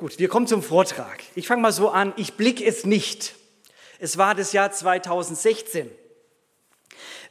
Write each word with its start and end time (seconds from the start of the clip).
Gut, 0.00 0.18
wir 0.18 0.28
kommen 0.28 0.46
zum 0.46 0.62
Vortrag. 0.62 1.22
Ich 1.34 1.46
fange 1.46 1.60
mal 1.60 1.72
so 1.72 1.90
an, 1.90 2.14
ich 2.16 2.32
blicke 2.32 2.64
es 2.64 2.86
nicht. 2.86 3.34
Es 3.98 4.16
war 4.16 4.34
das 4.34 4.54
Jahr 4.54 4.72
2016. 4.72 5.90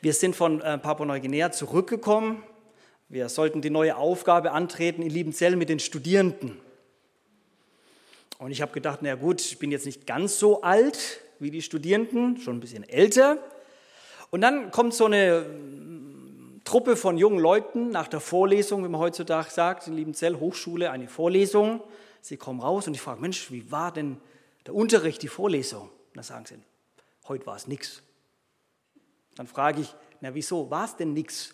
Wir 0.02 0.14
sind 0.14 0.36
von 0.36 0.62
äh, 0.62 0.78
Papua-Neuguinea 0.78 1.52
zurückgekommen. 1.52 2.44
Wir 3.08 3.28
sollten 3.28 3.64
die 3.64 3.72
neue 3.72 3.98
Aufgabe 3.98 4.52
antreten 4.52 5.02
in 5.02 5.10
Liebenzell 5.10 5.56
mit 5.56 5.70
den 5.70 5.80
Studierenden. 5.80 6.60
Und 8.38 8.52
ich 8.52 8.62
habe 8.62 8.72
gedacht, 8.72 9.00
na 9.02 9.16
gut, 9.16 9.42
ich 9.42 9.58
bin 9.58 9.72
jetzt 9.72 9.88
nicht 9.88 10.06
ganz 10.06 10.38
so 10.38 10.62
alt 10.62 11.22
wie 11.40 11.50
die 11.50 11.64
Studierenden, 11.64 12.38
schon 12.38 12.58
ein 12.58 12.60
bisschen 12.60 12.88
älter. 12.88 13.40
Und 14.30 14.42
dann 14.42 14.70
kommt 14.70 14.94
so 14.94 15.06
eine 15.06 15.42
mm, 15.42 16.62
Truppe 16.66 16.96
von 16.96 17.18
jungen 17.18 17.40
Leuten 17.40 17.90
nach 17.90 18.08
der 18.08 18.20
Vorlesung, 18.20 18.84
wie 18.84 18.90
man 18.90 19.02
heutzutage 19.02 19.50
sagt, 19.50 19.88
in 19.88 19.96
Liebenzell 19.96 20.36
Hochschule, 20.36 20.92
eine 20.92 21.08
Vorlesung. 21.08 21.82
Sie 22.22 22.38
kommen 22.38 22.60
raus 22.60 22.88
und 22.88 22.94
ich 22.94 23.02
frage, 23.02 23.22
Mensch, 23.22 23.52
wie 23.52 23.72
war 23.72 23.92
denn 23.92 24.18
der 24.66 24.76
Unterricht, 24.76 25.22
die 25.22 25.28
Vorlesung? 25.28 25.84
Und 25.84 26.16
dann 26.16 26.24
sagen 26.24 26.46
sie, 26.46 26.56
heute 27.28 27.46
war 27.46 27.56
es 27.56 27.68
nichts. 27.68 28.02
Dann 29.36 29.48
frage 29.48 29.82
ich, 29.82 29.96
na 30.22 30.34
wieso, 30.34 30.70
war 30.70 30.86
es 30.86 30.96
denn 30.96 31.14
nichts? 31.14 31.54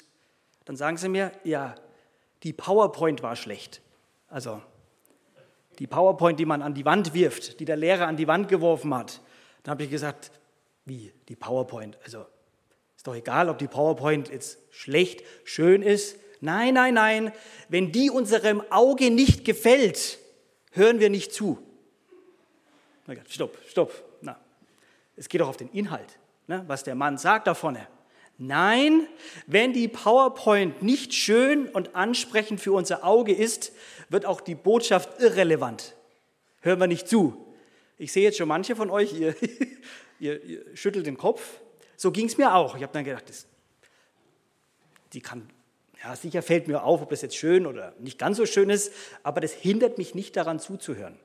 Dann 0.65 0.75
sagen 0.75 0.97
sie 0.97 1.09
mir, 1.09 1.31
ja, 1.43 1.75
die 2.43 2.53
PowerPoint 2.53 3.21
war 3.21 3.35
schlecht. 3.35 3.81
Also 4.27 4.61
die 5.79 5.87
PowerPoint, 5.87 6.39
die 6.39 6.45
man 6.45 6.61
an 6.61 6.73
die 6.73 6.85
Wand 6.85 7.13
wirft, 7.13 7.59
die 7.59 7.65
der 7.65 7.75
Lehrer 7.75 8.07
an 8.07 8.17
die 8.17 8.27
Wand 8.27 8.47
geworfen 8.47 8.93
hat. 8.93 9.21
Dann 9.63 9.71
habe 9.71 9.83
ich 9.83 9.89
gesagt, 9.89 10.31
wie 10.85 11.13
die 11.27 11.35
PowerPoint? 11.35 11.97
Also 12.03 12.25
ist 12.95 13.05
doch 13.05 13.15
egal, 13.15 13.49
ob 13.49 13.57
die 13.57 13.67
PowerPoint 13.67 14.29
jetzt 14.29 14.57
schlecht, 14.71 15.23
schön 15.43 15.81
ist. 15.81 16.17
Nein, 16.41 16.73
nein, 16.73 16.93
nein. 16.93 17.31
Wenn 17.69 17.91
die 17.91 18.09
unserem 18.09 18.63
Auge 18.71 19.11
nicht 19.11 19.45
gefällt, 19.45 20.19
hören 20.75 20.99
wir 20.99 21.09
nicht 21.09 21.33
zu. 21.33 21.59
Stopp, 23.29 23.57
stopp. 23.67 23.91
Na, 24.21 24.39
es 25.15 25.29
geht 25.29 25.41
doch 25.41 25.47
auf 25.47 25.57
den 25.57 25.69
Inhalt, 25.69 26.17
ne, 26.47 26.63
was 26.67 26.83
der 26.83 26.95
Mann 26.95 27.17
sagt 27.17 27.47
da 27.47 27.53
vorne. 27.53 27.87
Nein, 28.37 29.07
wenn 29.47 29.71
die 29.71 29.87
PowerPoint 29.87 30.81
nicht 30.81 31.13
schön 31.13 31.69
und 31.69 31.95
ansprechend 31.95 32.59
für 32.59 32.73
unser 32.73 33.05
Auge 33.05 33.33
ist, 33.33 33.71
wird 34.09 34.25
auch 34.25 34.41
die 34.41 34.55
Botschaft 34.55 35.21
irrelevant. 35.21 35.95
Hören 36.59 36.79
wir 36.79 36.87
nicht 36.87 37.07
zu. 37.07 37.45
Ich 37.97 38.11
sehe 38.11 38.23
jetzt 38.23 38.37
schon 38.37 38.49
manche 38.49 38.75
von 38.75 38.89
euch, 38.89 39.13
ihr, 39.13 39.35
ihr, 40.19 40.43
ihr 40.43 40.75
schüttelt 40.75 41.05
den 41.05 41.17
Kopf. 41.17 41.61
So 41.95 42.11
ging 42.11 42.25
es 42.25 42.37
mir 42.37 42.53
auch. 42.53 42.75
Ich 42.75 42.83
habe 42.83 42.91
dann 42.91 43.05
gedacht, 43.05 43.29
das, 43.29 43.47
die 45.13 45.21
kann, 45.21 45.49
ja, 46.05 46.15
sicher 46.15 46.41
fällt 46.41 46.67
mir 46.67 46.83
auf, 46.83 47.01
ob 47.01 47.09
das 47.09 47.21
jetzt 47.21 47.35
schön 47.35 47.65
oder 47.65 47.93
nicht 47.99 48.19
ganz 48.19 48.37
so 48.37 48.45
schön 48.45 48.69
ist, 48.69 48.93
aber 49.23 49.41
das 49.41 49.53
hindert 49.53 49.97
mich 49.97 50.15
nicht 50.15 50.35
daran 50.35 50.59
zuzuhören. 50.59 51.17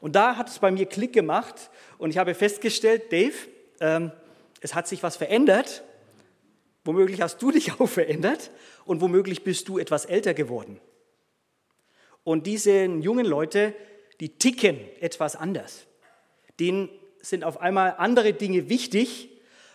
Und 0.00 0.14
da 0.14 0.36
hat 0.36 0.48
es 0.48 0.58
bei 0.58 0.70
mir 0.70 0.86
Klick 0.86 1.12
gemacht 1.12 1.70
und 1.98 2.10
ich 2.10 2.18
habe 2.18 2.34
festgestellt, 2.34 3.12
Dave, 3.12 3.34
ähm, 3.80 4.12
es 4.60 4.74
hat 4.74 4.88
sich 4.88 5.02
was 5.02 5.16
verändert 5.16 5.82
Womöglich 6.84 7.20
hast 7.20 7.40
du 7.42 7.50
dich 7.52 7.80
auch 7.80 7.88
verändert 7.88 8.50
und 8.84 9.00
womöglich 9.00 9.44
bist 9.44 9.68
du 9.68 9.78
etwas 9.78 10.04
älter 10.04 10.34
geworden. 10.34 10.80
Und 12.24 12.46
diese 12.46 12.84
jungen 12.84 13.26
Leute, 13.26 13.74
die 14.20 14.36
ticken 14.36 14.78
etwas 15.00 15.36
anders. 15.36 15.86
Denen 16.58 16.90
sind 17.20 17.44
auf 17.44 17.60
einmal 17.60 17.94
andere 17.98 18.32
Dinge 18.32 18.68
wichtig. 18.68 19.30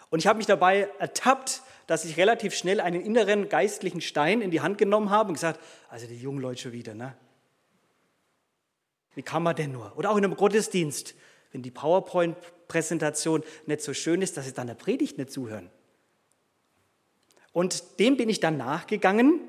Und 0.10 0.20
ich 0.20 0.28
habe 0.28 0.38
mich 0.38 0.46
dabei 0.46 0.90
ertappt, 1.00 1.64
dass 1.88 2.06
ich 2.06 2.18
relativ 2.18 2.56
schnell 2.56 2.80
einen 2.80 3.02
inneren 3.02 3.50
geistlichen 3.50 4.02
Stein 4.02 4.42
in 4.42 4.52
die 4.52 4.62
Hand 4.62 4.78
genommen 4.78 5.10
habe 5.10 5.30
und 5.30 5.36
gesagt, 5.36 5.60
also 5.90 6.08
die 6.08 6.18
jungen 6.18 6.40
Leute 6.40 6.62
schon 6.62 6.72
wieder, 6.72 6.94
ne? 6.94 7.16
Wie 9.16 9.24
kann 9.24 9.44
man 9.44 9.56
denn 9.56 9.72
nur? 9.72 9.98
Oder 9.98 10.12
auch 10.12 10.18
in 10.18 10.26
einem 10.26 10.36
Gottesdienst, 10.36 11.16
wenn 11.52 11.62
die 11.62 11.72
PowerPoint-Präsentation 11.72 13.44
nicht 13.66 13.82
so 13.82 13.94
schön 13.94 14.22
ist, 14.22 14.36
dass 14.36 14.46
sie 14.46 14.54
dann 14.54 14.68
der 14.68 14.74
Predigt 14.74 15.18
nicht 15.18 15.32
zuhören. 15.32 15.70
Und 17.54 18.00
dem 18.00 18.18
bin 18.18 18.28
ich 18.28 18.42
dann 18.42 18.58
nachgegangen, 18.58 19.40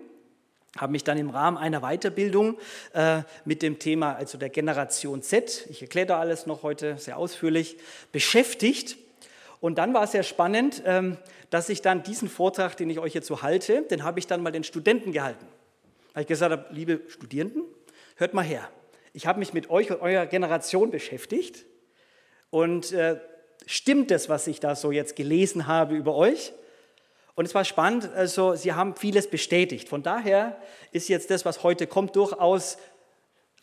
habe 0.77 0.93
mich 0.93 1.03
dann 1.03 1.19
im 1.19 1.31
Rahmen 1.31 1.57
einer 1.57 1.81
Weiterbildung 1.81 2.59
äh, 2.93 3.23
mit 3.45 3.63
dem 3.63 3.81
Thema, 3.81 4.15
also 4.15 4.39
der 4.39 4.51
Generation 4.51 5.23
Z, 5.23 5.67
ich 5.71 5.83
erkläre 5.83 6.07
da 6.07 6.21
alles 6.21 6.47
noch 6.47 6.63
heute 6.63 6.99
sehr 6.99 7.17
ausführlich, 7.17 7.77
beschäftigt. 8.13 8.99
Und 9.61 9.79
dann 9.79 9.95
war 9.95 10.05
es 10.05 10.13
sehr 10.13 10.23
spannend, 10.23 10.83
ähm, 10.85 11.17
dass 11.51 11.69
ich 11.69 11.83
dann 11.83 12.03
diesen 12.03 12.29
Vortrag, 12.29 12.77
den 12.77 12.91
ich 12.91 12.99
euch 12.99 13.15
jetzt 13.15 13.27
so 13.27 13.43
halte, 13.43 13.83
den 13.83 14.05
habe 14.05 14.19
ich 14.19 14.27
dann 14.27 14.43
mal 14.43 14.53
den 14.53 14.65
Studenten 14.65 15.13
gehalten. 15.13 15.47
Weil 16.15 16.23
ich 16.23 16.29
gesagt 16.29 16.53
habe, 16.53 16.67
liebe 16.71 17.01
Studierenden, 17.09 17.63
hört 18.17 18.35
mal 18.35 18.45
her. 18.45 18.69
Ich 19.13 19.27
habe 19.27 19.39
mich 19.39 19.53
mit 19.53 19.71
euch 19.71 19.91
und 19.91 20.01
eurer 20.01 20.27
Generation 20.27 20.91
beschäftigt. 20.91 21.65
Und 22.51 22.93
äh, 22.93 23.21
stimmt 23.67 24.11
das, 24.11 24.29
was 24.29 24.47
ich 24.47 24.61
da 24.61 24.77
so 24.77 24.93
jetzt 24.93 25.17
gelesen 25.17 25.67
habe 25.67 25.97
über 25.97 26.15
euch? 26.15 26.53
Und 27.35 27.45
es 27.45 27.55
war 27.55 27.65
spannend, 27.65 28.11
also 28.15 28.55
sie 28.55 28.73
haben 28.73 28.97
vieles 28.97 29.29
bestätigt. 29.29 29.91
Von 29.91 30.03
daher 30.03 30.59
ist 30.91 31.09
jetzt 31.09 31.31
das, 31.31 31.45
was 31.45 31.63
heute 31.63 31.87
kommt, 31.87 32.17
durchaus 32.17 32.79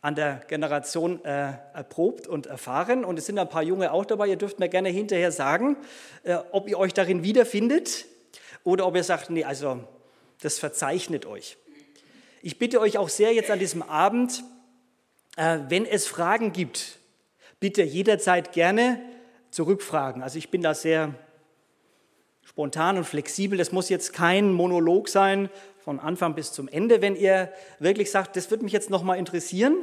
an 0.04 0.16
der 0.16 0.42
Generation 0.50 1.24
äh, 1.24 1.54
erprobt 1.74 2.28
und 2.28 2.46
erfahren. 2.46 3.06
Und 3.06 3.18
es 3.18 3.26
sind 3.26 3.40
ein 3.40 3.48
paar 3.48 3.64
Junge 3.64 3.94
auch 3.94 4.04
dabei. 4.04 4.28
Ihr 4.28 4.36
dürft 4.36 4.60
mir 4.60 4.68
gerne 4.68 4.90
hinterher 4.90 5.32
sagen, 5.32 5.78
äh, 6.24 6.36
ob 6.52 6.68
ihr 6.68 6.78
euch 6.78 6.94
darin 6.94 7.24
wiederfindet 7.24 8.06
oder 8.66 8.86
ob 8.86 8.98
ihr 8.98 9.04
sagt, 9.06 9.30
nee, 9.30 9.46
also 9.46 9.82
das 10.42 10.60
verzeichnet 10.60 11.26
euch. 11.26 11.56
Ich 12.42 12.60
bitte 12.60 12.82
euch 12.82 12.98
auch 12.98 13.08
sehr 13.08 13.34
jetzt 13.34 13.50
an 13.50 13.60
diesem 13.60 13.82
Abend, 13.82 14.44
äh, 15.38 15.60
wenn 15.70 15.86
es 15.86 16.06
Fragen 16.06 16.52
gibt, 16.52 17.00
bitte 17.62 17.82
jederzeit 17.82 18.52
gerne 18.52 19.02
zurückfragen. 19.52 20.22
Also 20.22 20.38
ich 20.38 20.52
bin 20.52 20.62
da 20.62 20.74
sehr 20.74 21.16
spontan 22.44 22.98
und 22.98 23.06
flexibel. 23.06 23.58
Das 23.58 23.72
muss 23.72 23.90
jetzt 23.90 24.14
kein 24.14 24.52
Monolog 24.54 25.10
sein 25.10 25.50
von 25.84 26.00
Anfang 26.00 26.36
bis 26.36 26.52
zum 26.52 26.68
Ende. 26.68 27.02
Wenn 27.02 27.16
ihr 27.16 27.52
wirklich 27.80 28.12
sagt, 28.12 28.36
das 28.36 28.50
würde 28.52 28.64
mich 28.64 28.74
jetzt 28.74 28.90
noch 28.90 29.04
mal 29.04 29.16
interessieren, 29.16 29.76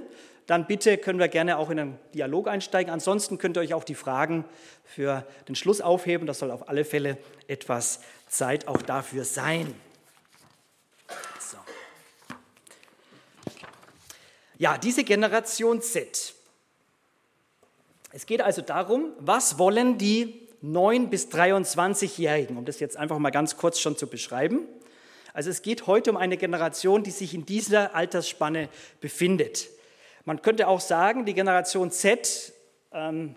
dann 0.46 0.66
bitte 0.66 0.98
können 0.98 1.18
wir 1.18 1.28
gerne 1.28 1.58
auch 1.58 1.70
in 1.70 1.78
einen 1.78 1.98
Dialog 2.14 2.48
einsteigen. 2.48 2.92
Ansonsten 2.92 3.38
könnt 3.38 3.56
ihr 3.56 3.60
euch 3.60 3.74
auch 3.74 3.84
die 3.84 3.94
Fragen 3.94 4.44
für 4.84 5.24
den 5.46 5.54
Schluss 5.54 5.80
aufheben. 5.80 6.26
Das 6.26 6.40
soll 6.40 6.50
auf 6.50 6.68
alle 6.68 6.84
Fälle 6.84 7.18
etwas 7.46 8.00
Zeit 8.28 8.66
auch 8.66 8.82
dafür 8.82 9.24
sein. 9.24 9.72
So. 11.38 11.58
Ja, 14.58 14.76
diese 14.76 15.04
Generation 15.04 15.82
Z. 15.82 16.34
Es 18.12 18.26
geht 18.26 18.40
also 18.40 18.60
darum, 18.62 19.12
was 19.18 19.58
wollen 19.58 19.98
die 19.98 20.39
9 20.62 21.10
bis 21.10 21.28
23-Jährigen, 21.28 22.56
um 22.56 22.64
das 22.64 22.80
jetzt 22.80 22.96
einfach 22.96 23.18
mal 23.18 23.30
ganz 23.30 23.56
kurz 23.56 23.80
schon 23.80 23.96
zu 23.96 24.06
beschreiben. 24.06 24.66
Also 25.32 25.50
es 25.50 25.62
geht 25.62 25.86
heute 25.86 26.10
um 26.10 26.16
eine 26.16 26.36
Generation, 26.36 27.02
die 27.02 27.10
sich 27.10 27.34
in 27.34 27.46
dieser 27.46 27.94
Altersspanne 27.94 28.68
befindet. 29.00 29.68
Man 30.24 30.42
könnte 30.42 30.68
auch 30.68 30.80
sagen, 30.80 31.24
die 31.24 31.34
Generation 31.34 31.90
Z, 31.90 32.52
ähm, 32.92 33.34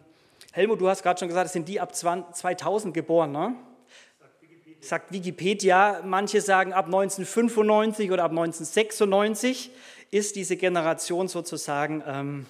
Helmut, 0.51 0.81
du 0.81 0.89
hast 0.89 1.03
gerade 1.03 1.19
schon 1.19 1.27
gesagt, 1.27 1.45
das 1.45 1.53
sind 1.53 1.67
die 1.67 1.79
ab 1.79 1.95
2000 1.95 2.93
geboren, 2.93 3.31
ne? 3.31 3.55
Sagt 4.81 5.13
Wikipedia, 5.13 6.01
manche 6.03 6.41
sagen 6.41 6.73
ab 6.73 6.87
1995 6.87 8.11
oder 8.11 8.25
ab 8.25 8.31
1996 8.31 9.71
ist 10.11 10.35
diese 10.35 10.57
Generation 10.57 11.29
sozusagen 11.29 12.03
ähm, 12.05 12.45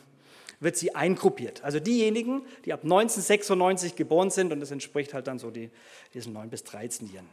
wird 0.63 0.77
sie 0.77 0.95
eingruppiert. 0.95 1.63
Also 1.63 1.79
diejenigen, 1.79 2.45
die 2.65 2.73
ab 2.73 2.81
1996 2.83 3.95
geboren 3.95 4.29
sind, 4.29 4.51
und 4.51 4.59
das 4.59 4.71
entspricht 4.71 5.13
halt 5.13 5.27
dann 5.27 5.39
so 5.39 5.51
die, 5.51 5.69
diesen 6.13 6.33
9 6.33 6.49
bis 6.49 6.63
13 6.63 7.11
Jahren. 7.13 7.29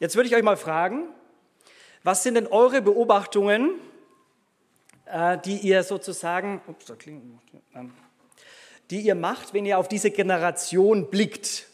Jetzt 0.00 0.16
würde 0.16 0.28
ich 0.28 0.34
euch 0.34 0.42
mal 0.42 0.56
fragen, 0.56 1.08
was 2.02 2.22
sind 2.22 2.34
denn 2.34 2.46
eure 2.46 2.82
Beobachtungen, 2.82 3.74
äh, 5.06 5.38
die 5.44 5.58
ihr 5.58 5.82
sozusagen, 5.82 6.60
ups, 6.66 6.86
da 6.86 6.94
klingt, 6.94 7.22
die 8.90 9.00
ihr 9.00 9.14
macht, 9.14 9.54
wenn 9.54 9.64
ihr 9.64 9.78
auf 9.78 9.88
diese 9.88 10.10
Generation 10.10 11.10
blickt? 11.10 11.68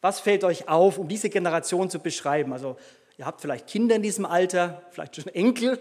Was 0.00 0.20
fällt 0.20 0.44
euch 0.44 0.68
auf, 0.68 0.98
um 0.98 1.08
diese 1.08 1.30
Generation 1.30 1.88
zu 1.88 1.98
beschreiben? 1.98 2.52
Also 2.52 2.76
ihr 3.16 3.24
habt 3.24 3.40
vielleicht 3.40 3.66
Kinder 3.66 3.96
in 3.96 4.02
diesem 4.02 4.26
Alter, 4.26 4.82
vielleicht 4.90 5.16
schon 5.16 5.28
Enkel. 5.28 5.80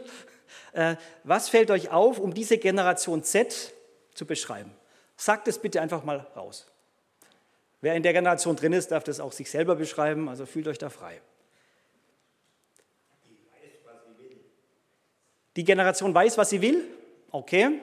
Äh, 0.72 0.96
was 1.24 1.50
fällt 1.50 1.72
euch 1.72 1.92
auf, 1.92 2.20
um 2.20 2.34
diese 2.34 2.58
Generation 2.58 3.24
Z 3.24 3.74
zu 4.14 4.26
beschreiben. 4.26 4.72
Sagt 5.16 5.48
es 5.48 5.60
bitte 5.60 5.82
einfach 5.82 6.04
mal 6.04 6.28
raus. 6.36 6.68
Wer 7.82 7.96
in 7.96 8.04
der 8.04 8.14
Generation 8.14 8.56
drin 8.56 8.74
ist, 8.74 8.92
darf 8.92 9.04
das 9.04 9.20
auch 9.20 9.32
sich 9.32 9.50
selber 9.50 9.76
beschreiben, 9.76 10.30
also 10.30 10.46
fühlt 10.46 10.68
euch 10.68 10.78
da 10.78 10.90
frei. 10.90 11.22
Die 15.56 15.64
Generation 15.64 16.14
weiß, 16.16 16.38
was 16.38 16.50
sie 16.50 16.62
will? 16.62 16.88
Okay. 17.30 17.80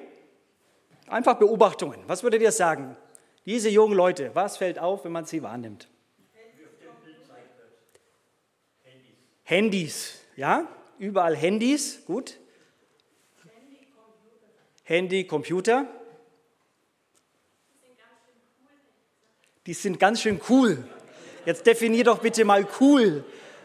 Einfach 1.07 1.35
Beobachtungen. 1.39 2.01
Was 2.07 2.23
würdet 2.23 2.43
ihr 2.43 2.53
sagen? 2.53 2.97
Diese 3.47 3.69
jungen 3.69 3.95
Leute, 3.95 4.31
was 4.35 4.57
fällt 4.57 4.79
auf, 4.79 5.05
wenn 5.05 5.13
man 5.13 5.25
sie 5.25 5.43
wahrnimmt? 5.43 5.89
Handys, 9.45 10.21
ja? 10.37 10.69
Überall 10.99 11.37
Handys, 11.37 12.05
gut. 12.07 12.39
Handy, 14.85 15.27
Computer. 15.27 15.87
Die 19.67 19.75
sind 19.75 19.99
ganz 19.99 20.23
schön 20.23 20.41
cool. 20.49 20.85
Jetzt 21.45 21.67
definier 21.67 22.05
doch 22.05 22.19
bitte 22.19 22.45
mal 22.45 22.67
cool. 22.81 23.25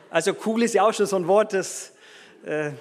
Also 0.10 0.36
cool 0.46 0.64
ist 0.64 0.74
ja 0.74 0.88
auch 0.88 0.94
schon 0.94 1.06
so 1.06 1.16
ein 1.16 1.28
Wort, 1.28 1.54
das... 1.54 1.94
Äh, 2.46 2.72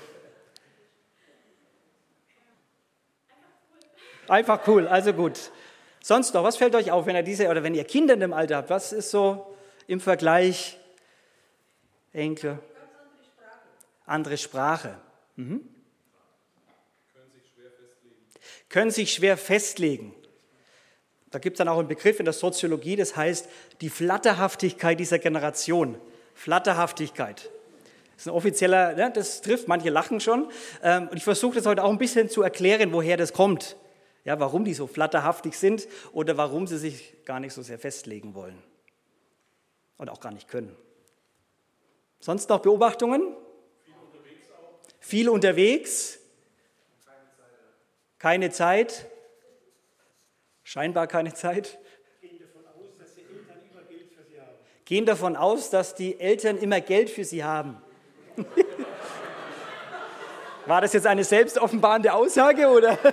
einfach 4.28 4.66
cool, 4.66 4.88
also 4.88 5.12
gut. 5.12 5.50
Sonst 6.02 6.34
noch, 6.34 6.44
was 6.44 6.56
fällt 6.56 6.74
euch 6.74 6.90
auf, 6.90 7.06
wenn 7.06 7.16
ihr 7.16 7.22
diese 7.22 7.48
oder 7.48 7.62
wenn 7.62 7.74
ihr 7.74 7.84
Kinder 7.84 8.14
in 8.14 8.20
dem 8.20 8.32
Alter 8.32 8.56
habt? 8.56 8.70
Was 8.70 8.92
ist 8.92 9.10
so 9.10 9.56
im 9.86 10.00
Vergleich 10.00 10.78
Enkel? 12.12 12.58
Andere 14.06 14.36
Sprache. 14.36 14.98
Mhm. 15.36 15.66
Können 17.14 17.30
sich 17.30 17.42
schwer 17.54 17.70
festlegen. 17.70 18.68
Können 18.68 18.90
sich 18.90 19.12
schwer 19.14 19.36
festlegen. 19.36 20.14
Da 21.34 21.40
gibt 21.40 21.56
es 21.56 21.58
dann 21.58 21.66
auch 21.66 21.80
einen 21.80 21.88
Begriff 21.88 22.20
in 22.20 22.26
der 22.26 22.32
Soziologie, 22.32 22.94
das 22.94 23.16
heißt 23.16 23.48
die 23.80 23.90
Flatterhaftigkeit 23.90 25.00
dieser 25.00 25.18
Generation. 25.18 25.98
Flatterhaftigkeit. 26.32 27.50
Das 28.12 28.22
ist 28.22 28.26
ein 28.28 28.34
offizieller, 28.34 28.92
ne, 28.92 29.10
das 29.12 29.40
trifft, 29.40 29.66
manche 29.66 29.90
lachen 29.90 30.20
schon. 30.20 30.48
Ähm, 30.84 31.08
und 31.08 31.16
ich 31.16 31.24
versuche 31.24 31.56
das 31.56 31.66
heute 31.66 31.82
auch 31.82 31.90
ein 31.90 31.98
bisschen 31.98 32.28
zu 32.28 32.42
erklären, 32.42 32.92
woher 32.92 33.16
das 33.16 33.32
kommt. 33.32 33.76
Ja, 34.22 34.38
warum 34.38 34.64
die 34.64 34.74
so 34.74 34.86
flatterhaftig 34.86 35.58
sind 35.58 35.88
oder 36.12 36.36
warum 36.36 36.68
sie 36.68 36.78
sich 36.78 37.16
gar 37.24 37.40
nicht 37.40 37.52
so 37.52 37.62
sehr 37.62 37.80
festlegen 37.80 38.36
wollen. 38.36 38.62
Und 39.96 40.10
auch 40.10 40.20
gar 40.20 40.30
nicht 40.30 40.46
können. 40.46 40.76
Sonst 42.20 42.48
noch 42.48 42.60
Beobachtungen? 42.60 43.34
Viel 43.82 43.94
unterwegs. 43.98 44.48
Viel 45.00 45.28
unterwegs. 45.28 46.18
Keine 48.20 48.50
Zeit. 48.52 49.08
Scheinbar 50.64 51.06
keine 51.06 51.34
Zeit. 51.34 51.78
Gehen 52.20 52.38
davon 52.38 52.64
aus, 52.66 52.96
dass 52.98 53.14
die 53.14 53.22
Eltern 53.22 53.60
immer 53.70 53.82
Geld 53.86 54.10
für 54.10 54.24
sie 54.24 54.40
haben. 54.40 54.56
Gehen 54.84 55.06
davon 55.06 55.36
aus, 55.36 55.70
dass 55.70 55.94
die 55.94 56.18
Eltern 56.18 56.58
immer 56.58 56.80
Geld 56.80 57.10
für 57.10 57.24
sie 57.24 57.44
haben. 57.44 57.76
War 60.66 60.80
das 60.80 60.94
jetzt 60.94 61.06
eine 61.06 61.22
selbstoffenbarende 61.22 62.12
Aussage 62.12 62.66
oder? 62.68 62.98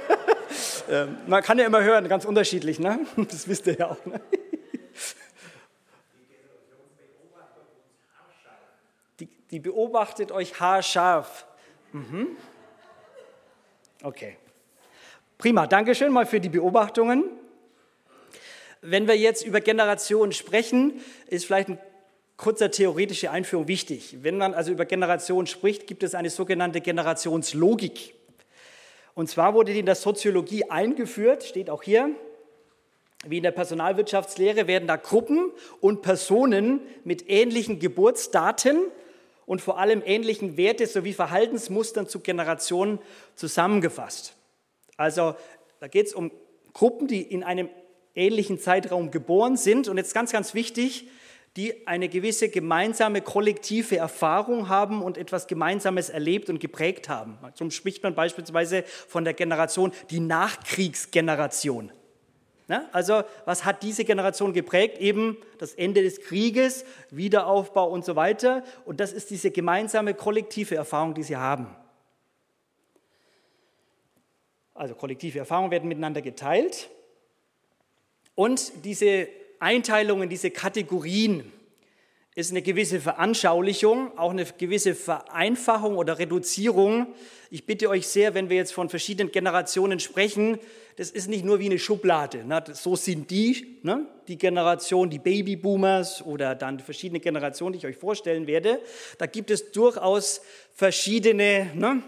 Ähm, 0.89 1.17
man 1.27 1.41
kann 1.41 1.57
ja 1.57 1.65
immer 1.65 1.81
hören, 1.81 2.09
ganz 2.09 2.25
unterschiedlich, 2.25 2.77
ne? 2.77 2.99
Das 3.15 3.47
wisst 3.47 3.67
ihr 3.67 3.77
ja 3.77 3.91
auch. 3.91 4.05
Ne? 4.05 4.19
Die, 9.21 9.29
die 9.49 9.59
beobachtet 9.59 10.33
euch 10.33 10.59
haarscharf. 10.59 11.45
Mhm. 11.93 12.35
Okay. 14.03 14.37
Prima, 15.37 15.65
Dankeschön 15.65 16.11
mal 16.11 16.25
für 16.25 16.41
die 16.41 16.49
Beobachtungen. 16.49 17.23
Wenn 18.81 19.07
wir 19.07 19.15
jetzt 19.15 19.45
über 19.45 19.61
Generationen 19.61 20.31
sprechen, 20.31 20.99
ist 21.27 21.45
vielleicht 21.45 21.69
ein 21.69 21.79
kurzer 22.35 22.71
theoretische 22.71 23.29
Einführung 23.29 23.67
wichtig. 23.67 24.17
Wenn 24.23 24.37
man 24.37 24.55
also 24.55 24.71
über 24.71 24.85
Generationen 24.85 25.45
spricht, 25.45 25.85
gibt 25.85 26.01
es 26.01 26.15
eine 26.15 26.31
sogenannte 26.31 26.81
Generationslogik. 26.81 28.15
Und 29.13 29.29
zwar 29.29 29.53
wurde 29.53 29.73
die 29.73 29.79
in 29.79 29.85
der 29.85 29.93
Soziologie 29.93 30.63
eingeführt, 30.63 31.43
steht 31.43 31.69
auch 31.69 31.83
hier, 31.83 32.09
wie 33.27 33.37
in 33.37 33.43
der 33.43 33.51
Personalwirtschaftslehre 33.51 34.65
werden 34.65 34.87
da 34.87 34.95
Gruppen 34.95 35.51
und 35.79 36.01
Personen 36.01 36.81
mit 37.03 37.29
ähnlichen 37.29 37.77
Geburtsdaten 37.77 38.79
und 39.45 39.61
vor 39.61 39.77
allem 39.77 40.01
ähnlichen 40.03 40.57
Werte 40.57 40.87
sowie 40.87 41.13
Verhaltensmustern 41.13 42.07
zu 42.07 42.19
Generationen 42.21 42.97
zusammengefasst. 43.35 44.33
Also 44.97 45.35
da 45.79 45.87
geht 45.87 46.07
es 46.07 46.15
um 46.15 46.31
Gruppen, 46.73 47.07
die 47.07 47.21
in 47.21 47.43
einem 47.43 47.69
ähnlichen 48.15 48.59
Zeitraum 48.59 49.11
geboren 49.11 49.57
sind. 49.57 49.87
Und 49.87 49.97
jetzt 49.97 50.13
ganz, 50.13 50.31
ganz 50.31 50.53
wichtig, 50.53 51.07
die 51.57 51.85
eine 51.85 52.07
gewisse 52.07 52.49
gemeinsame 52.49 53.21
kollektive 53.21 53.97
Erfahrung 53.97 54.69
haben 54.69 55.01
und 55.01 55.17
etwas 55.17 55.47
Gemeinsames 55.47 56.09
erlebt 56.09 56.49
und 56.49 56.59
geprägt 56.59 57.09
haben. 57.09 57.37
So 57.55 57.69
spricht 57.69 58.03
man 58.03 58.15
beispielsweise 58.15 58.83
von 58.83 59.25
der 59.25 59.33
Generation, 59.33 59.91
die 60.09 60.21
Nachkriegsgeneration. 60.21 61.91
Also 62.93 63.23
was 63.43 63.65
hat 63.65 63.83
diese 63.83 64.05
Generation 64.05 64.53
geprägt? 64.53 64.97
Eben 64.99 65.35
das 65.57 65.73
Ende 65.73 66.03
des 66.03 66.21
Krieges, 66.21 66.85
Wiederaufbau 67.09 67.89
und 67.89 68.05
so 68.05 68.15
weiter. 68.15 68.63
Und 68.85 69.01
das 69.01 69.11
ist 69.11 69.29
diese 69.29 69.51
gemeinsame 69.51 70.13
kollektive 70.13 70.75
Erfahrung, 70.75 71.13
die 71.13 71.23
sie 71.23 71.35
haben. 71.35 71.75
Also 74.73 74.95
kollektive 74.95 75.39
Erfahrungen 75.39 75.69
werden 75.69 75.89
miteinander 75.89 76.21
geteilt. 76.21 76.89
Und 78.41 78.85
diese 78.85 79.27
Einteilungen, 79.59 80.27
diese 80.27 80.49
Kategorien 80.49 81.43
ist 82.33 82.49
eine 82.49 82.63
gewisse 82.63 82.99
Veranschaulichung, 82.99 84.17
auch 84.17 84.31
eine 84.31 84.45
gewisse 84.57 84.95
Vereinfachung 84.95 85.95
oder 85.95 86.17
Reduzierung. 86.17 87.13
Ich 87.51 87.67
bitte 87.67 87.87
euch 87.87 88.07
sehr, 88.07 88.33
wenn 88.33 88.49
wir 88.49 88.57
jetzt 88.57 88.73
von 88.73 88.89
verschiedenen 88.89 89.31
Generationen 89.31 89.99
sprechen, 89.99 90.57
das 90.95 91.11
ist 91.11 91.29
nicht 91.29 91.45
nur 91.45 91.59
wie 91.59 91.67
eine 91.67 91.77
Schublade. 91.77 92.43
Ne? 92.43 92.63
So 92.73 92.95
sind 92.95 93.29
die, 93.29 93.77
ne? 93.83 94.07
die 94.27 94.39
Generation, 94.39 95.11
die 95.11 95.19
Babyboomers 95.19 96.25
oder 96.25 96.55
dann 96.55 96.79
verschiedene 96.79 97.19
Generationen, 97.19 97.73
die 97.73 97.77
ich 97.77 97.85
euch 97.85 97.97
vorstellen 97.97 98.47
werde. 98.47 98.79
Da 99.19 99.27
gibt 99.27 99.51
es 99.51 99.71
durchaus 99.71 100.41
verschiedene 100.73 101.69
ne? 101.75 102.01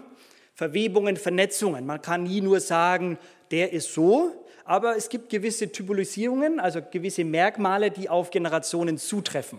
Verwebungen, 0.56 1.16
Vernetzungen. 1.16 1.86
Man 1.86 2.02
kann 2.02 2.24
nie 2.24 2.40
nur 2.40 2.58
sagen, 2.58 3.18
der 3.52 3.72
ist 3.72 3.94
so, 3.94 4.43
aber 4.64 4.96
es 4.96 5.08
gibt 5.08 5.28
gewisse 5.28 5.70
Typolisierungen, 5.70 6.60
also 6.60 6.80
gewisse 6.82 7.24
Merkmale, 7.24 7.90
die 7.90 8.08
auf 8.08 8.30
Generationen 8.30 8.98
zutreffen. 8.98 9.58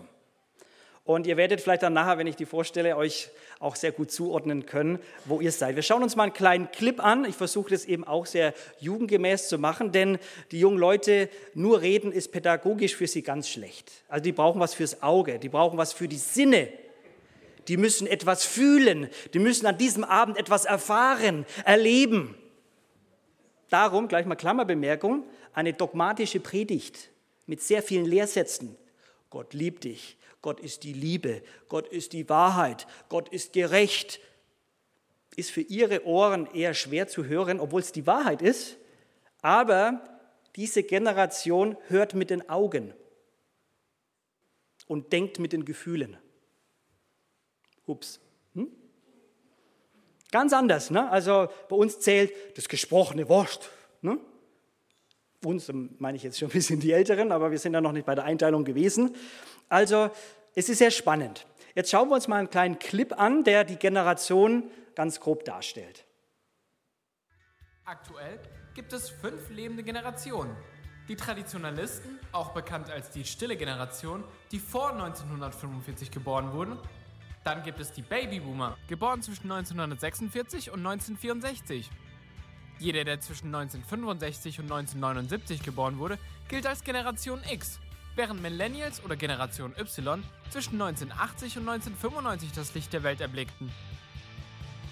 Und 1.06 1.28
ihr 1.28 1.36
werdet 1.36 1.60
vielleicht 1.60 1.84
dann 1.84 1.92
nachher, 1.92 2.18
wenn 2.18 2.26
ich 2.26 2.34
die 2.34 2.46
vorstelle, 2.46 2.96
euch 2.96 3.30
auch 3.60 3.76
sehr 3.76 3.92
gut 3.92 4.10
zuordnen 4.10 4.66
können, 4.66 4.98
wo 5.24 5.40
ihr 5.40 5.52
seid. 5.52 5.76
Wir 5.76 5.84
schauen 5.84 6.02
uns 6.02 6.16
mal 6.16 6.24
einen 6.24 6.32
kleinen 6.32 6.72
Clip 6.72 7.02
an. 7.02 7.24
Ich 7.24 7.36
versuche 7.36 7.70
das 7.70 7.84
eben 7.84 8.02
auch 8.02 8.26
sehr 8.26 8.52
jugendgemäß 8.80 9.48
zu 9.48 9.56
machen, 9.56 9.92
denn 9.92 10.18
die 10.50 10.58
jungen 10.58 10.78
Leute, 10.78 11.28
nur 11.54 11.80
reden 11.80 12.10
ist 12.10 12.32
pädagogisch 12.32 12.96
für 12.96 13.06
sie 13.06 13.22
ganz 13.22 13.48
schlecht. 13.48 13.92
Also 14.08 14.24
die 14.24 14.32
brauchen 14.32 14.60
was 14.60 14.74
fürs 14.74 15.00
Auge, 15.00 15.38
die 15.38 15.48
brauchen 15.48 15.78
was 15.78 15.92
für 15.92 16.08
die 16.08 16.16
Sinne. 16.16 16.68
Die 17.68 17.76
müssen 17.76 18.08
etwas 18.08 18.44
fühlen, 18.44 19.08
die 19.32 19.38
müssen 19.38 19.66
an 19.66 19.78
diesem 19.78 20.02
Abend 20.02 20.36
etwas 20.36 20.64
erfahren, 20.64 21.46
erleben. 21.64 22.34
Darum, 23.68 24.08
gleich 24.08 24.26
mal 24.26 24.36
Klammerbemerkung, 24.36 25.24
eine 25.52 25.72
dogmatische 25.72 26.40
Predigt 26.40 27.10
mit 27.46 27.62
sehr 27.62 27.82
vielen 27.82 28.04
Lehrsätzen. 28.04 28.76
Gott 29.30 29.54
liebt 29.54 29.84
dich, 29.84 30.16
Gott 30.42 30.60
ist 30.60 30.84
die 30.84 30.92
Liebe, 30.92 31.42
Gott 31.68 31.88
ist 31.88 32.12
die 32.12 32.28
Wahrheit, 32.28 32.86
Gott 33.08 33.28
ist 33.30 33.52
gerecht, 33.52 34.20
ist 35.34 35.50
für 35.50 35.62
ihre 35.62 36.06
Ohren 36.06 36.46
eher 36.54 36.74
schwer 36.74 37.08
zu 37.08 37.24
hören, 37.24 37.60
obwohl 37.60 37.80
es 37.80 37.92
die 37.92 38.06
Wahrheit 38.06 38.42
ist. 38.42 38.76
Aber 39.42 40.00
diese 40.56 40.82
Generation 40.82 41.76
hört 41.88 42.14
mit 42.14 42.30
den 42.30 42.48
Augen 42.48 42.94
und 44.86 45.12
denkt 45.12 45.38
mit 45.38 45.52
den 45.52 45.64
Gefühlen. 45.64 46.16
Ups. 47.86 48.20
Ganz 50.30 50.52
anders. 50.52 50.90
Ne? 50.90 51.08
Also 51.10 51.48
bei 51.68 51.76
uns 51.76 52.00
zählt 52.00 52.32
das 52.56 52.68
gesprochene 52.68 53.28
Wort. 53.28 53.70
Ne? 54.02 54.18
Uns 55.44 55.70
meine 55.98 56.16
ich 56.16 56.22
jetzt 56.22 56.38
schon 56.38 56.48
ein 56.48 56.52
bisschen 56.52 56.80
die 56.80 56.92
Älteren, 56.92 57.30
aber 57.30 57.50
wir 57.50 57.58
sind 57.58 57.74
ja 57.74 57.80
noch 57.80 57.92
nicht 57.92 58.06
bei 58.06 58.14
der 58.14 58.24
Einteilung 58.24 58.64
gewesen. 58.64 59.14
Also 59.68 60.10
es 60.54 60.68
ist 60.68 60.78
sehr 60.78 60.90
spannend. 60.90 61.46
Jetzt 61.74 61.90
schauen 61.90 62.08
wir 62.08 62.14
uns 62.14 62.26
mal 62.26 62.38
einen 62.38 62.50
kleinen 62.50 62.78
Clip 62.78 63.18
an, 63.18 63.44
der 63.44 63.64
die 63.64 63.76
Generation 63.76 64.64
ganz 64.94 65.20
grob 65.20 65.44
darstellt. 65.44 66.04
Aktuell 67.84 68.40
gibt 68.74 68.92
es 68.92 69.10
fünf 69.10 69.50
lebende 69.50 69.82
Generationen. 69.82 70.56
Die 71.08 71.14
Traditionalisten, 71.14 72.18
auch 72.32 72.50
bekannt 72.50 72.90
als 72.90 73.10
die 73.10 73.24
stille 73.24 73.56
Generation, 73.56 74.24
die 74.50 74.58
vor 74.58 74.90
1945 74.90 76.10
geboren 76.10 76.52
wurden, 76.52 76.78
dann 77.46 77.62
gibt 77.62 77.78
es 77.78 77.92
die 77.92 78.02
Babyboomer, 78.02 78.76
geboren 78.88 79.22
zwischen 79.22 79.50
1946 79.52 80.72
und 80.72 80.80
1964. 80.80 81.88
Jeder, 82.80 83.04
der 83.04 83.20
zwischen 83.20 83.54
1965 83.54 84.58
und 84.58 84.64
1979 84.64 85.62
geboren 85.62 85.98
wurde, 85.98 86.18
gilt 86.48 86.66
als 86.66 86.82
Generation 86.82 87.40
X, 87.48 87.78
während 88.16 88.42
Millennials 88.42 89.02
oder 89.04 89.14
Generation 89.14 89.72
Y 89.78 90.24
zwischen 90.50 90.82
1980 90.82 91.58
und 91.58 91.68
1995 91.68 92.50
das 92.50 92.74
Licht 92.74 92.92
der 92.92 93.04
Welt 93.04 93.20
erblickten. 93.20 93.70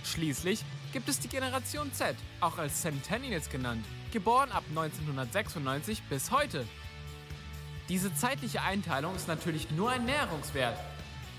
Schließlich 0.04 0.64
gibt 0.92 1.08
es 1.08 1.18
die 1.18 1.28
Generation 1.28 1.92
Z, 1.92 2.14
auch 2.40 2.58
als 2.58 2.82
Centennials 2.82 3.50
genannt, 3.50 3.84
geboren 4.12 4.52
ab 4.52 4.62
1996 4.68 6.04
bis 6.04 6.30
heute. 6.30 6.64
Diese 7.88 8.14
zeitliche 8.14 8.62
Einteilung 8.62 9.16
ist 9.16 9.26
natürlich 9.26 9.72
nur 9.72 9.90
ein 9.90 10.04
Näherungswert, 10.04 10.78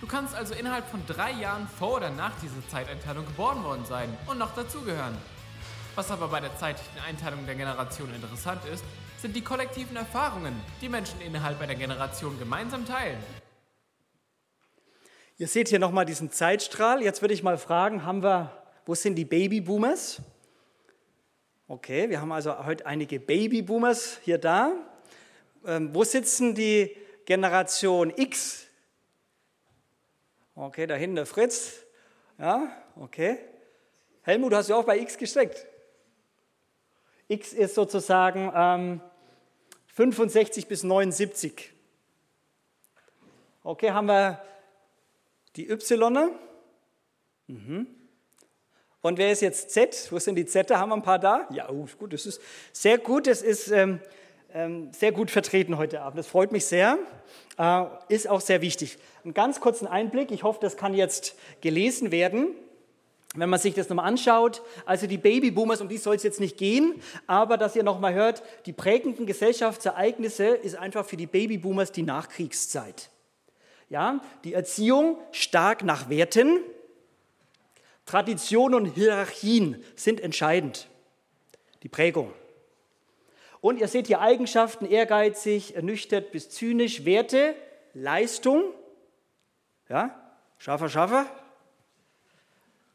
Du 0.02 0.08
kannst 0.08 0.36
also 0.36 0.54
innerhalb 0.54 0.86
von 0.88 1.02
drei 1.08 1.32
Jahren 1.32 1.68
vor 1.68 1.96
oder 1.98 2.10
nach 2.10 2.38
dieser 2.42 2.68
Zeiteinteilung 2.70 3.26
geboren 3.26 3.64
worden 3.64 3.86
sein 3.86 4.16
und 4.28 4.38
noch 4.38 4.54
dazugehören. 4.54 5.18
Was 5.96 6.12
aber 6.12 6.28
bei 6.28 6.42
der 6.42 6.56
zeitlichen 6.58 7.00
Einteilung 7.08 7.46
der 7.46 7.56
Generation 7.56 8.14
interessant 8.14 8.62
ist, 8.72 8.84
sind 9.22 9.36
die 9.36 9.42
kollektiven 9.42 9.96
Erfahrungen, 9.96 10.54
die 10.82 10.90
Menschen 10.90 11.22
innerhalb 11.22 11.62
einer 11.62 11.76
Generation 11.76 12.38
gemeinsam 12.38 12.86
teilen. 12.86 13.18
Ihr 15.38 15.48
seht 15.48 15.70
hier 15.70 15.80
nochmal 15.80 16.06
diesen 16.06 16.32
Zeitstrahl. 16.32 17.02
Jetzt 17.02 17.22
würde 17.22 17.34
ich 17.34 17.44
mal 17.44 17.58
fragen, 17.58 18.06
haben 18.06 18.22
wir, 18.24 18.52
wo 18.86 18.96
sind 18.96 19.16
die 19.16 19.26
Babyboomers? 19.26 20.22
Okay, 21.68 22.10
wir 22.10 22.22
haben 22.22 22.32
also 22.32 22.66
heute 22.66 22.86
einige 22.86 23.20
Babyboomers 23.20 24.20
hier 24.24 24.38
da. 24.38 24.74
Ähm, 25.66 25.90
wo 25.96 26.04
sitzen 26.04 26.54
die 26.54 26.96
Generation 27.26 28.14
X? 28.16 28.65
Okay, 30.58 30.88
da 30.88 30.96
hinten 30.96 31.18
der 31.18 31.26
Fritz. 31.26 31.84
Ja, 32.38 32.72
okay. 32.96 33.40
Helmut, 34.22 34.54
hast 34.54 34.70
du 34.70 34.76
auch 34.76 34.86
bei 34.86 34.98
X 35.00 35.18
gesteckt? 35.18 35.68
X 37.28 37.52
ist 37.52 37.76
sozusagen 37.76 38.52
ähm, 38.56 39.02
65 39.88 40.68
bis 40.68 40.84
79. 40.84 41.74
Okay, 43.64 43.92
haben 43.92 44.06
wir 44.06 44.42
die 45.58 45.70
Y. 45.70 46.32
Mhm. 47.48 47.88
Und 49.02 49.18
wer 49.18 49.34
ist 49.34 49.42
jetzt 49.42 49.72
Z? 49.72 50.08
Wo 50.10 50.20
sind 50.20 50.36
die 50.36 50.46
Z? 50.46 50.72
Haben 50.72 50.90
wir 50.90 50.96
ein 50.96 51.04
paar 51.04 51.20
da? 51.20 51.50
Ja, 51.52 51.70
oh, 51.70 51.86
gut, 52.00 52.14
das 52.14 52.26
ist 52.26 52.42
sehr 52.72 52.98
gut. 52.98 53.28
Das 53.28 53.42
ist 53.42 53.68
ähm, 53.72 54.00
ähm, 54.54 54.94
sehr 54.94 55.12
gut 55.12 55.32
vertreten 55.32 55.78
heute 55.78 56.02
Abend. 56.02 56.18
Das 56.18 56.28
freut 56.28 56.54
mich 56.54 56.66
sehr. 56.66 56.98
Äh, 57.58 57.86
ist 58.10 58.30
auch 58.30 58.42
sehr 58.42 58.62
wichtig. 58.62 58.98
Einen 59.24 59.34
ganz 59.34 59.60
kurzen 59.60 59.88
Einblick. 59.88 60.32
Ich 60.32 60.44
hoffe, 60.44 60.60
das 60.62 60.78
kann 60.78 60.94
jetzt 60.94 61.36
gelesen 61.62 62.12
werden. 62.12 62.50
Wenn 63.36 63.50
man 63.50 63.60
sich 63.60 63.74
das 63.74 63.90
nochmal 63.90 64.08
anschaut, 64.08 64.62
also 64.86 65.08
die 65.08 65.18
Babyboomers, 65.18 65.82
um 65.82 65.90
die 65.90 65.98
soll 65.98 66.16
es 66.16 66.24
jetzt 66.24 66.40
nicht 66.40 66.58
gehen, 66.58 67.02
aber 67.28 67.58
dass 67.58 67.76
ihr 67.76 67.84
nochmal 67.84 68.14
hört, 68.14 68.42
die 68.66 68.72
prägenden 68.72 69.26
Gesellschaftsereignisse 69.26 70.48
ist 70.48 70.76
einfach 70.76 71.06
für 71.06 71.18
die 71.18 71.28
Babyboomers 71.28 71.92
die 71.92 72.04
Nachkriegszeit. 72.04 73.10
Ja, 73.90 74.22
die 74.46 74.54
Erziehung 74.54 75.18
stark 75.32 75.84
nach 75.84 76.10
Werten, 76.10 76.60
Tradition 78.06 78.74
und 78.74 78.86
Hierarchien 78.86 79.84
sind 79.96 80.22
entscheidend. 80.22 80.88
Die 81.84 81.90
Prägung. 81.90 82.32
Und 83.66 83.80
ihr 83.80 83.88
seht 83.88 84.06
hier 84.06 84.22
Eigenschaften, 84.22 84.86
ehrgeizig, 84.86 85.76
ernüchtert 85.76 86.32
bis 86.32 86.52
zynisch, 86.52 87.04
Werte, 87.04 87.56
Leistung, 87.96 88.62
ja, 89.90 90.14
Schaffer, 90.60 90.88
Schaffer, 90.88 91.26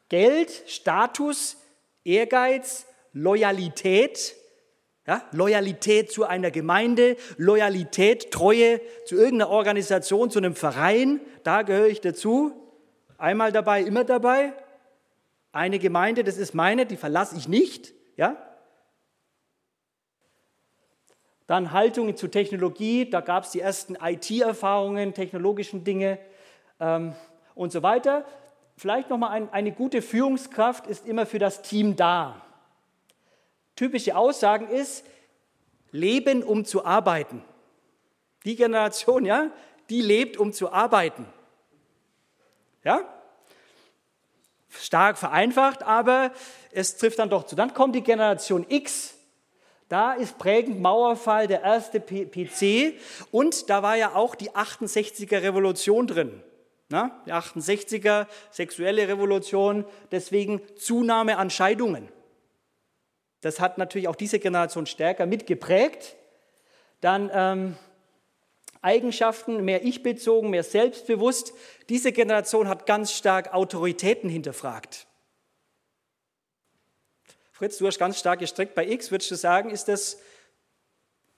Geld, 0.07 0.49
Status, 0.67 1.57
Ehrgeiz, 2.05 2.85
Loyalität, 3.11 4.33
ja, 5.05 5.21
Loyalität 5.33 6.09
zu 6.09 6.23
einer 6.23 6.51
Gemeinde, 6.51 7.17
Loyalität, 7.35 8.31
Treue 8.31 8.79
zu 9.05 9.15
irgendeiner 9.15 9.49
Organisation, 9.49 10.31
zu 10.31 10.39
einem 10.39 10.55
Verein, 10.55 11.19
da 11.43 11.63
gehöre 11.63 11.87
ich 11.87 11.99
dazu. 11.99 12.53
Einmal 13.17 13.51
dabei, 13.51 13.81
immer 13.81 14.05
dabei. 14.05 14.53
Eine 15.51 15.79
Gemeinde, 15.79 16.23
das 16.23 16.37
ist 16.37 16.55
meine, 16.55 16.85
die 16.85 16.95
verlasse 16.95 17.35
ich 17.35 17.49
nicht. 17.49 17.93
Ja? 18.15 18.50
Dann 21.51 21.73
Haltungen 21.73 22.15
zu 22.15 22.29
Technologie, 22.29 23.09
da 23.09 23.19
gab 23.19 23.43
es 23.43 23.51
die 23.51 23.59
ersten 23.59 23.97
IT-Erfahrungen, 24.01 25.13
technologischen 25.13 25.83
Dinge 25.83 26.17
ähm, 26.79 27.13
und 27.55 27.73
so 27.73 27.83
weiter. 27.83 28.23
Vielleicht 28.77 29.09
nochmal 29.09 29.31
ein, 29.31 29.51
eine 29.51 29.73
gute 29.73 30.01
Führungskraft 30.01 30.87
ist 30.87 31.05
immer 31.05 31.25
für 31.25 31.39
das 31.39 31.61
Team 31.61 31.97
da. 31.97 32.41
Typische 33.75 34.15
Aussagen 34.15 34.69
ist, 34.69 35.05
leben 35.91 36.41
um 36.41 36.63
zu 36.63 36.85
arbeiten. 36.85 37.43
Die 38.45 38.55
Generation, 38.55 39.25
ja, 39.25 39.51
die 39.89 39.99
lebt 39.99 40.37
um 40.37 40.53
zu 40.53 40.71
arbeiten. 40.71 41.25
Ja? 42.85 43.01
Stark 44.69 45.17
vereinfacht, 45.17 45.83
aber 45.83 46.31
es 46.71 46.95
trifft 46.95 47.19
dann 47.19 47.29
doch 47.29 47.43
zu. 47.43 47.57
Dann 47.57 47.73
kommt 47.73 47.93
die 47.93 48.03
Generation 48.03 48.65
X. 48.69 49.17
Da 49.91 50.13
ist 50.13 50.37
prägend 50.37 50.79
Mauerfall, 50.79 51.47
der 51.47 51.63
erste 51.63 51.99
PC. 51.99 52.97
Und 53.29 53.69
da 53.69 53.83
war 53.83 53.97
ja 53.97 54.15
auch 54.15 54.35
die 54.35 54.49
68er 54.51 55.41
Revolution 55.41 56.07
drin. 56.07 56.41
Na, 56.87 57.21
die 57.25 57.33
68er, 57.33 58.25
sexuelle 58.51 59.09
Revolution, 59.09 59.83
deswegen 60.09 60.61
Zunahme 60.77 61.37
an 61.37 61.49
Scheidungen. 61.49 62.07
Das 63.41 63.59
hat 63.59 63.77
natürlich 63.77 64.07
auch 64.07 64.15
diese 64.15 64.39
Generation 64.39 64.85
stärker 64.85 65.25
mitgeprägt. 65.25 66.15
Dann 67.01 67.29
ähm, 67.33 67.75
Eigenschaften, 68.81 69.65
mehr 69.65 69.83
ich-bezogen, 69.83 70.51
mehr 70.51 70.63
selbstbewusst. 70.63 71.51
Diese 71.89 72.13
Generation 72.13 72.69
hat 72.69 72.85
ganz 72.85 73.11
stark 73.11 73.53
Autoritäten 73.53 74.29
hinterfragt. 74.29 75.07
Fritz, 77.61 77.77
du 77.77 77.85
hast 77.85 77.99
ganz 77.99 78.17
stark 78.17 78.39
gestreckt 78.39 78.73
bei 78.73 78.87
X, 78.87 79.11
würdest 79.11 79.29
du 79.29 79.35
sagen, 79.35 79.69
ist 79.69 79.87
das, 79.87 80.17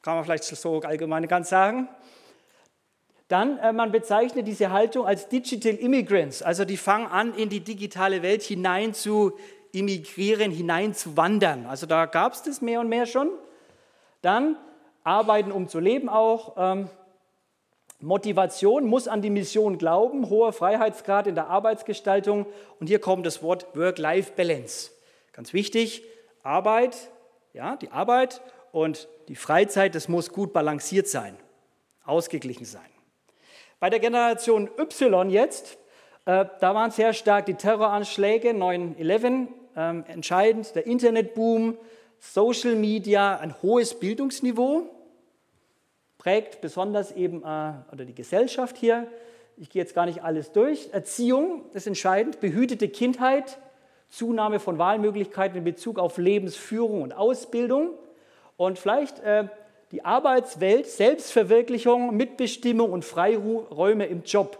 kann 0.02 0.16
man 0.16 0.24
vielleicht 0.24 0.46
so 0.46 0.80
allgemein 0.80 1.28
ganz 1.28 1.50
sagen, 1.50 1.90
dann, 3.28 3.58
äh, 3.58 3.74
man 3.74 3.92
bezeichnet 3.92 4.48
diese 4.48 4.72
Haltung 4.72 5.06
als 5.06 5.28
Digital 5.28 5.74
Immigrants, 5.74 6.42
also 6.42 6.64
die 6.64 6.78
fangen 6.78 7.08
an, 7.08 7.36
in 7.36 7.50
die 7.50 7.60
digitale 7.60 8.22
Welt 8.22 8.42
hinein 8.42 8.94
zu 8.94 9.38
immigrieren, 9.74 10.50
hinein 10.50 10.94
zu 10.94 11.18
wandern. 11.18 11.66
Also 11.66 11.88
da 11.88 12.06
gab 12.06 12.32
es 12.32 12.42
das 12.42 12.62
mehr 12.62 12.80
und 12.80 12.88
mehr 12.88 13.06
schon. 13.06 13.30
Dann 14.22 14.56
arbeiten, 15.04 15.52
um 15.52 15.68
zu 15.68 15.82
leben 15.82 16.08
auch. 16.08 16.54
Ähm, 16.56 16.90
Motivation 18.00 18.86
muss 18.86 19.10
an 19.10 19.22
die 19.22 19.30
Mission 19.30 19.78
glauben, 19.78 20.30
hoher 20.30 20.54
Freiheitsgrad 20.54 21.28
in 21.28 21.36
der 21.36 21.50
Arbeitsgestaltung. 21.50 22.46
Und 22.80 22.88
hier 22.88 23.00
kommt 23.00 23.26
das 23.26 23.44
Wort 23.44 23.76
Work-Life-Balance. 23.76 24.92
Ganz 25.34 25.52
wichtig, 25.52 26.04
Arbeit, 26.44 27.12
ja, 27.54 27.76
die 27.78 27.92
Arbeit 27.92 28.42
und 28.72 29.08
die 29.28 29.36
Freizeit, 29.36 29.96
das 29.96 30.08
muss 30.08 30.32
gut 30.32 30.54
balanciert 30.54 31.08
sein, 31.08 31.38
ausgeglichen 32.06 32.66
sein. 32.66 32.82
Bei 33.80 33.90
der 33.90 34.00
Generation 34.00 34.70
Y 34.78 35.30
jetzt, 35.30 35.78
äh, 36.26 36.46
da 36.60 36.76
waren 36.76 36.92
sehr 36.92 37.14
stark 37.14 37.46
die 37.46 37.56
Terroranschläge, 37.56 38.54
9-11, 38.54 39.48
äh, 39.76 40.12
entscheidend, 40.12 40.76
der 40.76 40.86
Internetboom, 40.86 41.78
Social 42.20 42.76
Media, 42.76 43.38
ein 43.38 43.62
hohes 43.62 44.00
Bildungsniveau, 44.00 44.90
prägt 46.18 46.62
besonders 46.62 47.12
eben 47.12 47.44
äh, 47.44 47.74
oder 47.92 48.06
die 48.06 48.16
Gesellschaft 48.16 48.78
hier. 48.78 49.08
Ich 49.58 49.70
gehe 49.70 49.82
jetzt 49.82 49.94
gar 49.94 50.06
nicht 50.06 50.24
alles 50.24 50.52
durch. 50.54 50.90
Erziehung 50.94 51.66
ist 51.74 51.86
entscheidend, 51.86 52.40
behütete 52.40 52.88
Kindheit, 52.88 53.60
Zunahme 54.14 54.60
von 54.60 54.78
Wahlmöglichkeiten 54.78 55.58
in 55.58 55.64
Bezug 55.64 55.98
auf 55.98 56.20
Lebensführung 56.20 57.02
und 57.02 57.14
Ausbildung 57.14 57.98
und 58.58 58.78
vielleicht 58.78 59.20
äh, 59.22 59.48
die 59.92 60.06
Arbeitswelt, 60.06 60.86
Selbstverwirklichung, 60.86 62.16
Mitbestimmung 62.16 62.92
und 62.92 63.04
Freiräume 63.04 64.06
im 64.06 64.22
Job. 64.22 64.60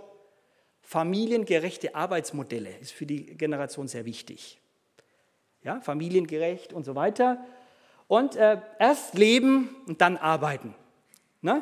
Familiengerechte 0.82 1.94
Arbeitsmodelle 1.94 2.72
ist 2.82 2.94
für 2.94 3.06
die 3.06 3.26
Generation 3.38 3.88
sehr 3.88 4.06
wichtig. 4.06 4.60
Ja, 5.64 5.82
familiengerecht 5.82 6.74
und 6.74 6.84
so 6.84 6.96
weiter. 6.96 7.38
Und 8.08 8.36
äh, 8.36 8.58
erst 8.80 9.14
leben 9.14 9.76
und 9.88 10.02
dann 10.02 10.18
arbeiten. 10.18 10.74
Ne? 11.42 11.62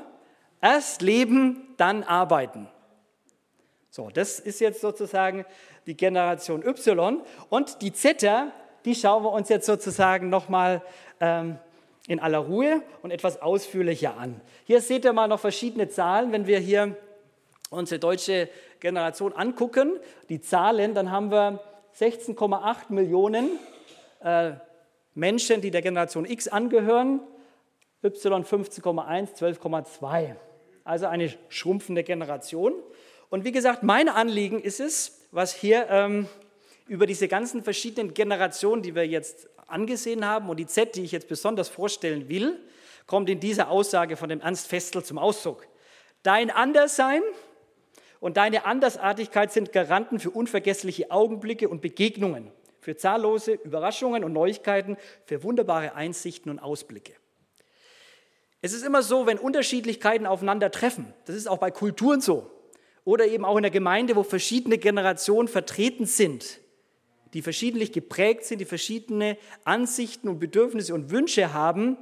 Erst 0.62 1.01
leben, 1.01 1.74
dann 1.75 2.03
arbeiten. 2.03 2.69
So, 3.93 4.10
das 4.10 4.39
ist 4.39 4.62
jetzt 4.62 4.79
sozusagen 4.79 5.45
die 5.86 5.98
Generation 5.98 6.65
Y. 6.65 7.21
Und 7.50 7.81
die 7.81 7.91
Z, 7.91 8.25
die 8.86 8.95
schauen 8.95 9.24
wir 9.24 9.33
uns 9.33 9.50
jetzt 9.50 9.65
sozusagen 9.65 10.29
nochmal 10.29 10.81
ähm, 11.19 11.57
in 12.07 12.21
aller 12.21 12.38
Ruhe 12.38 12.83
und 13.01 13.12
etwas 13.12 13.41
ausführlicher 13.41 14.15
an. 14.15 14.39
Hier 14.63 14.79
seht 14.79 15.03
ihr 15.03 15.12
mal 15.12 15.27
noch 15.27 15.41
verschiedene 15.41 15.89
Zahlen. 15.89 16.31
Wenn 16.31 16.48
wir 16.48 16.60
hier 16.60 16.95
unsere 17.69 18.00
deutsche 18.00 18.48
Generation 18.79 19.33
angucken, 19.33 20.00
die 20.29 20.39
Zahlen, 20.39 20.93
dann 20.93 21.12
haben 21.12 21.29
wir 21.29 21.60
16,8 22.00 22.93
Millionen 22.93 23.60
äh, 24.24 24.51
Menschen, 25.15 25.60
die 25.60 25.69
der 25.69 25.81
Generation 25.81 26.24
X 26.24 26.48
angehören, 26.48 27.19
Y 28.03 28.45
15,1, 28.45 29.36
12,2. 29.38 30.36
Also 30.86 31.07
eine 31.07 31.33
schrumpfende 31.50 32.03
Generation. 32.03 32.74
Und 33.31 33.45
wie 33.45 33.53
gesagt, 33.53 33.81
mein 33.81 34.09
Anliegen 34.09 34.61
ist 34.61 34.81
es, 34.81 35.25
was 35.31 35.55
hier 35.55 35.88
ähm, 35.89 36.27
über 36.85 37.05
diese 37.05 37.29
ganzen 37.29 37.63
verschiedenen 37.63 38.13
Generationen, 38.13 38.83
die 38.83 38.93
wir 38.93 39.07
jetzt 39.07 39.47
angesehen 39.67 40.27
haben 40.27 40.50
und 40.50 40.57
die 40.57 40.67
Z, 40.67 40.97
die 40.97 41.03
ich 41.03 41.13
jetzt 41.13 41.29
besonders 41.29 41.69
vorstellen 41.69 42.27
will, 42.27 42.59
kommt 43.07 43.29
in 43.29 43.39
dieser 43.39 43.69
Aussage 43.71 44.17
von 44.17 44.27
dem 44.27 44.41
Ernst 44.41 44.67
Festel 44.67 45.01
zum 45.01 45.17
Ausdruck. 45.17 45.65
Dein 46.23 46.51
Anderssein 46.51 47.21
und 48.19 48.35
deine 48.35 48.65
Andersartigkeit 48.65 49.53
sind 49.53 49.71
Garanten 49.71 50.19
für 50.19 50.31
unvergessliche 50.31 51.09
Augenblicke 51.09 51.69
und 51.69 51.81
Begegnungen, 51.81 52.51
für 52.81 52.97
zahllose 52.97 53.53
Überraschungen 53.53 54.25
und 54.25 54.33
Neuigkeiten, 54.33 54.97
für 55.25 55.41
wunderbare 55.41 55.95
Einsichten 55.95 56.51
und 56.51 56.59
Ausblicke. 56.59 57.13
Es 58.61 58.73
ist 58.73 58.83
immer 58.83 59.01
so, 59.03 59.25
wenn 59.25 59.39
Unterschiedlichkeiten 59.39 60.25
aufeinandertreffen, 60.25 61.13
das 61.23 61.38
ist 61.38 61.47
auch 61.47 61.59
bei 61.59 61.71
Kulturen 61.71 62.19
so, 62.19 62.51
oder 63.03 63.25
eben 63.25 63.46
auch 63.46 63.58
in 63.58 63.63
der 63.63 63.72
Gemeinde, 63.72 64.15
wo 64.15 64.24
verschiedene 64.24 64.77
Generationen 64.77 65.48
vertreten 65.48 66.05
sind, 66.05 66.60
die 67.34 67.41
verschiedentlich 67.41 67.91
geprägt 67.91 68.46
sind, 68.46 68.60
die 68.60 68.65
verschiedene 68.65 69.38
Ansichten 69.63 70.27
und 70.27 70.39
Bedürfnisse 70.39 70.93
und 70.93 71.12
Wünsche 71.12 71.53
haben, 71.53 71.98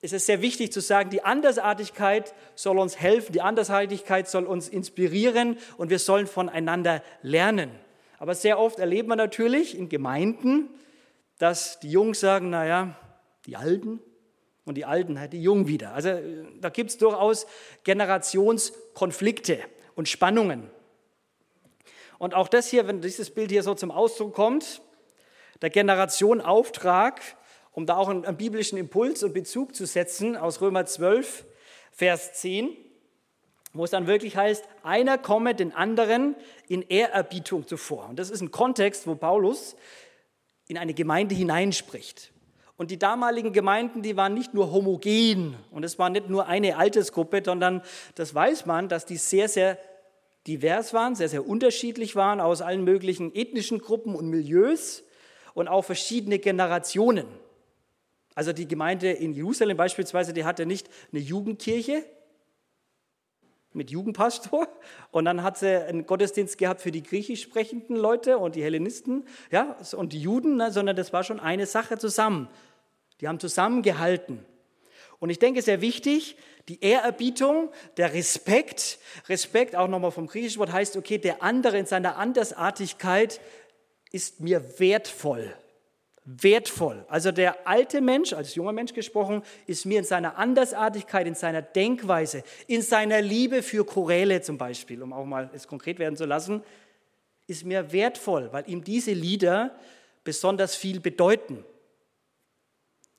ist 0.00 0.14
es 0.14 0.26
sehr 0.26 0.40
wichtig 0.40 0.72
zu 0.72 0.80
sagen, 0.80 1.10
die 1.10 1.24
Andersartigkeit 1.24 2.34
soll 2.54 2.78
uns 2.78 2.98
helfen, 2.98 3.32
die 3.32 3.42
Andersartigkeit 3.42 4.28
soll 4.28 4.44
uns 4.44 4.68
inspirieren 4.68 5.58
und 5.76 5.90
wir 5.90 5.98
sollen 5.98 6.26
voneinander 6.26 7.02
lernen. 7.22 7.70
Aber 8.18 8.34
sehr 8.34 8.58
oft 8.58 8.78
erlebt 8.78 9.08
man 9.08 9.18
natürlich 9.18 9.76
in 9.76 9.88
Gemeinden, 9.88 10.70
dass 11.38 11.80
die 11.80 11.90
Jungs 11.90 12.20
sagen, 12.20 12.50
naja, 12.50 12.96
die 13.46 13.56
Alten 13.56 14.00
und 14.70 14.76
die 14.76 14.84
Alten, 14.84 15.18
die 15.30 15.42
Jungen 15.42 15.66
wieder. 15.66 15.94
Also 15.94 16.10
da 16.60 16.68
gibt 16.68 16.90
es 16.90 16.96
durchaus 16.96 17.48
Generationskonflikte 17.82 19.58
und 19.96 20.08
Spannungen. 20.08 20.70
Und 22.18 22.34
auch 22.34 22.46
das 22.46 22.68
hier, 22.68 22.86
wenn 22.86 23.00
dieses 23.00 23.30
Bild 23.30 23.50
hier 23.50 23.64
so 23.64 23.74
zum 23.74 23.90
Ausdruck 23.90 24.32
kommt, 24.32 24.80
der 25.60 25.70
Generationenauftrag, 25.70 27.20
um 27.72 27.84
da 27.84 27.96
auch 27.96 28.08
einen, 28.08 28.24
einen 28.24 28.36
biblischen 28.36 28.78
Impuls 28.78 29.24
und 29.24 29.34
Bezug 29.34 29.74
zu 29.74 29.86
setzen 29.86 30.36
aus 30.36 30.60
Römer 30.60 30.86
12, 30.86 31.46
Vers 31.90 32.34
10, 32.34 32.70
wo 33.72 33.82
es 33.82 33.90
dann 33.90 34.06
wirklich 34.06 34.36
heißt, 34.36 34.64
einer 34.84 35.18
komme 35.18 35.56
den 35.56 35.74
anderen 35.74 36.36
in 36.68 36.82
Ehrerbietung 36.82 37.66
zuvor. 37.66 38.08
Und 38.10 38.20
das 38.20 38.30
ist 38.30 38.40
ein 38.40 38.52
Kontext, 38.52 39.08
wo 39.08 39.16
Paulus 39.16 39.74
in 40.68 40.78
eine 40.78 40.94
Gemeinde 40.94 41.34
hineinspricht. 41.34 42.32
Und 42.80 42.90
die 42.90 42.98
damaligen 42.98 43.52
Gemeinden, 43.52 44.00
die 44.00 44.16
waren 44.16 44.32
nicht 44.32 44.54
nur 44.54 44.72
homogen 44.72 45.54
und 45.70 45.84
es 45.84 45.98
war 45.98 46.08
nicht 46.08 46.30
nur 46.30 46.46
eine 46.46 46.78
Altersgruppe, 46.78 47.42
sondern 47.44 47.82
das 48.14 48.34
weiß 48.34 48.64
man, 48.64 48.88
dass 48.88 49.04
die 49.04 49.18
sehr, 49.18 49.50
sehr 49.50 49.76
divers 50.46 50.94
waren, 50.94 51.14
sehr, 51.14 51.28
sehr 51.28 51.46
unterschiedlich 51.46 52.16
waren 52.16 52.40
aus 52.40 52.62
allen 52.62 52.82
möglichen 52.82 53.34
ethnischen 53.34 53.80
Gruppen 53.80 54.14
und 54.14 54.30
Milieus 54.30 55.02
und 55.52 55.68
auch 55.68 55.82
verschiedene 55.82 56.38
Generationen. 56.38 57.26
Also 58.34 58.54
die 58.54 58.66
Gemeinde 58.66 59.10
in 59.10 59.34
Jerusalem 59.34 59.76
beispielsweise, 59.76 60.32
die 60.32 60.46
hatte 60.46 60.64
nicht 60.64 60.88
eine 61.12 61.20
Jugendkirche 61.20 62.02
mit 63.74 63.90
Jugendpastor 63.90 64.68
und 65.10 65.26
dann 65.26 65.42
hat 65.42 65.58
sie 65.58 65.84
einen 65.84 66.06
Gottesdienst 66.06 66.56
gehabt 66.56 66.80
für 66.80 66.92
die 66.92 67.02
griechisch 67.02 67.42
sprechenden 67.42 67.96
Leute 67.96 68.38
und 68.38 68.54
die 68.54 68.62
Hellenisten 68.62 69.26
ja, 69.50 69.76
und 69.94 70.14
die 70.14 70.20
Juden, 70.22 70.56
ne, 70.56 70.72
sondern 70.72 70.96
das 70.96 71.12
war 71.12 71.24
schon 71.24 71.40
eine 71.40 71.66
Sache 71.66 71.98
zusammen. 71.98 72.48
Die 73.20 73.28
haben 73.28 73.40
zusammengehalten. 73.40 74.44
Und 75.18 75.30
ich 75.30 75.38
denke, 75.38 75.60
sehr 75.62 75.80
wichtig, 75.80 76.36
die 76.68 76.82
Ehrerbietung, 76.82 77.70
der 77.96 78.14
Respekt, 78.14 78.98
Respekt 79.28 79.76
auch 79.76 79.88
nochmal 79.88 80.12
vom 80.12 80.26
griechischen 80.26 80.60
Wort 80.60 80.72
heißt, 80.72 80.96
okay, 80.96 81.18
der 81.18 81.42
andere 81.42 81.78
in 81.78 81.86
seiner 81.86 82.16
Andersartigkeit 82.16 83.40
ist 84.12 84.40
mir 84.40 84.78
wertvoll 84.78 85.54
wertvoll. 86.24 87.04
Also 87.08 87.32
der 87.32 87.66
alte 87.66 88.00
Mensch, 88.00 88.32
als 88.32 88.54
junger 88.54 88.72
Mensch 88.72 88.92
gesprochen, 88.92 89.42
ist 89.66 89.86
mir 89.86 89.98
in 89.98 90.04
seiner 90.04 90.36
Andersartigkeit, 90.36 91.26
in 91.26 91.34
seiner 91.34 91.62
Denkweise, 91.62 92.44
in 92.66 92.82
seiner 92.82 93.20
Liebe 93.20 93.62
für 93.62 93.84
Choräle 93.84 94.42
zum 94.42 94.58
Beispiel, 94.58 95.02
um 95.02 95.12
auch 95.12 95.24
mal 95.24 95.50
es 95.54 95.66
konkret 95.66 95.98
werden 95.98 96.16
zu 96.16 96.26
lassen, 96.26 96.62
ist 97.46 97.64
mir 97.64 97.92
wertvoll, 97.92 98.52
weil 98.52 98.68
ihm 98.68 98.84
diese 98.84 99.12
Lieder 99.12 99.74
besonders 100.22 100.76
viel 100.76 101.00
bedeuten. 101.00 101.64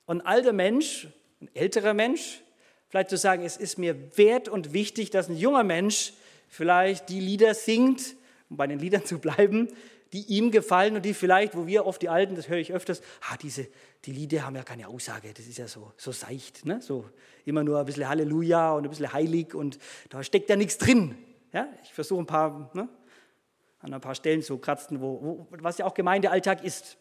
Und 0.06 0.20
ein 0.20 0.26
alter 0.26 0.52
Mensch, 0.52 1.08
ein 1.40 1.50
älterer 1.54 1.94
Mensch, 1.94 2.42
vielleicht 2.88 3.10
zu 3.10 3.16
sagen, 3.16 3.44
es 3.44 3.56
ist 3.56 3.78
mir 3.78 4.16
wert 4.16 4.48
und 4.48 4.72
wichtig, 4.72 5.10
dass 5.10 5.28
ein 5.28 5.36
junger 5.36 5.64
Mensch 5.64 6.12
vielleicht 6.48 7.08
die 7.08 7.20
Lieder 7.20 7.54
singt, 7.54 8.16
um 8.50 8.56
bei 8.56 8.66
den 8.66 8.78
Liedern 8.78 9.04
zu 9.04 9.18
bleiben, 9.18 9.68
die 10.12 10.24
ihm 10.26 10.50
gefallen 10.50 10.96
und 10.96 11.04
die 11.04 11.14
vielleicht, 11.14 11.56
wo 11.56 11.66
wir 11.66 11.86
oft 11.86 12.02
die 12.02 12.10
Alten, 12.10 12.34
das 12.36 12.48
höre 12.48 12.58
ich 12.58 12.72
öfters, 12.72 13.00
ah, 13.30 13.36
diese, 13.40 13.66
die 14.04 14.12
Lieder 14.12 14.44
haben 14.44 14.54
ja 14.54 14.62
keine 14.62 14.88
Aussage, 14.88 15.32
das 15.32 15.46
ist 15.46 15.56
ja 15.56 15.66
so, 15.66 15.92
so 15.96 16.12
seicht, 16.12 16.66
ne? 16.66 16.82
so 16.82 17.06
immer 17.46 17.64
nur 17.64 17.80
ein 17.80 17.86
bisschen 17.86 18.06
Halleluja 18.06 18.72
und 18.72 18.84
ein 18.84 18.90
bisschen 18.90 19.12
heilig 19.12 19.54
und 19.54 19.78
da 20.10 20.22
steckt 20.22 20.50
ja 20.50 20.56
nichts 20.56 20.76
drin. 20.76 21.16
Ja? 21.52 21.66
Ich 21.82 21.94
versuche 21.94 22.20
ein 22.20 22.26
paar, 22.26 22.70
ne? 22.74 22.88
an 23.80 23.94
ein 23.94 24.00
paar 24.00 24.14
Stellen 24.14 24.42
zu 24.42 24.58
kratzen, 24.58 25.00
wo, 25.00 25.18
wo, 25.22 25.46
was 25.50 25.78
ja 25.78 25.86
auch 25.86 25.94
Gemeindealltag 25.94 26.62
ist. 26.62 26.98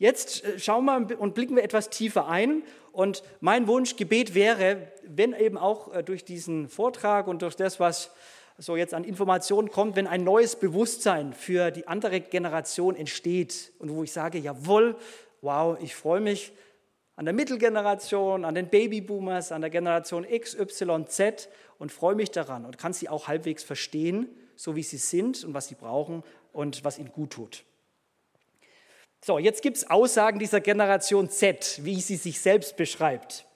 Jetzt 0.00 0.44
äh, 0.44 0.58
schauen 0.58 0.86
wir 0.86 1.20
und 1.20 1.34
blicken 1.34 1.54
wir 1.56 1.62
etwas 1.62 1.90
tiefer 1.90 2.26
ein. 2.26 2.62
Und 2.90 3.22
mein 3.40 3.68
Wunsch, 3.68 3.96
Gebet 3.96 4.34
wäre, 4.34 4.90
wenn 5.04 5.34
eben 5.34 5.58
auch 5.58 5.94
äh, 5.94 6.02
durch 6.02 6.24
diesen 6.24 6.68
Vortrag 6.68 7.28
und 7.28 7.42
durch 7.42 7.54
das, 7.54 7.78
was 7.78 8.10
so 8.56 8.76
jetzt 8.76 8.94
an 8.94 9.04
Informationen 9.04 9.70
kommt, 9.70 9.96
wenn 9.96 10.06
ein 10.06 10.24
neues 10.24 10.56
Bewusstsein 10.56 11.34
für 11.34 11.70
die 11.70 11.86
andere 11.86 12.20
Generation 12.20 12.96
entsteht 12.96 13.72
und 13.78 13.94
wo 13.94 14.02
ich 14.02 14.12
sage, 14.12 14.38
jawohl, 14.38 14.96
wow, 15.42 15.76
ich 15.80 15.94
freue 15.94 16.20
mich 16.20 16.52
an 17.16 17.26
der 17.26 17.34
Mittelgeneration, 17.34 18.46
an 18.46 18.54
den 18.54 18.68
Babyboomers, 18.68 19.52
an 19.52 19.60
der 19.60 19.68
Generation 19.68 20.24
X, 20.24 20.54
Y, 20.58 21.06
Z 21.08 21.50
und 21.78 21.92
freue 21.92 22.14
mich 22.14 22.30
daran 22.30 22.64
und 22.64 22.78
kann 22.78 22.94
sie 22.94 23.10
auch 23.10 23.28
halbwegs 23.28 23.64
verstehen, 23.64 24.30
so 24.56 24.76
wie 24.76 24.82
sie 24.82 24.96
sind 24.96 25.44
und 25.44 25.52
was 25.52 25.68
sie 25.68 25.74
brauchen 25.74 26.22
und 26.54 26.84
was 26.84 26.98
ihnen 26.98 27.12
gut 27.12 27.30
tut. 27.32 27.64
So, 29.22 29.38
jetzt 29.38 29.62
gibt 29.62 29.76
es 29.76 29.90
Aussagen 29.90 30.38
dieser 30.38 30.60
Generation 30.60 31.28
Z, 31.28 31.80
wie 31.82 32.00
sie 32.00 32.16
sich 32.16 32.40
selbst 32.40 32.76
beschreibt. 32.76 33.46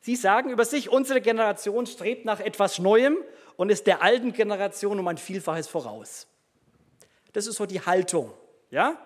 Sie 0.00 0.16
sagen 0.16 0.50
über 0.50 0.64
sich, 0.64 0.90
unsere 0.90 1.20
Generation 1.20 1.86
strebt 1.86 2.24
nach 2.24 2.40
etwas 2.40 2.78
Neuem 2.78 3.18
und 3.56 3.70
ist 3.70 3.86
der 3.86 4.02
alten 4.02 4.32
Generation 4.32 4.98
um 4.98 5.08
ein 5.08 5.18
Vielfaches 5.18 5.68
voraus. 5.68 6.26
Das 7.32 7.46
ist 7.46 7.56
so 7.56 7.66
die 7.66 7.80
Haltung, 7.80 8.32
ja? 8.70 8.98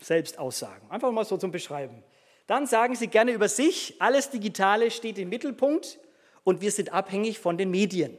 Selbstaussagen, 0.00 0.90
einfach 0.90 1.12
mal 1.12 1.24
so 1.24 1.36
zum 1.36 1.50
Beschreiben. 1.50 2.02
Dann 2.46 2.66
sagen 2.66 2.94
sie 2.94 3.06
gerne 3.06 3.32
über 3.32 3.48
sich, 3.48 3.96
alles 4.00 4.30
Digitale 4.30 4.90
steht 4.90 5.18
im 5.18 5.28
Mittelpunkt 5.30 5.98
und 6.42 6.60
wir 6.60 6.72
sind 6.72 6.92
abhängig 6.92 7.38
von 7.38 7.56
den 7.56 7.70
Medien. 7.70 8.16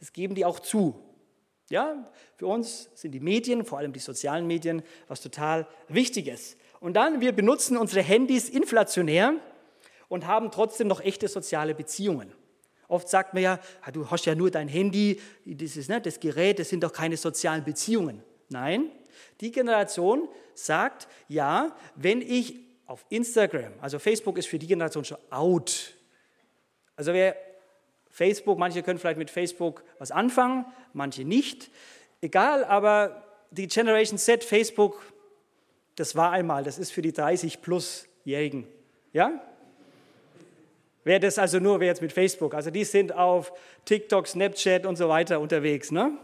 Das 0.00 0.12
geben 0.12 0.34
die 0.34 0.44
auch 0.44 0.60
zu. 0.60 1.00
Ja, 1.70 2.10
für 2.36 2.46
uns 2.46 2.90
sind 2.94 3.12
die 3.12 3.20
Medien, 3.20 3.64
vor 3.64 3.78
allem 3.78 3.92
die 3.92 4.00
sozialen 4.00 4.46
Medien, 4.46 4.82
was 5.08 5.20
total 5.20 5.66
Wichtiges. 5.88 6.56
Und 6.80 6.94
dann, 6.94 7.20
wir 7.20 7.32
benutzen 7.32 7.76
unsere 7.76 8.02
Handys 8.02 8.50
inflationär 8.50 9.34
und 10.08 10.26
haben 10.26 10.50
trotzdem 10.50 10.88
noch 10.88 11.00
echte 11.00 11.28
soziale 11.28 11.74
Beziehungen. 11.74 12.32
Oft 12.88 13.08
sagt 13.08 13.32
man 13.32 13.42
ja, 13.42 13.60
ah, 13.82 13.90
du 13.90 14.10
hast 14.10 14.26
ja 14.26 14.34
nur 14.34 14.50
dein 14.50 14.68
Handy, 14.68 15.20
dieses, 15.44 15.88
ne, 15.88 16.00
das 16.00 16.20
Gerät, 16.20 16.58
das 16.58 16.68
sind 16.68 16.84
doch 16.84 16.92
keine 16.92 17.16
sozialen 17.16 17.64
Beziehungen. 17.64 18.22
Nein, 18.50 18.90
die 19.40 19.50
Generation 19.50 20.28
sagt, 20.52 21.08
ja, 21.28 21.74
wenn 21.94 22.20
ich 22.20 22.56
auf 22.86 23.06
Instagram, 23.08 23.72
also 23.80 23.98
Facebook 23.98 24.36
ist 24.36 24.48
für 24.48 24.58
die 24.58 24.66
Generation 24.66 25.04
schon 25.04 25.18
out. 25.30 25.94
Also 26.96 27.12
wer 27.12 27.36
Facebook, 28.10 28.58
manche 28.58 28.82
können 28.82 28.98
vielleicht 28.98 29.18
mit 29.18 29.30
Facebook 29.30 29.82
was 29.98 30.10
anfangen, 30.10 30.66
manche 30.94 31.24
nicht. 31.24 31.70
Egal, 32.20 32.64
aber 32.64 33.22
die 33.50 33.66
Generation 33.66 34.18
Z, 34.18 34.42
Facebook, 34.44 35.00
das 35.96 36.16
war 36.16 36.32
einmal, 36.32 36.64
das 36.64 36.78
ist 36.78 36.90
für 36.90 37.02
die 37.02 37.12
30 37.12 37.60
plus 37.62 38.08
Jährigen. 38.24 38.66
Ja? 39.12 39.40
Wer 41.04 41.20
das 41.20 41.38
also 41.38 41.60
nur, 41.60 41.80
wer 41.80 41.88
jetzt 41.88 42.00
mit 42.02 42.12
Facebook, 42.12 42.54
also 42.54 42.70
die 42.70 42.84
sind 42.84 43.12
auf 43.12 43.52
TikTok, 43.84 44.26
Snapchat 44.26 44.86
und 44.86 44.96
so 44.96 45.08
weiter 45.08 45.38
unterwegs, 45.38 45.90
ne? 45.90 46.16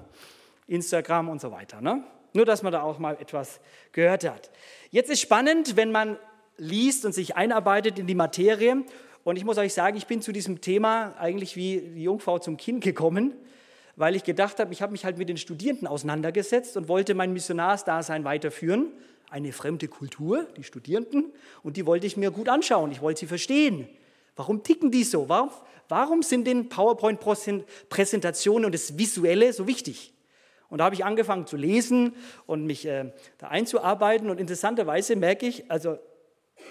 Instagram 0.66 1.28
und 1.28 1.40
so 1.40 1.50
weiter. 1.50 1.80
Ne? 1.80 2.02
Nur, 2.32 2.46
dass 2.46 2.62
man 2.62 2.72
da 2.72 2.82
auch 2.82 2.98
mal 2.98 3.16
etwas 3.20 3.60
gehört 3.92 4.28
hat. 4.28 4.50
Jetzt 4.90 5.10
ist 5.10 5.20
spannend, 5.20 5.76
wenn 5.76 5.90
man 5.90 6.16
liest 6.56 7.04
und 7.04 7.12
sich 7.12 7.36
einarbeitet 7.36 7.98
in 7.98 8.06
die 8.06 8.14
Materie. 8.14 8.84
Und 9.24 9.36
ich 9.36 9.44
muss 9.44 9.58
euch 9.58 9.74
sagen, 9.74 9.96
ich 9.96 10.06
bin 10.06 10.22
zu 10.22 10.32
diesem 10.32 10.60
Thema 10.60 11.14
eigentlich 11.18 11.56
wie 11.56 11.80
die 11.80 12.02
Jungfrau 12.04 12.38
zum 12.38 12.56
Kind 12.56 12.82
gekommen, 12.84 13.34
weil 14.00 14.16
ich 14.16 14.24
gedacht 14.24 14.58
habe, 14.58 14.72
ich 14.72 14.80
habe 14.80 14.92
mich 14.92 15.04
halt 15.04 15.18
mit 15.18 15.28
den 15.28 15.36
Studierenden 15.36 15.86
auseinandergesetzt 15.86 16.74
und 16.78 16.88
wollte 16.88 17.14
mein 17.14 17.34
Missionarsdasein 17.34 18.24
weiterführen. 18.24 18.86
Eine 19.28 19.52
fremde 19.52 19.88
Kultur, 19.88 20.46
die 20.56 20.64
Studierenden, 20.64 21.26
und 21.62 21.76
die 21.76 21.84
wollte 21.84 22.06
ich 22.06 22.16
mir 22.16 22.30
gut 22.30 22.48
anschauen. 22.48 22.90
Ich 22.92 23.02
wollte 23.02 23.20
sie 23.20 23.26
verstehen. 23.26 23.86
Warum 24.36 24.62
ticken 24.62 24.90
die 24.90 25.04
so? 25.04 25.28
Warum, 25.28 25.50
warum 25.90 26.22
sind 26.22 26.46
den 26.46 26.70
PowerPoint-Präsentationen 26.70 28.64
und 28.64 28.74
das 28.74 28.96
Visuelle 28.96 29.52
so 29.52 29.66
wichtig? 29.66 30.14
Und 30.70 30.78
da 30.78 30.84
habe 30.84 30.94
ich 30.94 31.04
angefangen 31.04 31.46
zu 31.46 31.58
lesen 31.58 32.14
und 32.46 32.64
mich 32.64 32.86
äh, 32.86 33.12
da 33.36 33.48
einzuarbeiten. 33.48 34.30
Und 34.30 34.40
interessanterweise 34.40 35.14
merke 35.14 35.46
ich, 35.46 35.70
also 35.70 35.98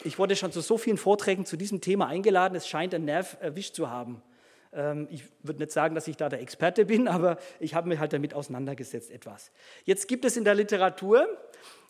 ich 0.04 0.18
wurde 0.18 0.36
schon 0.36 0.52
zu 0.52 0.62
so 0.62 0.80
vielen 0.80 0.98
Vorträgen 0.98 1.46
zu 1.46 1.58
diesem 1.58 1.80
Thema 1.80 2.08
eingeladen, 2.08 2.56
es 2.56 2.68
scheint 2.68 2.96
einen 2.96 3.06
Nerv 3.06 3.38
erwischt 3.40 3.76
zu 3.76 3.92
haben. 3.92 4.24
Ähm, 4.74 5.08
ich 5.10 5.24
würde 5.44 5.60
nicht 5.60 5.72
sagen, 5.72 5.96
dass 5.96 6.08
ich 6.08 6.18
da 6.18 6.30
der 6.30 6.42
Experte 6.42 6.86
bin, 6.86 7.08
aber 7.10 7.38
ich 7.60 7.74
habe 7.74 7.90
mich 7.90 8.00
halt 8.00 8.14
damit 8.14 8.34
auseinandergesetzt 8.34 9.12
etwas. 9.12 9.52
Jetzt 9.86 10.08
gibt 10.08 10.26
es 10.26 10.38
in 10.38 10.44
der 10.44 10.56
Literatur 10.56 11.28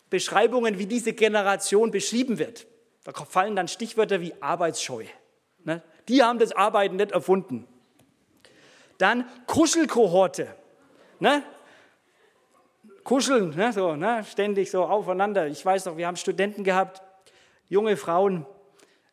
Beschreibungen, 0.08 0.78
wie 0.78 0.86
diese 0.86 1.12
Generation 1.12 1.90
beschrieben 1.90 2.38
wird. 2.38 2.66
Da 3.04 3.12
fallen 3.12 3.56
dann 3.56 3.68
Stichwörter 3.68 4.20
wie 4.20 4.34
Arbeitsscheu. 4.40 5.04
Ne? 5.64 5.82
Die 6.08 6.22
haben 6.22 6.38
das 6.38 6.52
Arbeiten 6.52 6.96
nicht 6.96 7.12
erfunden. 7.12 7.66
Dann 8.98 9.24
Kuschelkohorte. 9.46 10.48
Ne? 11.20 11.42
Kuscheln, 13.04 13.50
ne? 13.56 13.72
So, 13.72 13.96
ständig 14.28 14.70
so 14.70 14.84
aufeinander. 14.84 15.46
Ich 15.46 15.64
weiß 15.64 15.86
noch, 15.86 15.96
wir 15.96 16.06
haben 16.06 16.16
Studenten 16.16 16.64
gehabt, 16.64 17.02
junge 17.68 17.96
Frauen, 17.96 18.46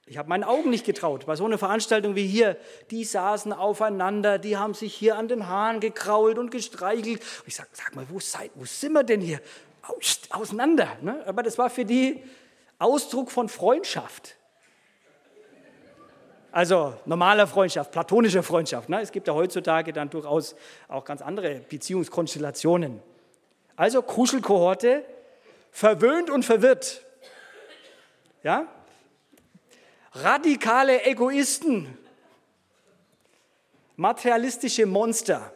ich 0.09 0.17
habe 0.17 0.29
meinen 0.29 0.45
Augen 0.45 0.69
nicht 0.69 0.85
getraut. 0.85 1.25
Bei 1.25 1.35
so 1.35 1.45
einer 1.45 1.57
Veranstaltung 1.57 2.15
wie 2.15 2.25
hier, 2.25 2.55
die 2.91 3.03
saßen 3.03 3.51
aufeinander, 3.51 4.39
die 4.39 4.55
haben 4.55 4.73
sich 4.73 4.93
hier 4.93 5.17
an 5.17 5.27
den 5.27 5.47
Haaren 5.47 5.81
gekrault 5.81 6.37
und 6.37 6.49
gestreichelt. 6.49 7.19
Und 7.19 7.47
ich 7.47 7.55
sage, 7.55 7.69
sag 7.73 7.93
mal, 7.93 8.05
wo, 8.09 8.19
seid, 8.19 8.51
wo 8.55 8.63
sind 8.63 8.93
wir 8.93 9.03
denn 9.03 9.19
hier? 9.19 9.41
Auseinander. 10.29 10.87
Ne? 11.01 11.21
Aber 11.25 11.43
das 11.43 11.57
war 11.57 11.69
für 11.69 11.83
die 11.83 12.23
Ausdruck 12.79 13.31
von 13.31 13.49
Freundschaft. 13.49 14.35
Also 16.53 16.93
normaler 17.05 17.45
Freundschaft, 17.45 17.91
platonischer 17.91 18.43
Freundschaft. 18.43 18.87
Ne? 18.87 19.01
Es 19.01 19.11
gibt 19.11 19.27
ja 19.27 19.33
heutzutage 19.33 19.91
dann 19.91 20.09
durchaus 20.09 20.55
auch 20.87 21.03
ganz 21.03 21.21
andere 21.21 21.55
Beziehungskonstellationen. 21.67 23.01
Also 23.75 24.01
Kuschelkohorte, 24.01 25.03
verwöhnt 25.71 26.29
und 26.29 26.45
verwirrt. 26.45 27.03
Ja? 28.41 28.67
Radikale 30.23 31.03
Egoisten, 31.05 31.97
materialistische 33.95 34.85
Monster. 34.85 35.53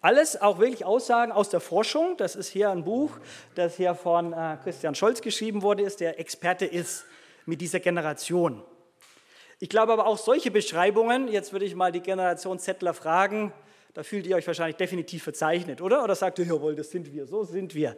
Alles 0.00 0.40
auch 0.40 0.58
wirklich 0.58 0.84
Aussagen 0.84 1.30
aus 1.30 1.48
der 1.48 1.60
Forschung. 1.60 2.16
Das 2.16 2.34
ist 2.34 2.48
hier 2.48 2.70
ein 2.70 2.82
Buch, 2.82 3.12
das 3.54 3.76
hier 3.76 3.94
von 3.94 4.32
äh, 4.32 4.56
Christian 4.64 4.96
Scholz 4.96 5.22
geschrieben 5.22 5.62
wurde, 5.62 5.84
ist, 5.84 6.00
der 6.00 6.18
Experte 6.18 6.66
ist 6.66 7.04
mit 7.46 7.60
dieser 7.60 7.78
Generation. 7.78 8.64
Ich 9.60 9.68
glaube 9.68 9.92
aber 9.92 10.06
auch 10.06 10.18
solche 10.18 10.50
Beschreibungen, 10.50 11.28
jetzt 11.28 11.52
würde 11.52 11.66
ich 11.66 11.76
mal 11.76 11.92
die 11.92 12.00
Generation 12.00 12.58
Zettler 12.58 12.94
fragen, 12.94 13.52
da 13.94 14.02
fühlt 14.02 14.26
ihr 14.26 14.34
euch 14.34 14.46
wahrscheinlich 14.46 14.76
definitiv 14.76 15.22
verzeichnet, 15.22 15.80
oder? 15.80 16.02
Oder 16.02 16.16
sagt 16.16 16.40
ihr, 16.40 16.46
jawohl, 16.46 16.74
das 16.74 16.90
sind 16.90 17.12
wir, 17.12 17.26
so 17.26 17.44
sind 17.44 17.74
wir. 17.76 17.96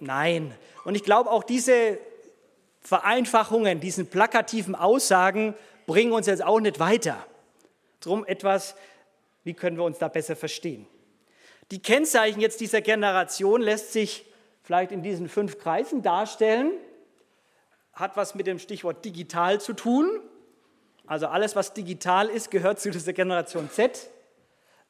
Nein. 0.00 0.54
Und 0.84 0.94
ich 0.94 1.04
glaube 1.04 1.30
auch 1.30 1.44
diese 1.44 1.98
Vereinfachungen, 2.86 3.80
diesen 3.80 4.06
plakativen 4.06 4.76
Aussagen 4.76 5.54
bringen 5.86 6.12
uns 6.12 6.28
jetzt 6.28 6.44
auch 6.44 6.60
nicht 6.60 6.78
weiter. 6.78 7.26
Drum 7.98 8.24
etwas, 8.24 8.76
wie 9.42 9.54
können 9.54 9.76
wir 9.76 9.82
uns 9.82 9.98
da 9.98 10.06
besser 10.06 10.36
verstehen? 10.36 10.86
Die 11.72 11.82
Kennzeichen 11.82 12.40
jetzt 12.40 12.60
dieser 12.60 12.82
Generation 12.82 13.60
lässt 13.60 13.92
sich 13.92 14.24
vielleicht 14.62 14.92
in 14.92 15.02
diesen 15.02 15.28
fünf 15.28 15.58
Kreisen 15.58 16.02
darstellen. 16.02 16.74
Hat 17.92 18.16
was 18.16 18.36
mit 18.36 18.46
dem 18.46 18.60
Stichwort 18.60 19.04
digital 19.04 19.60
zu 19.60 19.72
tun. 19.72 20.20
Also 21.08 21.26
alles, 21.26 21.56
was 21.56 21.74
digital 21.74 22.28
ist, 22.28 22.52
gehört 22.52 22.78
zu 22.78 22.92
dieser 22.92 23.12
Generation 23.12 23.68
Z. 23.68 24.10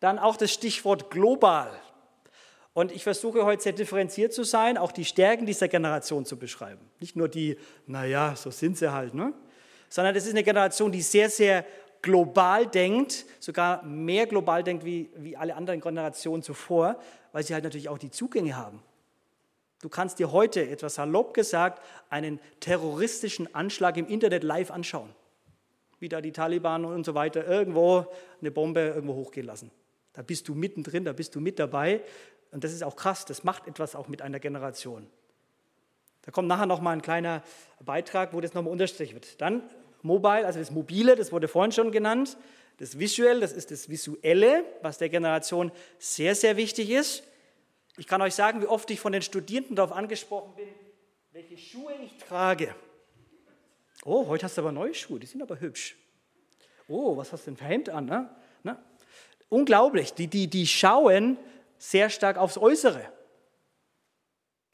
Dann 0.00 0.18
auch 0.18 0.37
das 0.37 0.52
Stichwort 0.52 1.11
global. 1.11 1.70
Und 2.77 2.93
ich 2.93 3.05
versuche 3.05 3.43
heute 3.47 3.62
sehr 3.62 3.73
differenziert 3.73 4.35
zu 4.35 4.45
sein, 4.45 4.77
auch 4.77 4.93
die 4.93 5.07
Stärken 5.07 5.47
dieser 5.47 5.67
Generation 5.67 6.27
zu 6.27 6.37
beschreiben. 6.37 6.83
Nicht 7.01 7.17
nur 7.17 7.27
die, 7.27 7.57
naja, 7.87 8.37
so 8.37 8.51
sind 8.51 8.77
sie 8.77 8.93
halt, 8.93 9.15
ne? 9.15 9.33
sondern 9.89 10.15
es 10.15 10.27
ist 10.27 10.33
eine 10.33 10.43
Generation, 10.43 10.93
die 10.93 11.01
sehr, 11.01 11.31
sehr 11.31 11.65
global 12.03 12.67
denkt, 12.67 13.25
sogar 13.41 13.83
mehr 13.83 14.27
global 14.27 14.62
denkt 14.62 14.85
wie, 14.85 15.09
wie 15.17 15.39
alle 15.39 15.57
anderen 15.57 15.81
Generationen 15.81 16.43
zuvor, 16.43 17.01
weil 17.33 17.45
sie 17.45 17.55
halt 17.55 17.65
natürlich 17.65 17.89
auch 17.89 17.97
die 17.97 18.11
Zugänge 18.11 18.59
haben. 18.59 18.83
Du 19.81 19.89
kannst 19.89 20.19
dir 20.19 20.31
heute, 20.31 20.69
etwas 20.69 20.97
salopp 20.97 21.33
gesagt, 21.33 21.83
einen 22.11 22.41
terroristischen 22.61 23.55
Anschlag 23.55 23.97
im 23.97 24.07
Internet 24.07 24.45
live 24.45 24.71
anschauen. 24.71 25.09
Wie 25.99 26.11
da 26.11 26.21
die 26.21 26.33
Taliban 26.33 26.85
und 26.85 27.07
so 27.07 27.15
weiter 27.15 27.47
irgendwo 27.47 28.05
eine 28.43 28.51
Bombe 28.51 28.81
irgendwo 28.81 29.15
hochgehen 29.15 29.47
lassen. 29.47 29.71
Da 30.12 30.23
bist 30.23 30.49
du 30.49 30.55
mittendrin, 30.55 31.05
da 31.05 31.12
bist 31.12 31.35
du 31.35 31.41
mit 31.41 31.59
dabei. 31.59 32.03
Und 32.50 32.64
das 32.64 32.72
ist 32.72 32.82
auch 32.82 32.96
krass, 32.96 33.24
das 33.24 33.44
macht 33.44 33.66
etwas 33.66 33.94
auch 33.94 34.09
mit 34.09 34.22
einer 34.22 34.40
Generation. 34.40 35.06
Da 36.22 36.32
kommt 36.32 36.48
nachher 36.48 36.66
noch 36.66 36.80
mal 36.80 36.92
ein 36.92 37.02
kleiner 37.02 37.42
Beitrag, 37.85 38.32
wo 38.32 38.40
das 38.40 38.54
nochmal 38.54 38.72
unterstrichen 38.72 39.14
wird. 39.14 39.40
Dann 39.40 39.62
Mobile, 40.02 40.44
also 40.46 40.59
das 40.59 40.70
Mobile, 40.70 41.16
das 41.16 41.32
wurde 41.32 41.48
vorhin 41.48 41.72
schon 41.72 41.92
genannt. 41.92 42.37
Das 42.78 42.98
Visual, 42.98 43.40
das 43.40 43.52
ist 43.52 43.70
das 43.70 43.88
Visuelle, 43.88 44.64
was 44.82 44.98
der 44.98 45.09
Generation 45.09 45.72
sehr, 45.98 46.35
sehr 46.35 46.56
wichtig 46.56 46.90
ist. 46.90 47.22
Ich 47.96 48.06
kann 48.06 48.20
euch 48.20 48.35
sagen, 48.35 48.61
wie 48.61 48.66
oft 48.66 48.90
ich 48.90 49.00
von 49.00 49.12
den 49.12 49.22
Studierenden 49.22 49.76
darauf 49.76 49.92
angesprochen 49.92 50.54
bin, 50.56 50.68
welche 51.32 51.56
Schuhe 51.56 51.92
ich 52.04 52.16
trage. 52.18 52.74
Oh, 54.04 54.26
heute 54.26 54.44
hast 54.44 54.56
du 54.56 54.62
aber 54.62 54.72
neue 54.72 54.94
Schuhe, 54.94 55.18
die 55.18 55.26
sind 55.26 55.42
aber 55.42 55.59
hübsch. 55.59 55.96
Oh, 56.88 57.16
was 57.16 57.32
hast 57.32 57.46
du 57.46 57.50
denn 57.50 57.56
für 57.56 57.64
Hemd 57.64 57.88
an? 57.88 58.06
Ne? 58.06 58.30
Ne? 58.62 58.78
Unglaublich, 59.48 60.12
die, 60.12 60.28
die, 60.28 60.48
die 60.48 60.66
schauen 60.66 61.38
sehr 61.79 62.11
stark 62.11 62.39
aufs 62.39 62.59
Äußere. 62.59 63.01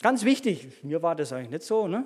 Ganz 0.00 0.24
wichtig, 0.24 0.82
mir 0.82 1.02
war 1.02 1.14
das 1.14 1.32
eigentlich 1.32 1.50
nicht 1.50 1.62
so, 1.62 1.86
ne? 1.86 2.04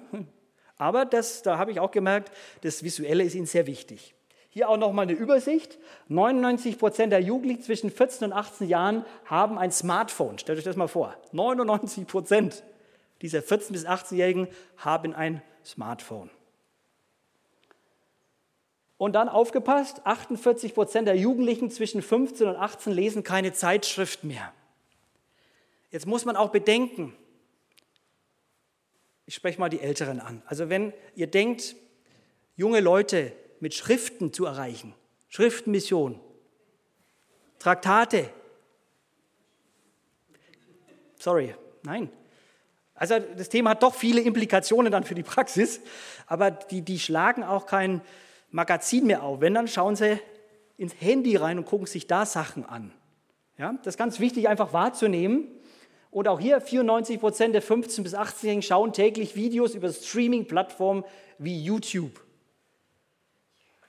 aber 0.77 1.05
das, 1.05 1.43
da 1.43 1.59
habe 1.59 1.71
ich 1.71 1.81
auch 1.81 1.91
gemerkt, 1.91 2.31
das 2.61 2.83
Visuelle 2.83 3.25
ist 3.25 3.35
ihnen 3.35 3.47
sehr 3.47 3.67
wichtig. 3.67 4.15
Hier 4.51 4.71
auch 4.71 4.79
nochmal 4.79 5.03
eine 5.03 5.13
Übersicht. 5.13 5.79
99 6.09 6.79
Prozent 6.79 7.13
der 7.13 7.21
Jugendlichen 7.21 7.63
zwischen 7.63 7.91
14 7.91 8.29
und 8.29 8.33
18 8.33 8.69
Jahren 8.69 9.05
haben 9.27 9.59
ein 9.59 9.71
Smartphone. 9.71 10.39
Stellt 10.39 10.59
euch 10.59 10.65
das 10.65 10.77
mal 10.77 10.89
vor. 10.89 11.15
99 11.33 12.07
Prozent 12.07 12.65
dieser 13.21 13.43
14 13.43 13.75
bis 13.75 13.87
18-Jährigen 13.87 14.49
haben 14.79 15.15
ein 15.15 15.43
Smartphone. 15.63 16.31
Und 18.99 19.13
dann 19.13 19.29
aufgepasst, 19.29 20.01
48 20.05 20.75
Prozent 20.75 21.07
der 21.07 21.17
Jugendlichen 21.17 21.71
zwischen 21.71 22.01
15 22.01 22.49
und 22.49 22.57
18 22.57 22.93
lesen 22.95 23.23
keine 23.23 23.53
Zeitschrift 23.53 24.25
mehr. 24.25 24.55
Jetzt 25.97 26.05
muss 26.05 26.27
man 26.27 26.37
auch 26.37 26.51
bedenken, 26.51 27.17
ich 29.25 29.35
spreche 29.35 29.59
mal 29.59 29.71
die 29.71 29.81
Älteren 29.81 30.21
an. 30.21 30.43
Also 30.45 30.69
wenn 30.69 30.93
ihr 31.15 31.27
denkt, 31.27 31.75
junge 32.55 32.81
Leute 32.81 33.33
mit 33.61 33.73
Schriften 33.73 34.31
zu 34.31 34.45
erreichen, 34.45 34.95
Schriftenmission, 35.31 36.21
Traktate, 37.59 38.29
sorry, 41.19 41.55
nein. 41.83 42.11
Also 42.95 43.19
das 43.19 43.49
Thema 43.49 43.71
hat 43.71 43.83
doch 43.83 43.95
viele 43.95 44.21
Implikationen 44.21 44.93
dann 44.93 45.05
für 45.05 45.15
die 45.15 45.23
Praxis, 45.23 45.81
aber 46.27 46.51
die, 46.51 46.83
die 46.83 46.99
schlagen 46.99 47.43
auch 47.43 47.65
kein 47.65 48.03
Magazin 48.51 49.07
mehr 49.07 49.23
auf. 49.23 49.41
Wenn, 49.41 49.55
dann 49.55 49.67
schauen 49.67 49.97
sie 49.97 50.21
ins 50.77 50.93
Handy 51.01 51.37
rein 51.37 51.57
und 51.57 51.65
gucken 51.65 51.87
sich 51.87 52.07
da 52.07 52.27
Sachen 52.27 52.67
an. 52.67 52.93
Ja, 53.57 53.73
das 53.79 53.95
ist 53.95 53.99
ganz 53.99 54.21
wichtig, 54.21 54.47
einfach 54.47 54.75
wahrzunehmen. 54.75 55.57
Und 56.17 56.29
auch 56.29 56.41
hier 56.41 56.63
94 56.63 57.21
Prozent 57.21 57.55
der 57.55 57.63
15- 57.63 58.03
bis 58.03 58.15
18-Jährigen 58.15 58.63
schauen 58.63 58.95
täglich 58.95 59.37
Videos 59.37 59.75
über 59.75 59.93
Streaming-Plattformen 59.93 61.05
wie 61.37 61.63
YouTube. 61.63 62.25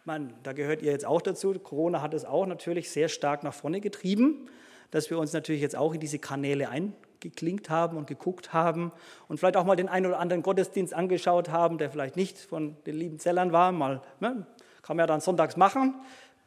Man, 0.03 0.33
da 0.43 0.51
gehört 0.51 0.81
ihr 0.81 0.91
jetzt 0.91 1.05
auch 1.05 1.21
dazu. 1.21 1.53
Corona 1.53 2.01
hat 2.01 2.13
es 2.13 2.25
auch 2.25 2.45
natürlich 2.45 2.91
sehr 2.91 3.07
stark 3.07 3.43
nach 3.43 3.53
vorne 3.53 3.79
getrieben, 3.79 4.49
dass 4.91 5.09
wir 5.09 5.19
uns 5.19 5.31
natürlich 5.31 5.61
jetzt 5.61 5.77
auch 5.77 5.93
in 5.93 6.01
diese 6.01 6.19
Kanäle 6.19 6.67
eingeklinkt 6.67 7.69
haben 7.69 7.95
und 7.95 8.07
geguckt 8.07 8.51
haben 8.51 8.91
und 9.29 9.37
vielleicht 9.37 9.55
auch 9.55 9.63
mal 9.63 9.77
den 9.77 9.87
einen 9.87 10.07
oder 10.07 10.19
anderen 10.19 10.43
Gottesdienst 10.43 10.93
angeschaut 10.93 11.47
haben, 11.47 11.77
der 11.77 11.89
vielleicht 11.91 12.17
nicht 12.17 12.37
von 12.37 12.75
den 12.85 12.97
lieben 12.97 13.19
Zellern 13.19 13.53
war. 13.53 13.71
Mal, 13.71 14.01
ne? 14.19 14.45
Kann 14.81 14.97
man 14.97 15.03
ja 15.03 15.07
dann 15.07 15.21
sonntags 15.21 15.55
machen, 15.55 15.95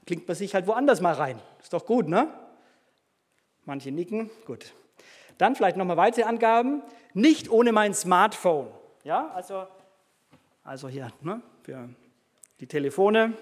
klingt 0.04 0.28
man 0.28 0.36
sich 0.36 0.52
halt 0.52 0.66
woanders 0.66 1.00
mal 1.00 1.14
rein. 1.14 1.40
Ist 1.62 1.72
doch 1.72 1.86
gut, 1.86 2.06
ne? 2.06 2.28
Manche 3.64 3.90
nicken, 3.90 4.28
gut. 4.44 4.74
Dann 5.40 5.56
vielleicht 5.56 5.78
nochmal 5.78 5.96
weitere 5.96 6.24
Angaben. 6.24 6.82
Nicht 7.14 7.50
ohne 7.50 7.72
mein 7.72 7.94
Smartphone. 7.94 8.68
Ja, 9.04 9.30
also, 9.34 9.66
also 10.62 10.86
hier 10.86 11.10
ne, 11.22 11.40
für 11.62 11.88
die 12.60 12.66
Telefone. 12.66 13.32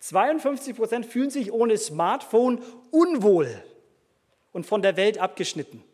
52 0.00 0.74
Prozent 0.74 1.04
fühlen 1.04 1.28
sich 1.28 1.52
ohne 1.52 1.76
Smartphone 1.76 2.62
unwohl 2.90 3.62
und 4.52 4.64
von 4.64 4.80
der 4.80 4.96
Welt 4.96 5.18
abgeschnitten. 5.18 5.84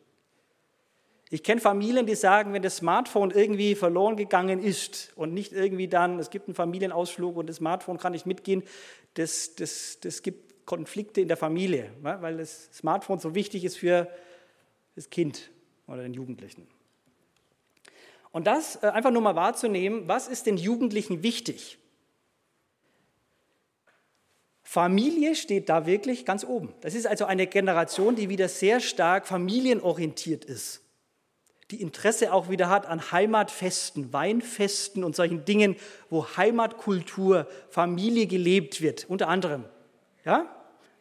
Ich 1.31 1.43
kenne 1.43 1.61
Familien, 1.61 2.07
die 2.07 2.15
sagen, 2.15 2.53
wenn 2.53 2.63
das 2.63 2.77
Smartphone 2.77 3.33
irgendwie 3.33 3.75
verloren 3.75 4.15
gegangen 4.15 4.63
ist 4.63 5.13
und 5.17 5.35
nicht 5.35 5.53
irgendwie 5.53 5.89
dann, 5.89 6.21
es 6.21 6.31
gibt 6.31 6.47
einen 6.47 6.55
Familienausflug 6.55 7.37
und 7.37 7.49
das 7.49 7.57
Smartphone 7.57 7.99
kann 7.99 8.13
nicht 8.13 8.27
mitgehen, 8.27 8.63
das, 9.15 9.57
das, 9.57 9.99
das 10.01 10.23
gibt 10.23 10.65
Konflikte 10.65 11.21
in 11.21 11.27
der 11.27 11.37
Familie, 11.37 11.91
weil 12.03 12.37
das 12.37 12.71
Smartphone 12.73 13.19
so 13.19 13.35
wichtig 13.35 13.65
ist 13.65 13.79
für 13.79 14.09
das 14.95 15.11
Kind 15.11 15.51
oder 15.87 16.03
den 16.03 16.15
Jugendlichen. 16.15 16.67
Und 18.33 18.47
das 18.47 18.83
äh, 18.83 18.87
einfach 18.89 19.11
nur 19.11 19.23
mal 19.23 19.37
wahrzunehmen, 19.37 20.09
was 20.09 20.29
ist 20.29 20.47
den 20.47 20.57
Jugendlichen 20.57 21.23
wichtig? 21.23 21.79
Familie 24.63 25.37
steht 25.37 25.69
da 25.69 25.87
wirklich 25.87 26.25
ganz 26.25 26.43
oben. 26.43 26.75
Das 26.81 26.95
ist 26.95 27.07
also 27.07 27.27
eine 27.27 27.47
Generation, 27.47 28.17
die 28.17 28.29
wieder 28.29 28.49
sehr 28.49 28.81
stark 28.81 29.29
familienorientiert 29.29 30.45
ist, 30.45 30.81
die 31.71 31.81
Interesse 31.81 32.33
auch 32.33 32.51
wieder 32.51 32.69
hat 32.69 32.87
an 32.87 33.13
Heimatfesten, 33.13 34.13
Weinfesten 34.13 35.05
und 35.05 35.17
solchen 35.17 35.45
Dingen, 35.45 35.77
wo 36.11 36.27
Heimatkultur, 36.37 37.47
Familie 37.71 38.27
gelebt 38.27 38.81
wird, 38.81 39.09
unter 39.09 39.29
anderem. 39.29 39.65
Ja? 40.25 40.47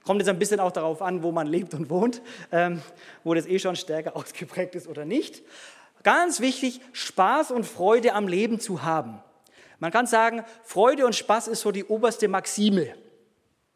Kommt 0.03 0.19
jetzt 0.19 0.29
ein 0.29 0.39
bisschen 0.39 0.59
auch 0.59 0.71
darauf 0.71 1.01
an, 1.01 1.23
wo 1.23 1.31
man 1.31 1.47
lebt 1.47 1.73
und 1.73 1.89
wohnt, 1.89 2.21
ähm, 2.51 2.81
wo 3.23 3.33
das 3.33 3.45
eh 3.47 3.59
schon 3.59 3.75
stärker 3.75 4.15
ausgeprägt 4.15 4.75
ist 4.75 4.87
oder 4.87 5.05
nicht. 5.05 5.43
Ganz 6.03 6.41
wichtig, 6.41 6.81
Spaß 6.91 7.51
und 7.51 7.65
Freude 7.65 8.13
am 8.13 8.27
Leben 8.27 8.59
zu 8.59 8.83
haben. 8.83 9.21
Man 9.79 9.91
kann 9.91 10.05
sagen, 10.05 10.43
Freude 10.63 11.05
und 11.05 11.15
Spaß 11.15 11.47
ist 11.47 11.61
so 11.61 11.71
die 11.71 11.85
oberste 11.85 12.27
Maxime. 12.27 12.93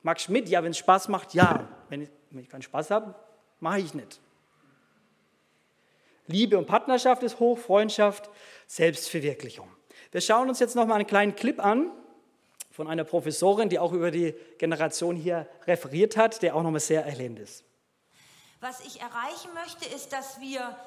Max 0.03 0.23
Schmidt, 0.23 0.49
ja, 0.49 0.63
wenn 0.63 0.71
es 0.71 0.77
Spaß 0.77 1.07
macht, 1.07 1.33
ja. 1.33 1.67
Wenn 1.89 2.01
ich, 2.01 2.09
wenn 2.31 2.41
ich 2.41 2.49
keinen 2.49 2.61
Spaß 2.61 2.91
habe, 2.91 3.15
mache 3.59 3.79
ich 3.79 3.93
nicht. 3.93 4.19
Liebe 6.27 6.57
und 6.57 6.65
Partnerschaft 6.65 7.23
ist 7.23 7.39
hoch, 7.39 7.57
Freundschaft, 7.57 8.29
Selbstverwirklichung. 8.67 9.69
Wir 10.11 10.21
schauen 10.21 10.49
uns 10.49 10.59
jetzt 10.59 10.75
noch 10.75 10.85
mal 10.85 10.95
einen 10.95 11.07
kleinen 11.07 11.35
Clip 11.35 11.63
an 11.63 11.91
von 12.77 12.87
einer 12.87 13.05
Professorin, 13.05 13.69
die 13.69 13.79
auch 13.79 13.91
über 13.91 14.11
die 14.11 14.35
Generation 14.59 15.15
hier 15.15 15.47
referiert 15.65 16.15
hat, 16.15 16.43
der 16.43 16.55
auch 16.55 16.61
noch 16.61 16.69
mal 16.69 16.79
sehr 16.79 17.03
erhellend 17.03 17.39
ist. 17.39 17.63
Was 18.59 18.81
ich 18.81 19.01
erreichen 19.01 19.49
möchte, 19.55 19.85
ist, 19.95 20.13
dass 20.13 20.39
wir 20.39 20.77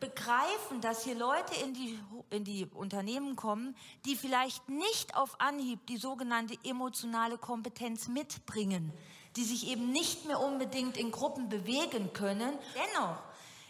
begreifen, 0.00 0.80
dass 0.80 1.04
hier 1.04 1.14
Leute 1.14 1.54
in 1.64 1.72
die, 1.72 2.00
in 2.30 2.42
die 2.42 2.66
Unternehmen 2.74 3.36
kommen, 3.36 3.76
die 4.06 4.16
vielleicht 4.16 4.68
nicht 4.68 5.16
auf 5.16 5.40
Anhieb 5.40 5.86
die 5.86 5.98
sogenannte 5.98 6.58
emotionale 6.64 7.38
Kompetenz 7.38 8.08
mitbringen, 8.08 8.92
die 9.36 9.44
sich 9.44 9.68
eben 9.68 9.92
nicht 9.92 10.26
mehr 10.26 10.40
unbedingt 10.40 10.96
in 10.96 11.12
Gruppen 11.12 11.48
bewegen 11.48 12.12
können. 12.12 12.58
Dennoch 12.74 13.18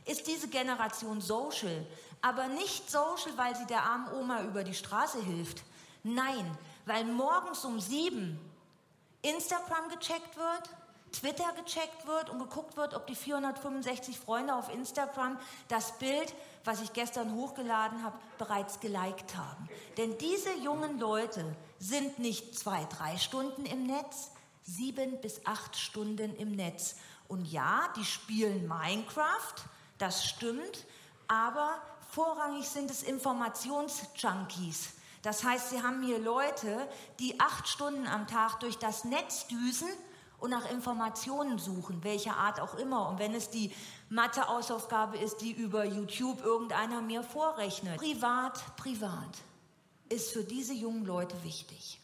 ist 0.06 0.26
diese 0.26 0.48
Generation 0.48 1.20
social, 1.20 1.86
aber 2.22 2.48
nicht 2.48 2.90
social, 2.90 3.36
weil 3.36 3.54
sie 3.54 3.66
der 3.66 3.82
armen 3.82 4.08
Oma 4.14 4.44
über 4.44 4.64
die 4.64 4.72
Straße 4.72 5.22
hilft. 5.22 5.62
Nein, 6.02 6.56
weil 6.90 7.04
morgens 7.04 7.64
um 7.64 7.78
sieben 7.78 8.36
Instagram 9.22 9.88
gecheckt 9.90 10.36
wird, 10.36 10.70
Twitter 11.12 11.52
gecheckt 11.52 12.04
wird 12.04 12.30
und 12.30 12.40
geguckt 12.40 12.76
wird, 12.76 12.94
ob 12.94 13.06
die 13.06 13.14
465 13.14 14.18
Freunde 14.18 14.56
auf 14.56 14.74
Instagram 14.74 15.38
das 15.68 15.96
Bild, 15.98 16.34
was 16.64 16.82
ich 16.82 16.92
gestern 16.92 17.32
hochgeladen 17.36 18.02
habe, 18.02 18.18
bereits 18.38 18.80
geliked 18.80 19.36
haben. 19.36 19.68
Denn 19.98 20.18
diese 20.18 20.52
jungen 20.64 20.98
Leute 20.98 21.54
sind 21.78 22.18
nicht 22.18 22.58
zwei, 22.58 22.84
drei 22.86 23.18
Stunden 23.18 23.66
im 23.66 23.86
Netz, 23.86 24.32
sieben 24.64 25.20
bis 25.20 25.46
acht 25.46 25.76
Stunden 25.76 26.34
im 26.34 26.56
Netz. 26.56 26.96
Und 27.28 27.44
ja, 27.44 27.88
die 27.94 28.04
spielen 28.04 28.66
Minecraft, 28.66 29.54
das 29.98 30.24
stimmt, 30.24 30.86
aber 31.28 31.80
vorrangig 32.10 32.68
sind 32.68 32.90
es 32.90 33.04
Informationsjunkies. 33.04 34.94
Das 35.22 35.44
heißt, 35.44 35.70
sie 35.70 35.82
haben 35.82 36.02
hier 36.02 36.18
Leute, 36.18 36.88
die 37.18 37.38
acht 37.40 37.68
Stunden 37.68 38.06
am 38.06 38.26
Tag 38.26 38.60
durch 38.60 38.78
das 38.78 39.04
Netz 39.04 39.46
düsen 39.48 39.88
und 40.38 40.50
nach 40.50 40.70
Informationen 40.70 41.58
suchen, 41.58 42.02
welcher 42.02 42.36
Art 42.36 42.60
auch 42.60 42.74
immer. 42.74 43.08
Und 43.08 43.18
wenn 43.18 43.34
es 43.34 43.50
die 43.50 43.72
Mathe-Hausaufgabe 44.08 45.18
ist, 45.18 45.42
die 45.42 45.52
über 45.52 45.84
YouTube 45.84 46.42
irgendeiner 46.42 47.02
mir 47.02 47.22
vorrechnet. 47.22 47.98
Privat, 47.98 48.76
privat 48.76 49.38
ist 50.08 50.32
für 50.32 50.42
diese 50.42 50.72
jungen 50.72 51.04
Leute 51.04 51.42
wichtig. 51.44 52.00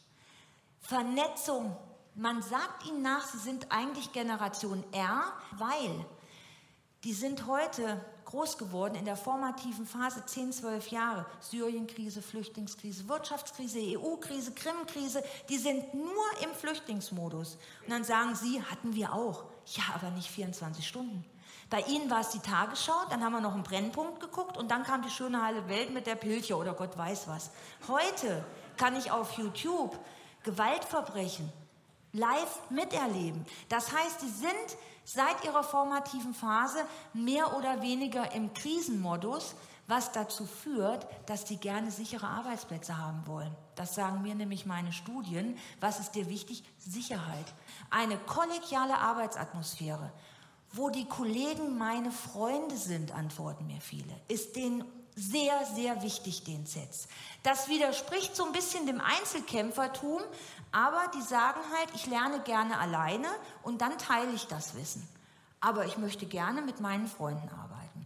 Vernetzung. 0.79 1.75
Man 2.15 2.41
sagt 2.41 2.87
ihnen 2.87 3.01
nach, 3.01 3.25
sie 3.25 3.37
sind 3.39 3.71
eigentlich 3.71 4.11
Generation 4.11 4.83
R, 4.91 5.23
weil 5.57 6.05
die 7.03 7.13
sind 7.13 7.45
heute 7.45 8.03
groß 8.27 8.57
geworden 8.57 8.95
in 8.95 9.05
der 9.05 9.15
formativen 9.15 9.85
Phase 9.85 10.25
10, 10.25 10.51
12 10.51 10.89
Jahre. 10.89 11.25
Syrienkrise, 11.39 12.21
Flüchtlingskrise, 12.21 13.07
Wirtschaftskrise, 13.07 13.79
EU-Krise, 13.79 14.51
Krim-Krise, 14.51 15.23
die 15.49 15.57
sind 15.57 15.93
nur 15.93 16.25
im 16.43 16.53
Flüchtlingsmodus. 16.53 17.57
Und 17.83 17.91
dann 17.91 18.03
sagen 18.03 18.35
sie, 18.35 18.61
hatten 18.61 18.93
wir 18.93 19.13
auch. 19.13 19.45
Ja, 19.67 19.83
aber 19.95 20.11
nicht 20.11 20.29
24 20.29 20.85
Stunden. 20.85 21.25
Bei 21.69 21.81
ihnen 21.81 22.09
war 22.09 22.21
es 22.21 22.29
die 22.29 22.39
Tagesschau, 22.39 23.05
dann 23.09 23.23
haben 23.23 23.33
wir 23.33 23.41
noch 23.41 23.53
einen 23.53 23.63
Brennpunkt 23.63 24.19
geguckt 24.21 24.57
und 24.57 24.71
dann 24.71 24.83
kam 24.83 25.01
die 25.01 25.09
schöne 25.09 25.41
heile 25.41 25.67
Welt 25.67 25.93
mit 25.93 26.07
der 26.07 26.15
Pilche 26.15 26.55
oder 26.55 26.73
Gott 26.73 26.97
weiß 26.97 27.27
was. 27.27 27.51
Heute 27.87 28.45
kann 28.77 28.95
ich 28.95 29.11
auf 29.11 29.33
YouTube 29.33 29.97
Gewaltverbrechen 30.43 31.51
live 32.13 32.69
miterleben. 32.69 33.45
Das 33.69 33.91
heißt, 33.91 34.21
sie 34.21 34.29
sind 34.29 34.77
seit 35.03 35.43
ihrer 35.45 35.63
formativen 35.63 36.33
Phase 36.33 36.79
mehr 37.13 37.55
oder 37.57 37.81
weniger 37.81 38.31
im 38.33 38.53
Krisenmodus, 38.53 39.55
was 39.87 40.11
dazu 40.11 40.45
führt, 40.45 41.07
dass 41.27 41.45
die 41.45 41.57
gerne 41.57 41.91
sichere 41.91 42.27
Arbeitsplätze 42.27 42.97
haben 42.97 43.25
wollen. 43.25 43.55
Das 43.75 43.95
sagen 43.95 44.21
mir 44.21 44.35
nämlich 44.35 44.65
meine 44.65 44.91
Studien. 44.91 45.57
Was 45.79 45.99
ist 45.99 46.11
dir 46.15 46.27
wichtig? 46.29 46.63
Sicherheit. 46.77 47.45
Eine 47.89 48.17
kollegiale 48.17 48.97
Arbeitsatmosphäre, 48.97 50.11
wo 50.73 50.89
die 50.89 51.05
Kollegen 51.05 51.77
meine 51.77 52.11
Freunde 52.11 52.75
sind, 52.75 53.13
antworten 53.13 53.65
mir 53.67 53.79
viele, 53.79 54.13
ist 54.27 54.57
denen 54.57 54.83
sehr, 55.17 55.65
sehr 55.73 56.01
wichtig, 56.03 56.43
den 56.43 56.65
Sets. 56.65 57.07
Das 57.41 57.67
widerspricht 57.67 58.35
so 58.35 58.45
ein 58.45 58.51
bisschen 58.51 58.85
dem 58.85 59.01
Einzelkämpfertum, 59.01 60.21
aber 60.71 61.11
die 61.15 61.21
sagen 61.21 61.59
halt, 61.75 61.89
ich 61.95 62.05
lerne 62.05 62.39
gerne 62.41 62.77
alleine 62.77 63.27
und 63.63 63.81
dann 63.81 63.97
teile 63.97 64.31
ich 64.33 64.45
das 64.45 64.75
Wissen. 64.75 65.07
Aber 65.59 65.85
ich 65.85 65.97
möchte 65.97 66.27
gerne 66.27 66.61
mit 66.61 66.79
meinen 66.79 67.07
Freunden 67.07 67.49
arbeiten. 67.49 68.05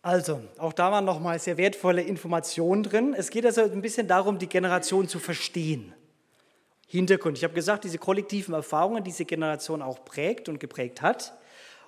Also, 0.00 0.40
auch 0.58 0.72
da 0.72 0.92
waren 0.92 1.04
nochmal 1.04 1.40
sehr 1.40 1.56
wertvolle 1.56 2.02
Informationen 2.02 2.84
drin. 2.84 3.14
Es 3.18 3.30
geht 3.30 3.44
also 3.44 3.62
ein 3.62 3.82
bisschen 3.82 4.06
darum, 4.06 4.38
die 4.38 4.46
Generation 4.46 5.08
zu 5.08 5.18
verstehen. 5.18 5.92
Hintergrund. 6.86 7.36
Ich 7.36 7.42
habe 7.42 7.54
gesagt, 7.54 7.82
diese 7.82 7.98
kollektiven 7.98 8.54
Erfahrungen, 8.54 9.02
die 9.02 9.10
diese 9.10 9.24
Generation 9.24 9.82
auch 9.82 10.04
prägt 10.04 10.48
und 10.48 10.60
geprägt 10.60 11.02
hat. 11.02 11.36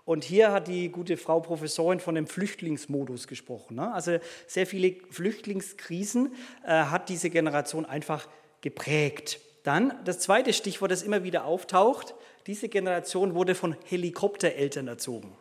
Und 0.09 0.25
hier 0.25 0.53
hat 0.53 0.69
die 0.69 0.89
gute 0.89 1.19
Frau 1.19 1.39
Professorin 1.41 2.01
von 2.01 2.15
dem 2.15 2.27
Flüchtlingsmodus 2.27 3.27
gesprochen. 3.27 3.77
Ne? 3.77 3.93
Also 3.93 4.17
sehr 4.47 4.67
viele 4.67 4.97
Flüchtlingskrisen 5.11 6.33
äh, 6.65 6.71
hat 6.71 7.11
diese 7.11 7.29
Generation 7.29 7.85
einfach 7.85 8.27
geprägt. 8.63 9.39
Dann 9.65 9.93
das 10.07 10.21
zweite 10.21 10.55
Stichwort, 10.55 10.93
das 10.93 11.03
immer 11.03 11.25
wieder 11.25 11.45
auftaucht, 11.45 12.15
diese 12.47 12.71
Generation 12.71 13.35
wurde 13.35 13.55
von 13.55 13.77
Helikoptereltern 13.85 14.89
erzogen. 14.89 15.37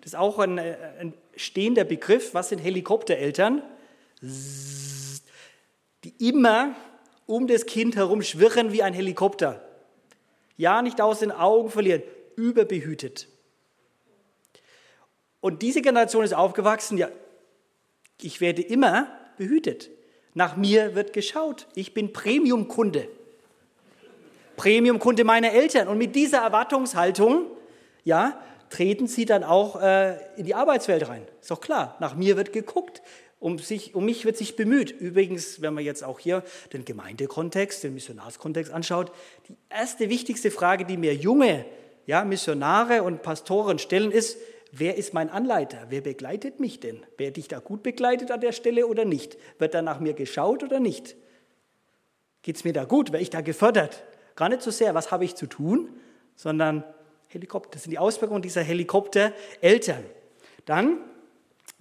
Das 0.00 0.14
ist 0.14 0.18
auch 0.18 0.40
ein, 0.40 0.58
äh, 0.58 0.74
ein 0.98 1.14
stehender 1.36 1.84
Begriff. 1.84 2.34
Was 2.34 2.48
sind 2.48 2.58
Helikoptereltern? 2.58 3.62
Die 6.02 6.28
immer 6.28 6.74
um 7.26 7.46
das 7.46 7.66
Kind 7.66 7.94
herum 7.94 8.22
schwirren 8.22 8.72
wie 8.72 8.82
ein 8.82 8.94
Helikopter. 8.94 9.64
Ja, 10.56 10.82
nicht 10.82 11.00
aus 11.00 11.20
den 11.20 11.30
Augen 11.30 11.70
verlieren, 11.70 12.02
überbehütet. 12.34 13.28
Und 15.42 15.60
diese 15.60 15.82
Generation 15.82 16.24
ist 16.24 16.32
aufgewachsen, 16.32 16.96
ja, 16.96 17.08
ich 18.20 18.40
werde 18.40 18.62
immer 18.62 19.08
behütet. 19.36 19.90
Nach 20.34 20.56
mir 20.56 20.94
wird 20.94 21.12
geschaut. 21.12 21.66
Ich 21.74 21.92
bin 21.92 22.12
Premium-Kunde. 22.12 23.08
Premium-Kunde 24.56 25.24
meiner 25.24 25.52
Eltern. 25.52 25.88
Und 25.88 25.98
mit 25.98 26.14
dieser 26.14 26.38
Erwartungshaltung, 26.38 27.46
ja, 28.04 28.40
treten 28.70 29.08
sie 29.08 29.24
dann 29.24 29.42
auch 29.42 29.82
äh, 29.82 30.16
in 30.36 30.46
die 30.46 30.54
Arbeitswelt 30.54 31.08
rein. 31.08 31.26
Ist 31.40 31.50
doch 31.50 31.60
klar. 31.60 31.96
Nach 31.98 32.14
mir 32.14 32.36
wird 32.36 32.52
geguckt. 32.52 33.02
Um, 33.40 33.58
sich, 33.58 33.96
um 33.96 34.04
mich 34.04 34.24
wird 34.24 34.36
sich 34.36 34.54
bemüht. 34.54 34.92
Übrigens, 34.92 35.60
wenn 35.60 35.74
man 35.74 35.82
jetzt 35.82 36.04
auch 36.04 36.20
hier 36.20 36.44
den 36.72 36.84
Gemeindekontext, 36.84 37.82
den 37.82 37.94
Missionarskontext 37.94 38.72
anschaut, 38.72 39.10
die 39.48 39.56
erste 39.68 40.08
wichtigste 40.08 40.52
Frage, 40.52 40.84
die 40.84 40.96
mir 40.96 41.12
junge 41.16 41.64
ja, 42.06 42.24
Missionare 42.24 43.02
und 43.02 43.22
Pastoren 43.22 43.80
stellen, 43.80 44.12
ist, 44.12 44.38
wer 44.72 44.96
ist 44.96 45.14
mein 45.14 45.30
Anleiter? 45.30 45.86
Wer 45.90 46.00
begleitet 46.00 46.58
mich 46.58 46.80
denn? 46.80 47.04
Werde 47.18 47.38
ich 47.38 47.46
da 47.46 47.60
gut 47.60 47.82
begleitet 47.82 48.30
an 48.30 48.40
der 48.40 48.52
Stelle 48.52 48.86
oder 48.86 49.04
nicht? 49.04 49.36
Wird 49.58 49.74
da 49.74 49.82
nach 49.82 50.00
mir 50.00 50.14
geschaut 50.14 50.64
oder 50.64 50.80
nicht? 50.80 51.14
Geht 52.42 52.56
es 52.56 52.64
mir 52.64 52.72
da 52.72 52.84
gut? 52.84 53.12
Werde 53.12 53.22
ich 53.22 53.30
da 53.30 53.42
gefördert? 53.42 54.02
Gar 54.34 54.48
nicht 54.48 54.62
so 54.62 54.70
sehr, 54.70 54.94
was 54.94 55.12
habe 55.12 55.24
ich 55.24 55.36
zu 55.36 55.46
tun, 55.46 55.90
sondern 56.34 56.82
Helikopter. 57.28 57.70
Das 57.72 57.84
sind 57.84 57.90
die 57.90 57.98
Auswirkungen 57.98 58.42
dieser 58.42 58.62
Helikoptereltern. 58.62 60.04
Dann, 60.64 60.98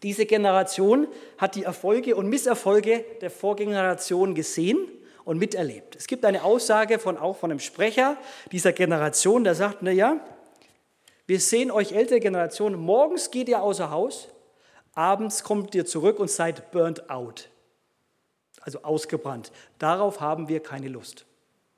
diese 0.04 0.26
Generation 0.26 1.08
hat 1.38 1.56
die 1.56 1.64
Erfolge 1.64 2.16
und 2.16 2.28
Misserfolge 2.28 3.06
der 3.22 3.32
Vorgeneration 3.32 4.36
gesehen 4.36 4.78
und 5.24 5.38
miterlebt. 5.38 5.96
Es 5.96 6.08
gibt 6.08 6.26
eine 6.26 6.44
Aussage 6.44 7.00
von, 7.00 7.18
auch 7.18 7.38
von 7.38 7.52
einem 7.52 7.60
Sprecher 7.60 8.18
dieser 8.52 8.74
Generation, 8.74 9.44
der 9.44 9.56
sagt, 9.56 9.78
na 9.82 9.92
ja, 9.92 10.20
wir 11.32 11.40
sehen 11.40 11.72
euch 11.72 11.94
ältere 11.94 12.20
Generationen, 12.20 12.78
morgens 12.78 13.32
geht 13.32 13.48
ihr 13.48 13.64
außer 13.64 13.90
Haus, 13.90 14.28
abends 14.92 15.46
kommt 15.46 15.74
ihr 15.74 15.86
zurück 15.86 16.20
und 16.20 16.30
seid 16.30 16.72
burnt 16.72 17.10
out, 17.10 17.50
also 18.60 18.82
ausgebrannt. 18.82 19.50
Darauf 19.80 20.20
haben 20.20 20.50
wir 20.50 20.60
keine 20.60 20.90
Lust. 20.90 21.26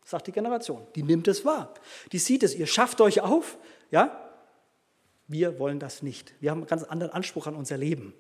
sagt 0.06 0.26
die 0.26 0.32
Generation. 0.32 0.82
Die 0.96 1.04
nimmt 1.04 1.28
es 1.28 1.46
wahr. 1.46 1.72
Die 2.12 2.18
sieht 2.18 2.42
es, 2.42 2.56
ihr 2.56 2.66
schafft 2.66 3.00
euch 3.00 3.22
auf. 3.22 3.60
Ja? 3.92 4.28
Wir 5.28 5.60
wollen 5.60 5.78
das 5.78 6.02
nicht. 6.02 6.34
Wir 6.40 6.50
haben 6.50 6.62
einen 6.62 6.68
ganz 6.68 6.82
anderen 6.82 7.14
Anspruch 7.14 7.46
an 7.46 7.56
unser 7.56 7.78
Leben. 7.78 8.16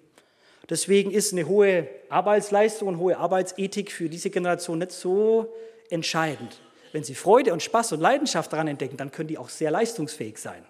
Deswegen 0.69 1.09
ist 1.09 1.33
eine 1.33 1.47
hohe 1.47 1.89
Arbeitsleistung 2.09 2.89
und 2.89 2.99
hohe 2.99 3.17
Arbeitsethik 3.17 3.91
für 3.91 4.07
diese 4.07 4.29
Generation 4.29 4.77
nicht 4.77 4.91
so 4.91 5.51
entscheidend. 5.89 6.61
Wenn 6.91 7.03
sie 7.03 7.15
Freude 7.15 7.53
und 7.53 7.63
Spaß 7.63 7.93
und 7.93 8.01
Leidenschaft 8.01 8.53
daran 8.53 8.67
entdecken, 8.67 8.97
dann 8.97 9.09
können 9.09 9.29
die 9.29 9.39
auch 9.39 9.49
sehr 9.49 9.71
leistungsfähig 9.71 10.37
sein. 10.37 10.63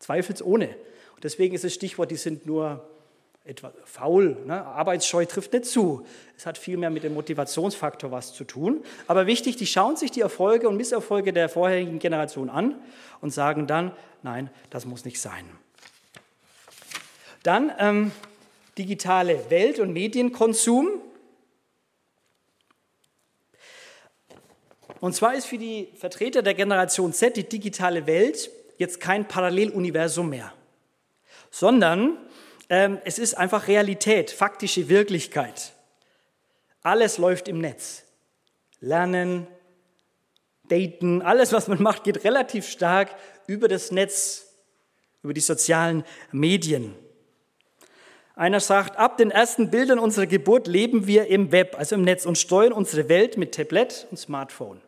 Zweifelsohne. 0.00 0.74
Und 1.14 1.24
deswegen 1.24 1.54
ist 1.54 1.64
das 1.64 1.72
Stichwort, 1.72 2.10
die 2.10 2.16
sind 2.16 2.46
nur 2.46 2.84
etwa 3.44 3.72
faul. 3.84 4.36
Ne? 4.46 4.64
Arbeitsscheu 4.64 5.24
trifft 5.24 5.52
nicht 5.52 5.66
zu. 5.66 6.06
Es 6.36 6.46
hat 6.46 6.58
vielmehr 6.58 6.90
mit 6.90 7.04
dem 7.04 7.14
Motivationsfaktor 7.14 8.10
was 8.10 8.34
zu 8.34 8.44
tun. 8.44 8.84
Aber 9.06 9.26
wichtig, 9.26 9.56
die 9.56 9.66
schauen 9.66 9.96
sich 9.96 10.10
die 10.10 10.20
Erfolge 10.20 10.68
und 10.68 10.76
Misserfolge 10.76 11.32
der 11.32 11.48
vorherigen 11.48 11.98
Generation 11.98 12.50
an 12.50 12.74
und 13.20 13.30
sagen 13.30 13.66
dann, 13.66 13.92
nein, 14.22 14.50
das 14.68 14.84
muss 14.84 15.04
nicht 15.04 15.20
sein. 15.20 15.44
Dann 17.42 17.72
ähm, 17.78 18.12
digitale 18.76 19.50
Welt- 19.50 19.78
und 19.78 19.92
Medienkonsum. 19.92 20.88
Und 25.00 25.14
zwar 25.14 25.34
ist 25.34 25.46
für 25.46 25.56
die 25.56 25.88
Vertreter 25.96 26.42
der 26.42 26.52
Generation 26.52 27.14
Z 27.14 27.36
die 27.36 27.48
digitale 27.48 28.06
Welt 28.06 28.50
jetzt 28.80 28.98
kein 28.98 29.28
Paralleluniversum 29.28 30.30
mehr, 30.30 30.52
sondern 31.50 32.16
ähm, 32.70 32.98
es 33.04 33.18
ist 33.18 33.34
einfach 33.34 33.68
Realität, 33.68 34.30
faktische 34.30 34.88
Wirklichkeit. 34.88 35.74
Alles 36.82 37.18
läuft 37.18 37.46
im 37.46 37.60
Netz. 37.60 38.04
Lernen, 38.80 39.46
daten, 40.68 41.20
alles, 41.20 41.52
was 41.52 41.68
man 41.68 41.82
macht, 41.82 42.04
geht 42.04 42.24
relativ 42.24 42.66
stark 42.66 43.14
über 43.46 43.68
das 43.68 43.90
Netz, 43.92 44.46
über 45.22 45.34
die 45.34 45.40
sozialen 45.40 46.02
Medien. 46.32 46.94
Einer 48.34 48.60
sagt, 48.60 48.96
ab 48.96 49.18
den 49.18 49.30
ersten 49.30 49.70
Bildern 49.70 49.98
unserer 49.98 50.26
Geburt 50.26 50.66
leben 50.66 51.06
wir 51.06 51.26
im 51.26 51.52
Web, 51.52 51.76
also 51.78 51.96
im 51.96 52.02
Netz, 52.02 52.24
und 52.24 52.38
steuern 52.38 52.72
unsere 52.72 53.10
Welt 53.10 53.36
mit 53.36 53.54
Tablet 53.54 54.06
und 54.10 54.16
Smartphone. 54.16 54.80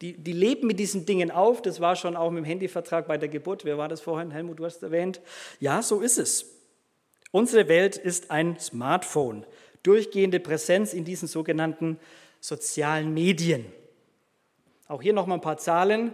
Die, 0.00 0.16
die 0.16 0.32
leben 0.32 0.66
mit 0.66 0.78
diesen 0.78 1.06
Dingen 1.06 1.30
auf. 1.30 1.60
Das 1.60 1.80
war 1.80 1.96
schon 1.96 2.16
auch 2.16 2.30
mit 2.30 2.38
dem 2.38 2.44
Handyvertrag 2.44 3.08
bei 3.08 3.18
der 3.18 3.28
Geburt. 3.28 3.64
Wer 3.64 3.78
war 3.78 3.88
das 3.88 4.00
vorhin? 4.00 4.30
Helmut, 4.30 4.60
du 4.60 4.64
hast 4.64 4.82
erwähnt. 4.82 5.20
Ja, 5.58 5.82
so 5.82 6.00
ist 6.00 6.18
es. 6.18 6.46
Unsere 7.30 7.68
Welt 7.68 7.96
ist 7.96 8.30
ein 8.30 8.58
Smartphone. 8.58 9.44
Durchgehende 9.82 10.40
Präsenz 10.40 10.92
in 10.94 11.04
diesen 11.04 11.28
sogenannten 11.28 11.98
sozialen 12.40 13.12
Medien. 13.12 13.66
Auch 14.86 15.02
hier 15.02 15.12
nochmal 15.12 15.38
ein 15.38 15.42
paar 15.42 15.58
Zahlen. 15.58 16.12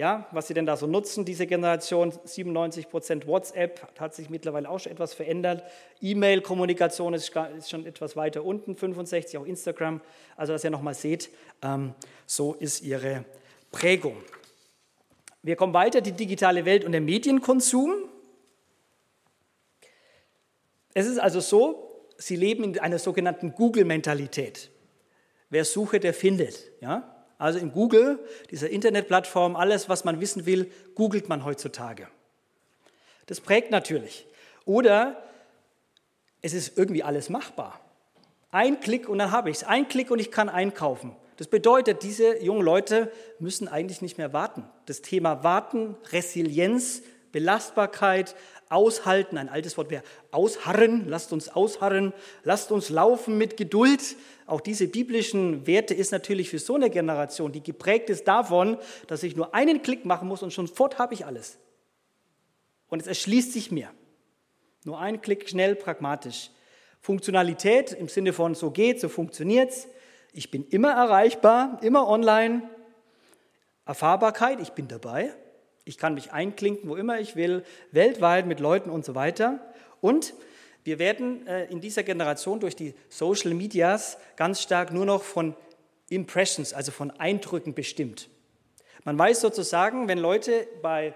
Ja, 0.00 0.26
was 0.30 0.48
sie 0.48 0.54
denn 0.54 0.64
da 0.64 0.78
so 0.78 0.86
nutzen, 0.86 1.26
diese 1.26 1.46
Generation, 1.46 2.10
97 2.24 2.88
Prozent 2.88 3.26
WhatsApp, 3.26 3.86
hat 4.00 4.14
sich 4.14 4.30
mittlerweile 4.30 4.70
auch 4.70 4.78
schon 4.78 4.92
etwas 4.92 5.12
verändert. 5.12 5.62
E-Mail-Kommunikation 6.00 7.12
ist, 7.12 7.34
schon 7.68 7.84
etwas 7.84 8.16
weiter 8.16 8.42
unten, 8.42 8.76
65%, 8.76 9.36
auch 9.36 9.44
Instagram. 9.44 10.00
Also, 10.38 10.54
dass 10.54 10.64
ihr 10.64 10.70
nochmal 10.70 10.94
seht, 10.94 11.28
ähm, 11.60 11.92
so 12.24 12.54
ist 12.54 12.80
ihre 12.80 13.26
Prägung. 13.72 14.16
Wir 15.42 15.56
kommen 15.56 15.74
weiter, 15.74 16.00
die 16.00 16.12
digitale 16.12 16.64
Welt 16.64 16.86
und 16.86 16.92
der 16.92 17.02
Medienkonsum. 17.02 17.92
Es 20.94 21.06
ist 21.06 21.18
also 21.18 21.40
so, 21.40 22.06
sie 22.16 22.36
leben 22.36 22.64
in 22.64 22.78
einer 22.78 22.98
sogenannten 22.98 23.52
Google-Mentalität. 23.52 24.70
Wer 25.50 25.66
suche, 25.66 26.00
der 26.00 26.14
findet. 26.14 26.70
Ja? 26.80 27.19
Also 27.40 27.58
in 27.58 27.72
Google, 27.72 28.18
dieser 28.50 28.68
Internetplattform, 28.68 29.56
alles, 29.56 29.88
was 29.88 30.04
man 30.04 30.20
wissen 30.20 30.44
will, 30.44 30.70
googelt 30.94 31.30
man 31.30 31.42
heutzutage. 31.44 32.06
Das 33.24 33.40
prägt 33.40 33.70
natürlich. 33.70 34.26
Oder 34.66 35.22
es 36.42 36.52
ist 36.52 36.76
irgendwie 36.76 37.02
alles 37.02 37.30
machbar. 37.30 37.80
Ein 38.50 38.80
Klick 38.80 39.08
und 39.08 39.18
dann 39.18 39.30
habe 39.30 39.48
ich 39.48 39.56
es. 39.56 39.64
Ein 39.64 39.88
Klick 39.88 40.10
und 40.10 40.18
ich 40.18 40.30
kann 40.30 40.50
einkaufen. 40.50 41.16
Das 41.38 41.46
bedeutet, 41.46 42.02
diese 42.02 42.42
jungen 42.42 42.62
Leute 42.62 43.10
müssen 43.38 43.68
eigentlich 43.68 44.02
nicht 44.02 44.18
mehr 44.18 44.34
warten. 44.34 44.68
Das 44.84 45.00
Thema 45.00 45.42
Warten, 45.42 45.96
Resilienz, 46.12 47.02
Belastbarkeit, 47.32 48.36
Aushalten, 48.70 49.36
ein 49.36 49.48
altes 49.48 49.76
Wort 49.76 49.90
wäre 49.90 50.04
ausharren, 50.30 51.08
lasst 51.08 51.32
uns 51.32 51.48
ausharren, 51.48 52.14
lasst 52.44 52.70
uns 52.70 52.88
laufen 52.88 53.36
mit 53.36 53.56
Geduld. 53.56 54.16
Auch 54.46 54.60
diese 54.60 54.86
biblischen 54.86 55.66
Werte 55.66 55.92
ist 55.92 56.12
natürlich 56.12 56.50
für 56.50 56.60
so 56.60 56.76
eine 56.76 56.88
Generation, 56.88 57.50
die 57.50 57.62
geprägt 57.62 58.10
ist 58.10 58.28
davon, 58.28 58.78
dass 59.08 59.24
ich 59.24 59.34
nur 59.34 59.54
einen 59.54 59.82
Klick 59.82 60.04
machen 60.04 60.28
muss 60.28 60.44
und 60.44 60.52
schon 60.52 60.68
fort 60.68 60.98
habe 60.98 61.14
ich 61.14 61.26
alles. 61.26 61.58
Und 62.88 63.02
es 63.02 63.08
erschließt 63.08 63.52
sich 63.52 63.72
mir. 63.72 63.90
Nur 64.84 65.00
ein 65.00 65.20
Klick, 65.20 65.48
schnell, 65.48 65.74
pragmatisch. 65.74 66.50
Funktionalität 67.00 67.92
im 67.92 68.08
Sinne 68.08 68.32
von 68.32 68.54
so 68.54 68.70
geht, 68.70 69.00
so 69.00 69.08
funktioniert's. 69.08 69.88
Ich 70.32 70.52
bin 70.52 70.64
immer 70.68 70.92
erreichbar, 70.92 71.80
immer 71.82 72.06
online. 72.06 72.62
Erfahrbarkeit, 73.84 74.60
ich 74.60 74.70
bin 74.70 74.86
dabei. 74.86 75.34
Ich 75.84 75.98
kann 75.98 76.14
mich 76.14 76.32
einklinken, 76.32 76.88
wo 76.88 76.96
immer 76.96 77.20
ich 77.20 77.36
will, 77.36 77.64
weltweit 77.92 78.46
mit 78.46 78.60
Leuten 78.60 78.90
und 78.90 79.04
so 79.04 79.14
weiter. 79.14 79.60
Und 80.00 80.34
wir 80.84 80.98
werden 80.98 81.46
äh, 81.46 81.66
in 81.66 81.80
dieser 81.80 82.02
Generation 82.02 82.60
durch 82.60 82.76
die 82.76 82.94
Social 83.08 83.54
Medias 83.54 84.18
ganz 84.36 84.62
stark 84.62 84.92
nur 84.92 85.04
noch 85.04 85.22
von 85.22 85.54
Impressions, 86.08 86.72
also 86.72 86.92
von 86.92 87.10
Eindrücken 87.12 87.74
bestimmt. 87.74 88.28
Man 89.04 89.18
weiß 89.18 89.40
sozusagen, 89.40 90.08
wenn 90.08 90.18
Leute 90.18 90.66
bei, 90.82 91.14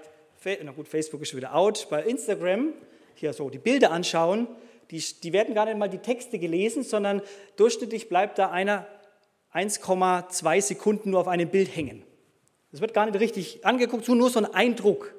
na 0.63 0.73
gut, 0.73 0.89
Facebook 0.89 1.23
ist 1.23 1.31
schon 1.31 1.39
wieder 1.39 1.55
out, 1.55 1.89
bei 1.91 2.03
Instagram 2.03 2.73
hier 3.15 3.33
so 3.33 3.51
die 3.51 3.59
Bilder 3.59 3.91
anschauen, 3.91 4.49
die, 4.91 5.03
die 5.23 5.33
werden 5.33 5.55
gar 5.55 5.67
nicht 5.67 5.79
mal 5.79 5.89
die 5.89 5.99
Texte 5.99 6.39
gelesen, 6.39 6.83
sondern 6.83 7.23
durchschnittlich 7.57 8.09
bleibt 8.09 8.39
da 8.39 8.51
einer 8.51 8.87
1,2 9.53 10.61
Sekunden 10.61 11.11
nur 11.11 11.21
auf 11.21 11.29
einem 11.29 11.49
Bild 11.49 11.75
hängen. 11.75 12.05
Es 12.75 12.81
wird 12.81 12.93
gar 12.93 13.07
nicht 13.07 13.21
richtig 13.21 13.65
angeguckt, 13.65 14.09
nur 14.09 14.31
so 14.31 14.41
ein 14.41 14.53
Eindruck. 14.53 15.15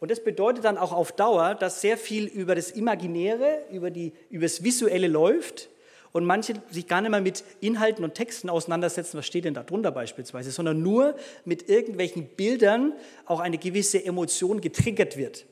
Und 0.00 0.10
das 0.10 0.24
bedeutet 0.24 0.64
dann 0.64 0.76
auch 0.76 0.90
auf 0.90 1.12
Dauer, 1.12 1.54
dass 1.54 1.80
sehr 1.80 1.96
viel 1.96 2.26
über 2.26 2.56
das 2.56 2.72
Imaginäre, 2.72 3.62
über, 3.70 3.92
die, 3.92 4.12
über 4.28 4.42
das 4.42 4.64
Visuelle 4.64 5.06
läuft 5.06 5.68
und 6.10 6.24
manche 6.24 6.54
sich 6.68 6.88
gar 6.88 7.00
nicht 7.00 7.12
mehr 7.12 7.20
mit 7.20 7.44
Inhalten 7.60 8.02
und 8.02 8.16
Texten 8.16 8.50
auseinandersetzen, 8.50 9.18
was 9.18 9.24
steht 9.24 9.44
denn 9.44 9.54
da 9.54 9.62
drunter 9.62 9.92
beispielsweise, 9.92 10.50
sondern 10.50 10.82
nur 10.82 11.14
mit 11.44 11.68
irgendwelchen 11.68 12.26
Bildern 12.26 12.94
auch 13.24 13.38
eine 13.38 13.58
gewisse 13.58 14.04
Emotion 14.04 14.60
getriggert 14.60 15.16
wird. 15.16 15.46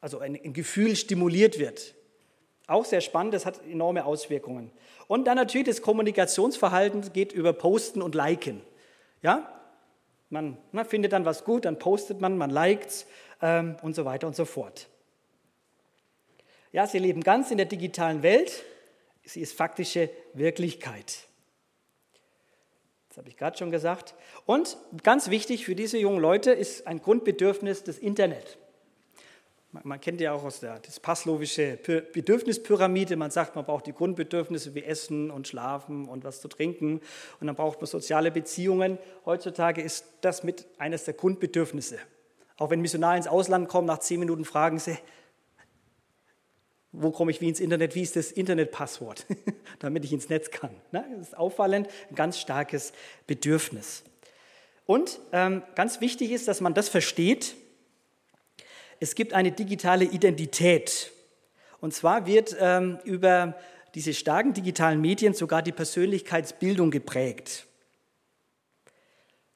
Also 0.00 0.18
ein, 0.18 0.34
ein 0.42 0.54
Gefühl 0.54 0.96
stimuliert 0.96 1.58
wird. 1.58 1.94
Auch 2.66 2.86
sehr 2.86 3.02
spannend, 3.02 3.34
das 3.34 3.44
hat 3.44 3.60
enorme 3.70 4.06
Auswirkungen. 4.06 4.70
Und 5.08 5.26
dann 5.26 5.36
natürlich 5.36 5.66
das 5.66 5.82
Kommunikationsverhalten 5.82 7.12
geht 7.12 7.34
über 7.34 7.52
Posten 7.52 8.00
und 8.00 8.14
Liken. 8.14 8.62
Ja, 9.20 9.57
man, 10.30 10.58
man 10.72 10.84
findet 10.84 11.12
dann 11.12 11.24
was 11.24 11.44
gut, 11.44 11.64
dann 11.64 11.78
postet 11.78 12.20
man, 12.20 12.36
man 12.36 12.50
liked 12.50 13.06
ähm, 13.40 13.76
und 13.82 13.94
so 13.94 14.04
weiter 14.04 14.26
und 14.26 14.36
so 14.36 14.44
fort. 14.44 14.88
Ja, 16.72 16.86
sie 16.86 16.98
leben 16.98 17.22
ganz 17.22 17.50
in 17.50 17.56
der 17.56 17.66
digitalen 17.66 18.22
Welt. 18.22 18.64
Sie 19.24 19.40
ist 19.40 19.56
faktische 19.56 20.10
Wirklichkeit. 20.34 21.28
Das 23.08 23.18
habe 23.18 23.28
ich 23.28 23.36
gerade 23.36 23.56
schon 23.56 23.70
gesagt. 23.70 24.14
Und 24.44 24.76
ganz 25.02 25.30
wichtig 25.30 25.64
für 25.64 25.74
diese 25.74 25.98
jungen 25.98 26.20
Leute 26.20 26.50
ist 26.52 26.86
ein 26.86 27.00
Grundbedürfnis 27.00 27.84
das 27.84 27.98
Internet. 27.98 28.58
Man 29.84 30.00
kennt 30.00 30.20
ja 30.20 30.32
auch 30.32 30.44
aus 30.44 30.60
der 30.60 30.78
das 30.80 31.00
passlowische 31.00 31.78
Bedürfnispyramide. 32.12 33.16
Man 33.16 33.30
sagt, 33.30 33.56
man 33.56 33.64
braucht 33.64 33.86
die 33.86 33.92
Grundbedürfnisse 33.92 34.74
wie 34.74 34.84
Essen 34.84 35.30
und 35.30 35.48
Schlafen 35.48 36.08
und 36.08 36.24
was 36.24 36.40
zu 36.40 36.48
trinken. 36.48 37.00
Und 37.40 37.46
dann 37.46 37.56
braucht 37.56 37.80
man 37.80 37.86
soziale 37.86 38.30
Beziehungen. 38.30 38.98
Heutzutage 39.24 39.82
ist 39.82 40.04
das 40.20 40.42
mit 40.42 40.66
eines 40.78 41.04
der 41.04 41.14
Grundbedürfnisse. 41.14 41.98
Auch 42.56 42.70
wenn 42.70 42.80
Missionare 42.80 43.16
ins 43.16 43.28
Ausland 43.28 43.68
kommen, 43.68 43.86
nach 43.86 43.98
zehn 43.98 44.18
Minuten 44.20 44.44
fragen 44.44 44.78
sie, 44.78 44.98
wo 46.92 47.10
komme 47.10 47.30
ich 47.30 47.40
wie 47.40 47.48
ins 47.48 47.60
Internet? 47.60 47.94
Wie 47.94 48.02
ist 48.02 48.16
das 48.16 48.32
Internetpasswort, 48.32 49.26
damit 49.78 50.04
ich 50.04 50.12
ins 50.12 50.28
Netz 50.28 50.50
kann? 50.50 50.70
Das 50.90 51.04
ist 51.20 51.36
auffallend, 51.36 51.88
ein 52.10 52.14
ganz 52.14 52.38
starkes 52.38 52.92
Bedürfnis. 53.26 54.02
Und 54.86 55.20
ähm, 55.32 55.62
ganz 55.74 56.00
wichtig 56.00 56.32
ist, 56.32 56.48
dass 56.48 56.60
man 56.60 56.74
das 56.74 56.88
versteht, 56.88 57.56
es 59.00 59.14
gibt 59.14 59.32
eine 59.32 59.52
digitale 59.52 60.04
Identität. 60.04 61.12
Und 61.80 61.94
zwar 61.94 62.26
wird 62.26 62.56
ähm, 62.58 62.98
über 63.04 63.54
diese 63.94 64.12
starken 64.12 64.52
digitalen 64.52 65.00
Medien 65.00 65.34
sogar 65.34 65.62
die 65.62 65.72
Persönlichkeitsbildung 65.72 66.90
geprägt. 66.90 67.66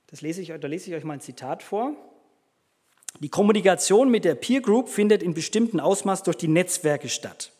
Das 0.06 0.20
lese 0.20 0.42
ich, 0.42 0.48
da 0.48 0.68
lese 0.68 0.90
ich 0.90 0.96
euch 0.96 1.04
mal 1.04 1.14
ein 1.14 1.20
Zitat 1.20 1.62
vor. 1.62 1.94
Die 3.20 3.28
Kommunikation 3.28 4.10
mit 4.10 4.24
der 4.24 4.34
Peer 4.34 4.60
Group 4.60 4.88
findet 4.88 5.22
in 5.22 5.34
bestimmten 5.34 5.80
Ausmaß 5.80 6.22
durch 6.22 6.36
die 6.36 6.48
Netzwerke 6.48 7.08
statt. 7.08 7.52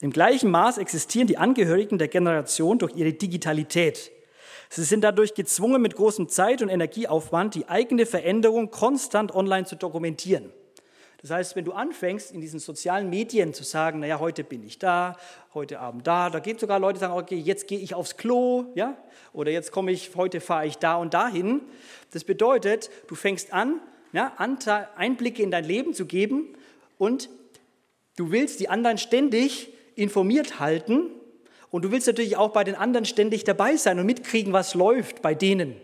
Im 0.00 0.10
gleichen 0.10 0.50
Maß 0.50 0.78
existieren 0.78 1.28
die 1.28 1.38
Angehörigen 1.38 1.98
der 1.98 2.08
Generation 2.08 2.78
durch 2.78 2.96
ihre 2.96 3.12
Digitalität. 3.12 4.10
Sie 4.68 4.84
sind 4.84 5.02
dadurch 5.02 5.34
gezwungen, 5.34 5.82
mit 5.82 5.94
großem 5.94 6.28
Zeit- 6.28 6.62
und 6.62 6.68
Energieaufwand 6.68 7.54
die 7.54 7.68
eigene 7.68 8.06
Veränderung 8.06 8.70
konstant 8.70 9.34
online 9.34 9.66
zu 9.66 9.76
dokumentieren. 9.76 10.52
Das 11.22 11.30
heißt, 11.30 11.54
wenn 11.54 11.64
du 11.64 11.72
anfängst, 11.72 12.32
in 12.32 12.40
diesen 12.40 12.58
sozialen 12.58 13.08
Medien 13.08 13.54
zu 13.54 13.62
sagen, 13.62 14.00
naja, 14.00 14.18
heute 14.18 14.42
bin 14.42 14.64
ich 14.64 14.80
da, 14.80 15.16
heute 15.54 15.78
Abend 15.78 16.04
da, 16.04 16.30
da 16.30 16.40
gibt 16.40 16.56
es 16.56 16.62
sogar 16.62 16.80
Leute, 16.80 16.94
die 16.94 17.00
sagen, 17.00 17.14
okay, 17.14 17.36
jetzt 17.36 17.68
gehe 17.68 17.78
ich 17.78 17.94
aufs 17.94 18.16
Klo, 18.16 18.66
ja, 18.74 18.96
oder 19.32 19.52
jetzt 19.52 19.70
komme 19.70 19.92
ich, 19.92 20.16
heute 20.16 20.40
fahre 20.40 20.66
ich 20.66 20.78
da 20.78 20.96
und 20.96 21.14
dahin. 21.14 21.60
Das 22.10 22.24
bedeutet, 22.24 22.90
du 23.06 23.14
fängst 23.14 23.52
an, 23.52 23.80
ja, 24.12 24.32
Einblicke 24.96 25.44
in 25.44 25.52
dein 25.52 25.64
Leben 25.64 25.94
zu 25.94 26.06
geben 26.06 26.56
und 26.98 27.30
du 28.16 28.32
willst 28.32 28.58
die 28.58 28.68
anderen 28.68 28.98
ständig 28.98 29.72
informiert 29.94 30.58
halten 30.58 31.10
und 31.70 31.84
du 31.84 31.92
willst 31.92 32.08
natürlich 32.08 32.36
auch 32.36 32.50
bei 32.50 32.64
den 32.64 32.74
anderen 32.74 33.04
ständig 33.04 33.44
dabei 33.44 33.76
sein 33.76 34.00
und 34.00 34.06
mitkriegen, 34.06 34.52
was 34.52 34.74
läuft 34.74 35.22
bei 35.22 35.36
denen. 35.36 35.76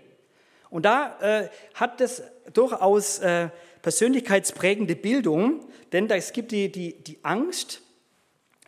Und 0.69 0.85
da 0.85 1.17
äh, 1.21 1.49
hat 1.75 2.01
das 2.01 2.23
durchaus 2.53 3.21
äh, 3.21 3.49
persönlichkeitsprägende 3.89 4.95
Bildung, 4.95 5.67
denn 5.93 6.11
es 6.11 6.35
gibt 6.35 6.53
die, 6.53 6.71
die, 6.71 7.03
die 7.03 7.19
Angst, 7.23 7.81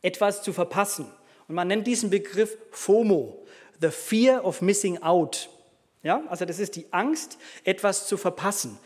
etwas 0.01 0.43
zu 0.43 0.55
verpassen. 0.55 1.13
Und 1.47 1.57
man 1.57 1.69
nennt 1.69 1.87
diesen 1.87 2.09
Begriff 2.09 2.57
FOMO, 2.71 3.45
the 3.83 3.91
fear 3.91 4.43
of 4.43 4.63
missing 4.63 5.03
out. 5.03 5.51
Ja, 6.03 6.23
also 6.29 6.47
das 6.47 6.59
ist 6.59 6.75
die 6.75 6.91
Angst, 6.91 7.37
etwas 7.65 8.09
zu 8.09 8.17
verpassen. 8.17 8.79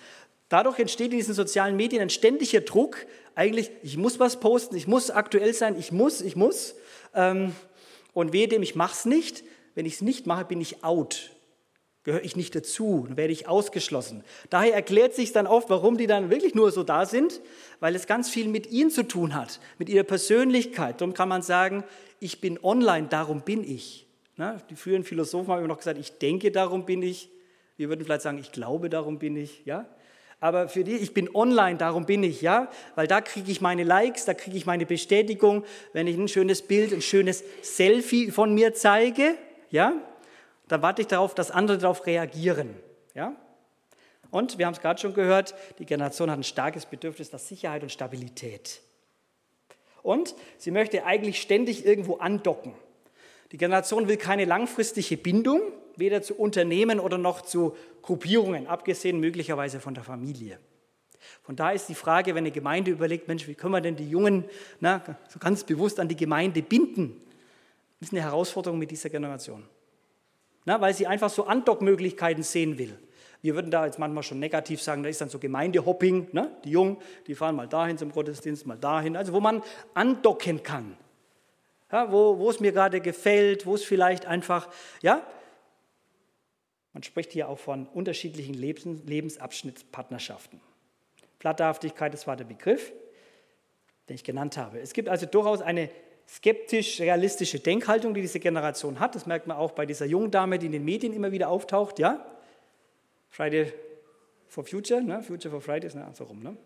Dadurch 0.49 0.81
entsteht 0.81 1.13
in 1.13 1.19
diesen 1.19 1.35
sozialen 1.35 1.77
Medien 1.77 2.03
ein 2.03 2.11
ständiger 2.11 2.63
Druck, 2.63 3.07
eigentlich, 3.37 3.71
ich 3.85 3.97
muss 3.97 4.19
was 4.19 4.41
posten, 4.41 4.75
ich 4.75 4.89
muss 4.89 5.13
aktuell 5.13 5.55
sein, 5.55 5.79
ich 5.79 5.93
muss, 5.93 6.21
ich 6.21 6.35
muss. 6.35 6.75
Ähm, 7.15 7.55
und 8.13 8.33
wehe 8.33 8.49
dem, 8.49 8.65
ich 8.65 8.75
mache 8.75 8.95
es 8.95 9.05
nicht. 9.05 9.45
Wenn 9.77 9.87
ich 9.87 9.95
es 9.95 10.03
nicht 10.03 10.27
mache, 10.27 10.47
bin 10.47 10.61
ich 10.61 10.83
out 10.83 11.31
gehöre 12.05 12.23
ich 12.23 12.37
nicht 12.37 12.55
dazu, 12.55 13.05
dann 13.09 13.17
werde 13.17 13.33
ich 13.33 13.49
ausgeschlossen. 13.49 14.23
Daher 14.51 14.75
erklärt 14.75 15.15
sich 15.15 15.33
dann 15.33 15.47
oft, 15.47 15.71
warum 15.71 15.97
die 15.97 16.07
dann 16.07 16.31
wirklich 16.31 16.55
nur 16.55 16.71
so 16.71 16.85
da 16.85 17.07
sind, 17.07 17.41
weil 17.81 17.95
es 17.97 18.07
ganz 18.07 18.31
viel 18.31 18.49
mit 18.49 18.71
ihnen 18.71 18.91
zu 18.91 19.03
tun 19.03 19.35
hat, 19.35 19.59
mit 19.79 19.89
ihrer 19.89 20.05
Persönlichkeit. 20.05 21.01
Darum 21.01 21.15
kann 21.15 21.29
man 21.29 21.43
sagen, 21.43 21.83
ich 22.21 22.41
bin 22.41 22.63
online, 22.63 23.09
darum 23.09 23.41
bin 23.41 23.65
ich. 23.65 24.07
Die 24.71 24.77
früheren 24.77 25.05
Philosophen 25.05 25.49
haben 25.49 25.59
immer 25.59 25.69
noch 25.69 25.79
gesagt, 25.79 25.99
ich 25.99 26.19
denke, 26.19 26.51
darum 26.51 26.85
bin 26.85 27.03
ich. 27.03 27.31
Wir 27.77 27.89
würden 27.89 28.05
vielleicht 28.05 28.23
sagen, 28.23 28.39
ich 28.39 28.53
glaube, 28.53 28.91
darum 28.91 29.19
bin 29.19 29.37
ich. 29.37 29.65
Ja? 29.65 29.87
Aber 30.41 30.69
für 30.69 30.85
die, 30.85 30.97
ich 30.97 31.15
bin 31.15 31.35
online, 31.35 31.79
darum 31.79 32.05
bin 32.05 32.23
ich, 32.23 32.43
ja, 32.43 32.71
weil 32.97 33.07
da 33.07 33.23
kriege 33.23 33.51
ich 33.51 33.63
meine 33.63 33.83
Likes, 33.83 34.27
da 34.27 34.35
kriege 34.35 34.57
ich 34.57 34.67
meine 34.67 34.85
Bestätigung, 34.85 35.65
wenn 35.95 36.07
ich 36.07 36.19
ein 36.19 36.29
schönes 36.29 36.61
Bild, 36.61 36.93
ein 36.93 37.01
schönes 37.01 37.45
Selfie 37.63 38.31
von 38.31 38.53
mir 38.53 38.75
zeige, 38.75 39.37
ja, 39.71 39.95
dann 40.69 40.83
warte 40.83 41.03
ich 41.03 41.09
darauf, 41.09 41.35
dass 41.35 41.51
andere 41.51 41.79
darauf 41.79 42.07
reagieren. 42.07 42.75
Ja? 43.15 43.37
Und 44.31 44.59
wir 44.59 44.67
haben 44.67 44.73
es 44.73 44.81
gerade 44.81 45.01
schon 45.01 45.15
gehört, 45.15 45.55
die 45.79 45.87
Generation 45.87 46.31
hat 46.31 46.39
ein 46.39 46.45
starkes 46.45 46.87
Bedürfnis 46.87 47.33
nach 47.33 47.39
Sicherheit 47.39 47.83
und 47.83 47.93
Stabilität. 47.93 48.81
Und 50.03 50.35
sie 50.59 50.71
möchte 50.71 51.05
eigentlich 51.05 51.41
ständig 51.41 51.87
irgendwo 51.87 52.17
andocken. 52.17 52.75
Die 53.53 53.57
Generation 53.57 54.09
will 54.09 54.17
keine 54.17 54.45
langfristige 54.45 55.17
Bindung, 55.17 55.61
weder 55.97 56.23
zu 56.23 56.35
Unternehmen 56.35 56.99
oder 56.99 57.19
noch 57.19 57.43
zu 57.43 57.77
Gruppierungen, 58.03 58.67
abgesehen 58.67 59.21
möglicherweise 59.21 59.81
von 59.81 59.95
der 59.95 60.03
Familie. 60.03 60.59
Von 61.43 61.57
daher 61.57 61.75
ist 61.75 61.89
die 61.89 61.95
Frage, 61.95 62.35
wenn 62.35 62.43
eine 62.43 62.51
Gemeinde 62.51 62.91
überlegt, 62.91 63.29
Mensch, 63.29 63.47
wie 63.47 63.55
können 63.55 63.73
wir 63.73 63.81
denn 63.81 63.97
die 63.97 64.09
Jungen 64.11 64.45
na, 64.81 65.03
so 65.29 65.39
ganz 65.39 65.65
bewusst 65.65 66.01
an 66.01 66.09
die 66.09 66.17
Gemeinde 66.17 66.63
binden? 66.63 67.23
Das 68.01 68.09
ist 68.09 68.13
eine 68.13 68.23
Herausforderung 68.23 68.79
mit 68.79 68.91
dieser 68.91 69.09
Generation 69.09 69.63
na, 70.65 70.81
weil 70.81 70.95
sie 70.95 71.07
einfach 71.07 71.31
so 71.31 71.45
Andockmöglichkeiten 71.45 72.43
sehen 72.43 72.79
will. 72.79 72.99
Wir 73.43 73.55
würden 73.55 73.71
da 73.71 73.85
jetzt 73.85 73.99
manchmal 73.99 74.23
schon 74.23 74.39
negativ 74.39 74.81
sagen, 74.81 75.03
da 75.03 75.11
ist 75.11 75.21
dann 75.21 75.29
so 75.29 75.39
Gemeindehopping, 75.39 76.29
ne? 76.33 76.51
die 76.65 76.71
Jungen, 76.71 76.97
die 77.27 77.35
fahren 77.35 77.57
mal 77.57 77.69
dahin 77.69 77.99
zum 77.99 78.11
Gottesdienst, 78.11 78.67
mal 78.67 78.79
dahin, 78.79 79.17
also 79.17 79.35
wo 79.35 79.41
man 79.41 79.63
andocken 79.93 80.63
kann, 80.63 80.97
ja, 81.93 82.11
wo, 82.11 82.49
es 82.49 82.59
mir 82.61 82.73
gerade 82.73 83.01
gefällt, 83.01 83.67
wo 83.67 83.75
es 83.75 83.85
vielleicht 83.85 84.25
einfach, 84.25 84.69
ja, 85.03 85.27
man 86.95 87.03
spricht 87.03 87.33
hier 87.33 87.49
auch 87.49 87.59
von 87.59 87.87
unterschiedlichen 87.87 88.55
Lebens, 88.55 89.03
Lebensabschnittspartnerschaften. 89.05 90.61
Platthaftigkeit, 91.39 92.15
das 92.15 92.27
war 92.27 92.37
der 92.37 92.45
Begriff, 92.45 92.93
den 94.09 94.15
ich 94.15 94.25
genannt 94.25 94.57
habe. 94.57 94.81
Es 94.81 94.95
gibt 94.95 95.11
also 95.11 95.27
durchaus 95.27 95.61
eine 95.61 95.91
skeptisch-realistische 96.29 97.61
Denkhaltung, 97.61 98.15
die 98.15 98.21
diese 98.21 98.41
Generation 98.41 99.01
hat. 99.01 99.15
Das 99.15 99.27
merkt 99.27 99.47
man 99.47 99.57
auch 99.57 99.73
bei 99.73 99.87
dieser 99.87 100.07
jungen 100.07 100.31
Dame, 100.31 100.59
die 100.59 100.67
in 100.67 100.73
den 100.73 100.85
Medien 100.85 101.13
immer 101.13 101.33
wieder 101.33 101.49
auftaucht. 101.49 101.99
Ja? 101.99 102.25
Friday 103.29 103.73
for 104.49 104.65
Future, 104.65 105.03
ne? 105.03 105.23
Future 105.23 105.51
for 105.51 105.61
Fridays, 105.61 105.95
ne? 105.95 106.09
so 106.15 106.25
rum. 106.25 106.43
Ne? 106.43 106.57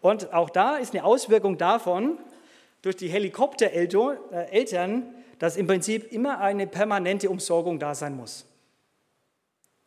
Und 0.00 0.32
auch 0.32 0.50
da 0.50 0.76
ist 0.76 0.94
eine 0.94 1.04
Auswirkung 1.04 1.58
davon, 1.58 2.18
durch 2.82 2.96
die 2.96 3.08
Helikoptereltern, 3.08 5.02
äh, 5.02 5.04
dass 5.38 5.56
im 5.56 5.66
Prinzip 5.66 6.12
immer 6.12 6.38
eine 6.38 6.66
permanente 6.66 7.28
Umsorgung 7.28 7.78
da 7.78 7.94
sein 7.94 8.16
muss. 8.16 8.46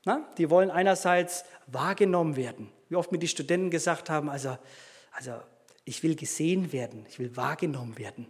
Na? 0.05 0.27
Die 0.37 0.49
wollen 0.49 0.71
einerseits 0.71 1.45
wahrgenommen 1.67 2.35
werden. 2.35 2.71
Wie 2.89 2.95
oft 2.95 3.11
mir 3.11 3.19
die 3.19 3.27
Studenten 3.27 3.69
gesagt 3.69 4.09
haben, 4.09 4.29
also, 4.29 4.57
also 5.11 5.33
ich 5.85 6.03
will 6.03 6.15
gesehen 6.15 6.73
werden, 6.73 7.05
ich 7.07 7.19
will 7.19 7.35
wahrgenommen 7.37 7.97
werden. 7.97 8.27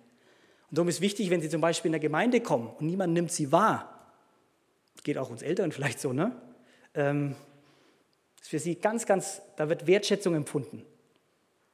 Und 0.69 0.77
darum 0.77 0.89
ist 0.89 1.01
wichtig, 1.01 1.29
wenn 1.29 1.41
Sie 1.41 1.49
zum 1.49 1.61
Beispiel 1.61 1.89
in 1.89 1.93
der 1.93 1.99
Gemeinde 1.99 2.41
kommen 2.41 2.67
und 2.79 2.85
niemand 2.85 3.13
nimmt 3.13 3.31
Sie 3.31 3.51
wahr, 3.51 4.13
geht 5.03 5.17
auch 5.17 5.29
uns 5.29 5.41
Eltern 5.41 5.71
vielleicht 5.73 5.99
so, 5.99 6.13
ne? 6.13 6.35
Ähm, 6.93 7.35
ist 8.41 8.49
für 8.49 8.59
Sie 8.59 8.75
ganz, 8.75 9.05
ganz, 9.05 9.41
da 9.57 9.69
wird 9.69 9.87
Wertschätzung 9.87 10.35
empfunden. 10.35 10.85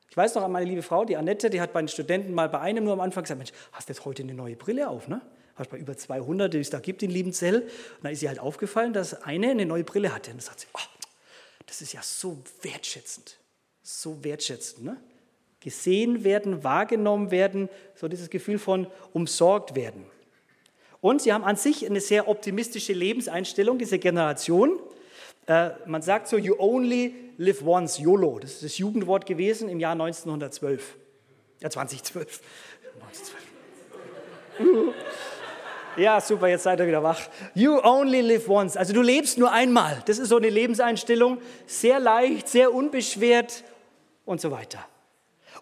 Ich 0.09 0.17
weiß 0.17 0.35
noch 0.35 0.43
an 0.43 0.51
meine 0.51 0.65
liebe 0.65 0.81
Frau, 0.81 1.03
die 1.03 1.17
Annette, 1.17 1.49
die 1.49 1.59
hat 1.59 1.73
bei 1.73 1.81
den 1.81 1.89
Studenten 1.89 2.33
mal 2.33 2.47
bei 2.47 2.59
einem 2.59 2.85
nur 2.85 2.93
am 2.93 3.01
Anfang 3.01 3.23
gesagt, 3.23 3.37
Mensch, 3.37 3.51
hast 3.73 3.89
du 3.89 3.93
jetzt 3.93 4.05
heute 4.05 4.23
eine 4.23 4.33
neue 4.33 4.55
Brille 4.55 4.89
auf, 4.89 5.07
ne? 5.07 5.21
Hast 5.55 5.69
bei 5.69 5.77
über 5.77 5.97
200, 5.97 6.53
die 6.53 6.59
es 6.59 6.69
da 6.69 6.79
gibt 6.79 7.03
in 7.03 7.11
Liebenzell. 7.11 7.61
Und 7.61 8.03
da 8.03 8.09
ist 8.09 8.21
ihr 8.21 8.29
halt 8.29 8.39
aufgefallen, 8.39 8.93
dass 8.93 9.23
eine 9.23 9.51
eine 9.51 9.65
neue 9.65 9.83
Brille 9.83 10.13
hatte. 10.13 10.31
Und 10.31 10.37
da 10.37 10.45
sagt 10.45 10.61
sie, 10.61 10.67
oh, 10.73 10.79
das 11.65 11.81
ist 11.81 11.93
ja 11.93 12.01
so 12.01 12.41
wertschätzend, 12.61 13.37
so 13.83 14.23
wertschätzend, 14.23 14.85
ne? 14.85 14.97
Gesehen 15.65 16.23
werden, 16.23 16.63
wahrgenommen 16.63 17.31
werden, 17.31 17.69
so 17.95 18.07
dieses 18.07 18.29
Gefühl 18.29 18.59
von 18.59 18.85
umsorgt 19.13 19.75
werden. 19.75 20.05
Und 21.01 21.23
sie 21.23 21.33
haben 21.33 21.43
an 21.43 21.55
sich 21.55 21.85
eine 21.87 22.01
sehr 22.01 22.27
optimistische 22.27 22.93
Lebenseinstellung, 22.93 23.79
diese 23.79 23.97
Generation. 23.97 24.79
Äh, 25.47 25.71
man 25.87 26.03
sagt 26.03 26.27
so, 26.27 26.37
you 26.37 26.55
only 26.59 27.15
live 27.37 27.63
once, 27.65 27.97
YOLO. 27.97 28.37
Das 28.37 28.51
ist 28.53 28.63
das 28.63 28.77
Jugendwort 28.77 29.25
gewesen 29.25 29.67
im 29.67 29.79
Jahr 29.79 29.93
1912. 29.93 30.95
Ja, 31.61 31.71
2012. 31.71 32.41
1912. 34.59 34.93
Ja, 35.97 36.19
super, 36.21 36.47
jetzt 36.47 36.63
seid 36.63 36.79
ihr 36.79 36.87
wieder 36.87 37.01
wach. 37.01 37.21
You 37.55 37.79
only 37.81 38.21
live 38.21 38.47
once. 38.49 38.77
Also 38.77 38.93
du 38.93 39.01
lebst 39.01 39.39
nur 39.39 39.51
einmal. 39.51 40.03
Das 40.05 40.19
ist 40.19 40.29
so 40.29 40.37
eine 40.37 40.49
Lebenseinstellung. 40.49 41.39
Sehr 41.65 41.99
leicht, 41.99 42.49
sehr 42.49 42.71
unbeschwert 42.73 43.63
und 44.25 44.41
so 44.41 44.51
weiter. 44.51 44.85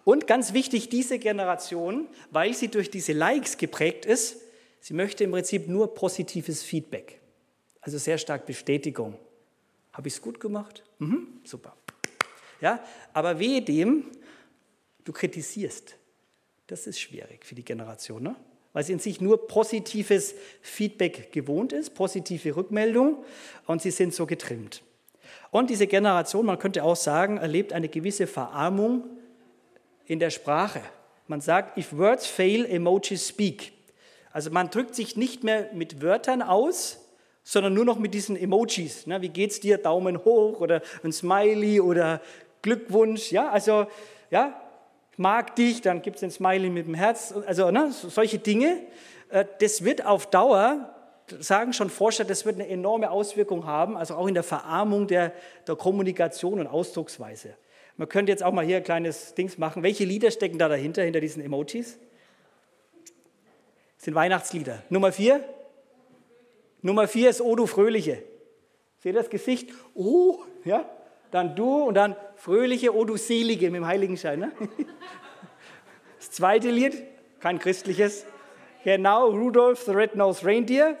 Und 0.04 0.26
ganz 0.26 0.52
wichtig, 0.52 0.90
diese 0.90 1.18
Generation, 1.18 2.08
weil 2.30 2.54
sie 2.54 2.68
durch 2.68 2.90
diese 2.90 3.12
Likes 3.12 3.56
geprägt 3.56 4.04
ist, 4.04 4.36
sie 4.80 4.94
möchte 4.94 5.24
im 5.24 5.30
Prinzip 5.30 5.66
nur 5.66 5.94
positives 5.94 6.62
Feedback. 6.62 7.20
Also 7.80 7.98
sehr 7.98 8.18
stark 8.18 8.46
Bestätigung. 8.46 9.18
Habe 9.92 10.08
ich 10.08 10.14
es 10.14 10.22
gut 10.22 10.40
gemacht? 10.40 10.82
Mhm, 10.98 11.40
super. 11.44 11.76
Ja, 12.60 12.82
aber 13.12 13.38
wehe 13.38 13.62
dem, 13.62 14.04
du 15.04 15.12
kritisierst. 15.12 15.96
Das 16.66 16.86
ist 16.86 16.98
schwierig 16.98 17.44
für 17.44 17.54
die 17.54 17.64
Generation, 17.64 18.22
ne? 18.22 18.36
weil 18.72 18.84
sie 18.84 18.92
in 18.92 18.98
sich 18.98 19.20
nur 19.20 19.46
positives 19.46 20.34
Feedback 20.60 21.30
gewohnt 21.32 21.72
ist, 21.72 21.94
positive 21.94 22.56
Rückmeldung 22.56 23.24
und 23.66 23.82
sie 23.82 23.90
sind 23.90 24.14
so 24.14 24.26
getrimmt. 24.26 24.82
Und 25.50 25.70
diese 25.70 25.86
Generation, 25.86 26.46
man 26.46 26.58
könnte 26.58 26.82
auch 26.82 26.96
sagen, 26.96 27.36
erlebt 27.36 27.72
eine 27.72 27.88
gewisse 27.88 28.26
Verarmung 28.26 29.04
in 30.06 30.18
der 30.18 30.30
Sprache. 30.30 30.80
Man 31.26 31.40
sagt, 31.40 31.78
if 31.78 31.96
words 31.96 32.26
fail, 32.26 32.66
emojis 32.66 33.28
speak. 33.28 33.72
Also 34.32 34.50
man 34.50 34.70
drückt 34.70 34.94
sich 34.94 35.16
nicht 35.16 35.44
mehr 35.44 35.70
mit 35.72 36.02
Wörtern 36.02 36.42
aus, 36.42 36.98
sondern 37.44 37.74
nur 37.74 37.84
noch 37.84 37.98
mit 37.98 38.14
diesen 38.14 38.36
Emojis. 38.36 39.06
wie 39.06 39.28
geht's 39.28 39.60
dir? 39.60 39.78
Daumen 39.78 40.24
hoch 40.24 40.60
oder 40.60 40.82
ein 41.02 41.12
Smiley 41.12 41.80
oder 41.80 42.20
Glückwunsch. 42.62 43.30
Ja, 43.30 43.50
also 43.50 43.86
ja, 44.30 44.60
mag 45.16 45.54
dich, 45.56 45.82
dann 45.82 46.02
gibt 46.02 46.16
es 46.16 46.24
ein 46.24 46.30
Smiley 46.30 46.70
mit 46.70 46.86
dem 46.86 46.94
Herz. 46.94 47.34
Also 47.46 47.70
ne, 47.70 47.92
solche 47.92 48.38
Dinge. 48.38 48.78
Äh, 49.28 49.44
das 49.60 49.84
wird 49.84 50.04
auf 50.04 50.26
Dauer, 50.30 50.90
sagen 51.38 51.72
schon 51.72 51.90
Forscher, 51.90 52.24
das 52.24 52.44
wird 52.44 52.56
eine 52.56 52.68
enorme 52.68 53.10
Auswirkung 53.10 53.66
haben, 53.66 53.96
also 53.96 54.14
auch 54.14 54.26
in 54.26 54.34
der 54.34 54.42
Verarmung 54.42 55.06
der, 55.06 55.32
der 55.66 55.76
Kommunikation 55.76 56.60
und 56.60 56.66
Ausdrucksweise. 56.66 57.54
Man 57.96 58.08
könnte 58.08 58.32
jetzt 58.32 58.42
auch 58.42 58.52
mal 58.52 58.64
hier 58.64 58.78
ein 58.78 58.84
kleines 58.84 59.34
Dings 59.34 59.56
machen. 59.58 59.82
Welche 59.82 60.04
Lieder 60.04 60.30
stecken 60.30 60.58
da 60.58 60.68
dahinter, 60.68 61.02
hinter 61.02 61.20
diesen 61.20 61.42
Emojis? 61.42 61.98
Das 63.96 64.04
sind 64.04 64.14
Weihnachtslieder. 64.14 64.82
Nummer 64.90 65.12
vier? 65.12 65.44
Nummer 66.82 67.06
vier 67.06 67.30
ist 67.30 67.40
Oh, 67.40 67.54
du 67.54 67.66
Fröhliche. 67.66 68.22
Seht 68.98 69.14
ihr 69.14 69.20
das 69.20 69.30
Gesicht? 69.30 69.70
Oh, 69.94 70.38
ja. 70.64 70.88
Dann 71.30 71.56
du 71.56 71.84
und 71.84 71.94
dann 71.94 72.16
Fröhliche, 72.36 72.94
Oh, 72.94 73.04
du 73.04 73.16
Selige 73.16 73.70
mit 73.70 73.76
dem 73.76 73.86
Heiligenschein. 73.86 74.40
Ne? 74.40 74.52
Das 76.18 76.30
zweite 76.30 76.70
Lied, 76.70 77.02
kein 77.38 77.58
christliches. 77.58 78.24
Genau, 78.82 79.28
Rudolph 79.28 79.82
the 79.82 79.90
Red-Nosed 79.90 80.44
Reindeer. 80.46 80.96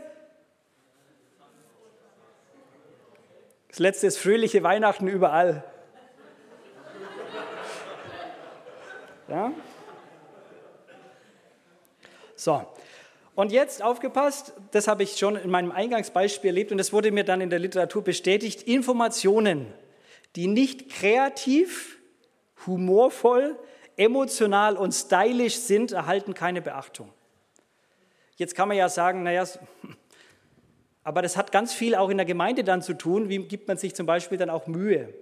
Das 3.68 3.78
letzte 3.78 4.06
ist 4.06 4.18
fröhliche 4.18 4.62
Weihnachten 4.62 5.08
überall. 5.08 5.64
Ja? 9.34 9.52
So, 12.36 12.62
und 13.34 13.50
jetzt 13.50 13.82
aufgepasst, 13.82 14.52
das 14.70 14.86
habe 14.86 15.02
ich 15.02 15.18
schon 15.18 15.34
in 15.34 15.50
meinem 15.50 15.72
Eingangsbeispiel 15.72 16.50
erlebt 16.50 16.70
und 16.70 16.78
das 16.78 16.92
wurde 16.92 17.10
mir 17.10 17.24
dann 17.24 17.40
in 17.40 17.50
der 17.50 17.58
Literatur 17.58 18.04
bestätigt. 18.04 18.62
Informationen, 18.62 19.66
die 20.36 20.46
nicht 20.46 20.88
kreativ, 20.88 21.98
humorvoll, 22.64 23.58
emotional 23.96 24.76
und 24.76 24.92
stylisch 24.92 25.56
sind, 25.56 25.90
erhalten 25.90 26.34
keine 26.34 26.62
Beachtung. 26.62 27.12
Jetzt 28.36 28.54
kann 28.54 28.68
man 28.68 28.76
ja 28.76 28.88
sagen, 28.88 29.24
naja, 29.24 29.44
aber 31.02 31.22
das 31.22 31.36
hat 31.36 31.50
ganz 31.50 31.72
viel 31.72 31.96
auch 31.96 32.08
in 32.08 32.18
der 32.18 32.26
Gemeinde 32.26 32.62
dann 32.62 32.82
zu 32.82 32.94
tun. 32.94 33.28
Wie 33.28 33.38
gibt 33.40 33.66
man 33.66 33.78
sich 33.78 33.96
zum 33.96 34.06
Beispiel 34.06 34.38
dann 34.38 34.50
auch 34.50 34.68
Mühe? 34.68 35.12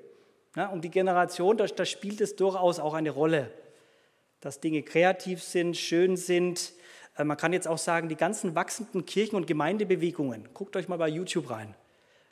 Ja, 0.54 0.66
um 0.66 0.82
die 0.82 0.90
Generation, 0.90 1.56
da, 1.56 1.64
da 1.64 1.86
spielt 1.86 2.20
es 2.20 2.36
durchaus 2.36 2.78
auch 2.78 2.92
eine 2.92 3.08
Rolle, 3.10 3.50
dass 4.42 4.60
Dinge 4.60 4.82
kreativ 4.82 5.42
sind, 5.42 5.76
schön 5.76 6.18
sind. 6.18 6.72
Äh, 7.16 7.24
man 7.24 7.38
kann 7.38 7.54
jetzt 7.54 7.66
auch 7.66 7.78
sagen, 7.78 8.10
die 8.10 8.16
ganzen 8.16 8.54
wachsenden 8.54 9.06
Kirchen- 9.06 9.36
und 9.36 9.46
Gemeindebewegungen, 9.46 10.50
guckt 10.52 10.76
euch 10.76 10.88
mal 10.88 10.98
bei 10.98 11.08
YouTube 11.08 11.48
rein. 11.48 11.74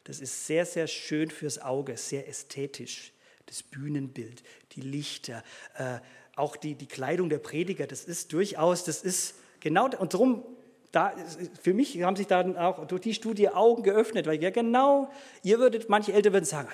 Das 0.05 0.21
ist 0.21 0.47
sehr, 0.47 0.67
sehr 0.67 0.87
schön 0.87 1.31
fürs 1.31 1.63
Auge, 1.63 1.97
sehr 1.97 2.29
ästhetisch. 2.29 3.13
Das 3.47 3.63
Bühnenbild, 3.63 4.43
die 4.73 4.81
Lichter, 4.81 5.43
äh, 5.77 5.99
auch 6.37 6.57
die, 6.57 6.75
die 6.75 6.87
Kleidung 6.87 7.29
der 7.29 7.39
Prediger, 7.39 7.87
das 7.87 8.05
ist 8.05 8.33
durchaus, 8.33 8.85
das 8.85 9.03
ist 9.03 9.37
genau, 9.61 9.89
und 9.99 10.15
darum, 10.15 10.45
da, 10.93 11.15
für 11.61 11.75
mich 11.75 12.01
haben 12.03 12.17
sich 12.17 12.27
dann 12.27 12.57
auch 12.57 12.87
durch 12.87 13.03
die 13.03 13.15
Studie 13.15 13.49
Augen 13.49 13.83
geöffnet, 13.83 14.27
weil 14.27 14.43
ja 14.43 14.51
genau, 14.51 15.11
ihr 15.43 15.59
würdet, 15.59 15.89
manche 15.89 16.13
Eltern 16.13 16.33
würden 16.33 16.45
sagen, 16.45 16.69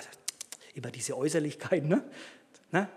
immer 0.73 0.89
diese 0.89 1.15
Äußerlichkeiten, 1.15 1.89
ne? 1.89 2.03
ne? 2.71 2.89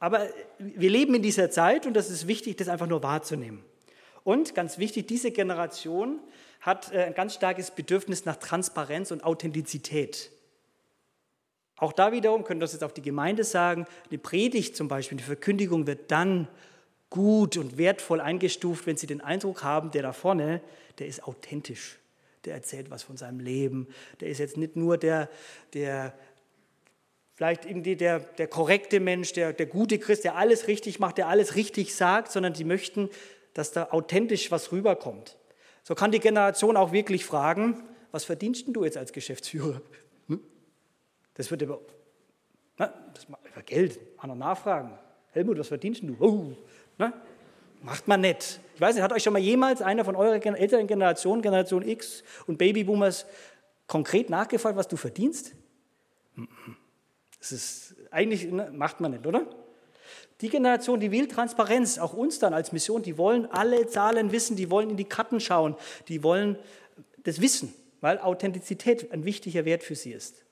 Aber 0.00 0.26
wir 0.58 0.90
leben 0.90 1.14
in 1.14 1.22
dieser 1.22 1.50
Zeit 1.50 1.86
und 1.86 1.94
das 1.94 2.10
ist 2.10 2.26
wichtig, 2.26 2.56
das 2.56 2.68
einfach 2.68 2.86
nur 2.86 3.02
wahrzunehmen. 3.02 3.62
Und 4.24 4.54
ganz 4.54 4.78
wichtig, 4.78 5.06
diese 5.06 5.30
Generation 5.30 6.18
hat 6.60 6.92
äh, 6.92 7.04
ein 7.04 7.14
ganz 7.14 7.34
starkes 7.34 7.70
Bedürfnis 7.70 8.24
nach 8.24 8.36
Transparenz 8.36 9.10
und 9.12 9.24
Authentizität. 9.24 10.30
Auch 11.76 11.92
da 11.92 12.12
wiederum 12.12 12.44
können 12.44 12.60
wir 12.60 12.64
das 12.64 12.72
jetzt 12.72 12.84
auf 12.84 12.92
die 12.92 13.02
Gemeinde 13.02 13.44
sagen. 13.44 13.86
Eine 14.10 14.18
Predigt 14.18 14.76
zum 14.76 14.88
Beispiel, 14.88 15.16
die 15.16 15.24
Verkündigung 15.24 15.86
wird 15.86 16.10
dann 16.10 16.48
gut 17.08 17.56
und 17.56 17.78
wertvoll 17.78 18.20
eingestuft, 18.20 18.86
wenn 18.86 18.96
Sie 18.96 19.06
den 19.06 19.20
Eindruck 19.20 19.62
haben, 19.62 19.90
der 19.90 20.02
da 20.02 20.12
vorne, 20.12 20.60
der 20.98 21.06
ist 21.06 21.24
authentisch. 21.24 21.98
Der 22.44 22.54
erzählt 22.54 22.90
was 22.90 23.02
von 23.02 23.16
seinem 23.16 23.40
Leben. 23.40 23.88
Der 24.20 24.28
ist 24.28 24.38
jetzt 24.38 24.56
nicht 24.56 24.76
nur 24.76 24.96
der, 24.96 25.28
der 25.74 26.14
vielleicht 27.40 27.64
irgendwie 27.64 27.96
der, 27.96 28.18
der 28.18 28.48
korrekte 28.48 29.00
Mensch, 29.00 29.32
der, 29.32 29.54
der 29.54 29.64
gute 29.64 29.98
Christ, 29.98 30.24
der 30.24 30.36
alles 30.36 30.68
richtig 30.68 30.98
macht, 30.98 31.16
der 31.16 31.26
alles 31.26 31.56
richtig 31.56 31.94
sagt, 31.94 32.30
sondern 32.30 32.54
Sie 32.54 32.64
möchten, 32.64 33.08
dass 33.54 33.72
da 33.72 33.88
authentisch 33.92 34.50
was 34.50 34.72
rüberkommt. 34.72 35.38
So 35.82 35.94
kann 35.94 36.12
die 36.12 36.20
Generation 36.20 36.76
auch 36.76 36.92
wirklich 36.92 37.24
fragen, 37.24 37.82
was 38.12 38.24
verdienst 38.24 38.66
du 38.68 38.84
jetzt 38.84 38.98
als 38.98 39.14
Geschäftsführer? 39.14 39.80
Das 41.32 41.50
wird 41.50 41.62
über, 41.62 41.80
na, 42.76 42.92
das 43.14 43.24
über 43.24 43.62
Geld, 43.64 43.98
andere 44.18 44.36
nachfragen. 44.36 44.90
Helmut, 45.30 45.58
was 45.58 45.68
verdienst 45.68 46.02
du? 46.02 46.16
Oh, 46.20 46.52
na, 46.98 47.14
macht 47.80 48.06
man 48.06 48.20
nicht. 48.20 48.60
Ich 48.74 48.80
weiß 48.82 48.96
nicht, 48.96 49.02
hat 49.02 49.14
euch 49.14 49.22
schon 49.22 49.32
mal 49.32 49.38
jemals 49.38 49.80
einer 49.80 50.04
von 50.04 50.14
eurer 50.14 50.44
älteren 50.44 50.86
Generation, 50.86 51.40
Generation 51.40 51.88
X 51.88 52.22
und 52.46 52.58
Babyboomers, 52.58 53.24
konkret 53.86 54.28
nachgefragt, 54.28 54.76
was 54.76 54.88
du 54.88 54.98
verdienst? 54.98 55.54
Das 57.40 57.52
ist 57.52 57.94
eigentlich, 58.10 58.50
ne, 58.50 58.70
macht 58.72 59.00
man 59.00 59.12
nicht, 59.12 59.26
oder? 59.26 59.46
Die 60.40 60.48
Generation, 60.48 61.00
die 61.00 61.10
will 61.10 61.28
Transparenz, 61.28 61.98
auch 61.98 62.14
uns 62.14 62.38
dann 62.38 62.54
als 62.54 62.72
Mission, 62.72 63.02
die 63.02 63.18
wollen 63.18 63.50
alle 63.50 63.86
Zahlen 63.86 64.32
wissen, 64.32 64.56
die 64.56 64.70
wollen 64.70 64.90
in 64.90 64.96
die 64.96 65.04
Karten 65.04 65.40
schauen, 65.40 65.76
die 66.08 66.22
wollen 66.22 66.58
das 67.24 67.40
wissen, 67.40 67.74
weil 68.00 68.18
Authentizität 68.18 69.12
ein 69.12 69.24
wichtiger 69.24 69.64
Wert 69.64 69.82
für 69.82 69.94
sie 69.94 70.12
ist. 70.12 70.44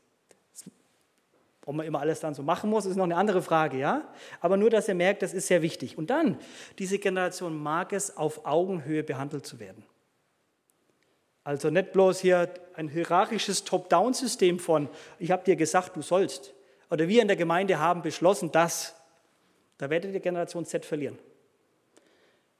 Ob 1.65 1.75
man 1.75 1.87
immer 1.87 2.01
alles 2.01 2.21
dann 2.21 2.35
so 2.35 2.43
machen 2.43 2.71
muss, 2.71 2.87
ist 2.87 2.97
noch 2.97 3.05
eine 3.05 3.17
andere 3.17 3.43
Frage, 3.43 3.79
ja? 3.79 4.09
Aber 4.41 4.57
nur, 4.57 4.71
dass 4.71 4.89
ihr 4.89 4.95
merkt, 4.95 5.23
das 5.23 5.35
ist 5.35 5.49
sehr 5.49 5.61
wichtig. 5.61 5.99
Und 5.99 6.09
dann, 6.09 6.39
diese 6.79 6.99
Generation 6.99 7.63
mag 7.63 7.93
es, 7.93 8.17
auf 8.17 8.47
Augenhöhe 8.47 9.03
behandelt 9.03 9.45
zu 9.45 9.61
werden. 9.61 9.85
Also 11.45 11.69
nicht 11.69 11.93
bloß 11.93 12.21
hier 12.21 12.53
ein 12.75 12.89
hierarchisches 12.89 13.65
Top-Down-System 13.65 14.59
von, 14.59 14.89
ich 15.19 15.31
habe 15.31 15.45
dir 15.45 15.57
gesagt, 15.57 15.95
du 15.97 16.03
sollst. 16.03 16.55
Oder 16.91 17.09
wir 17.09 17.23
in 17.23 17.29
der 17.29 17.37
Gemeinde 17.37 17.79
haben 17.79 18.03
beschlossen, 18.03 18.53
dass. 18.53 18.95
Da 19.77 19.91
werdet 19.91 20.13
ihr 20.13 20.21
Generation 20.21 20.65
Z 20.65 20.85
verlieren. 20.85 21.19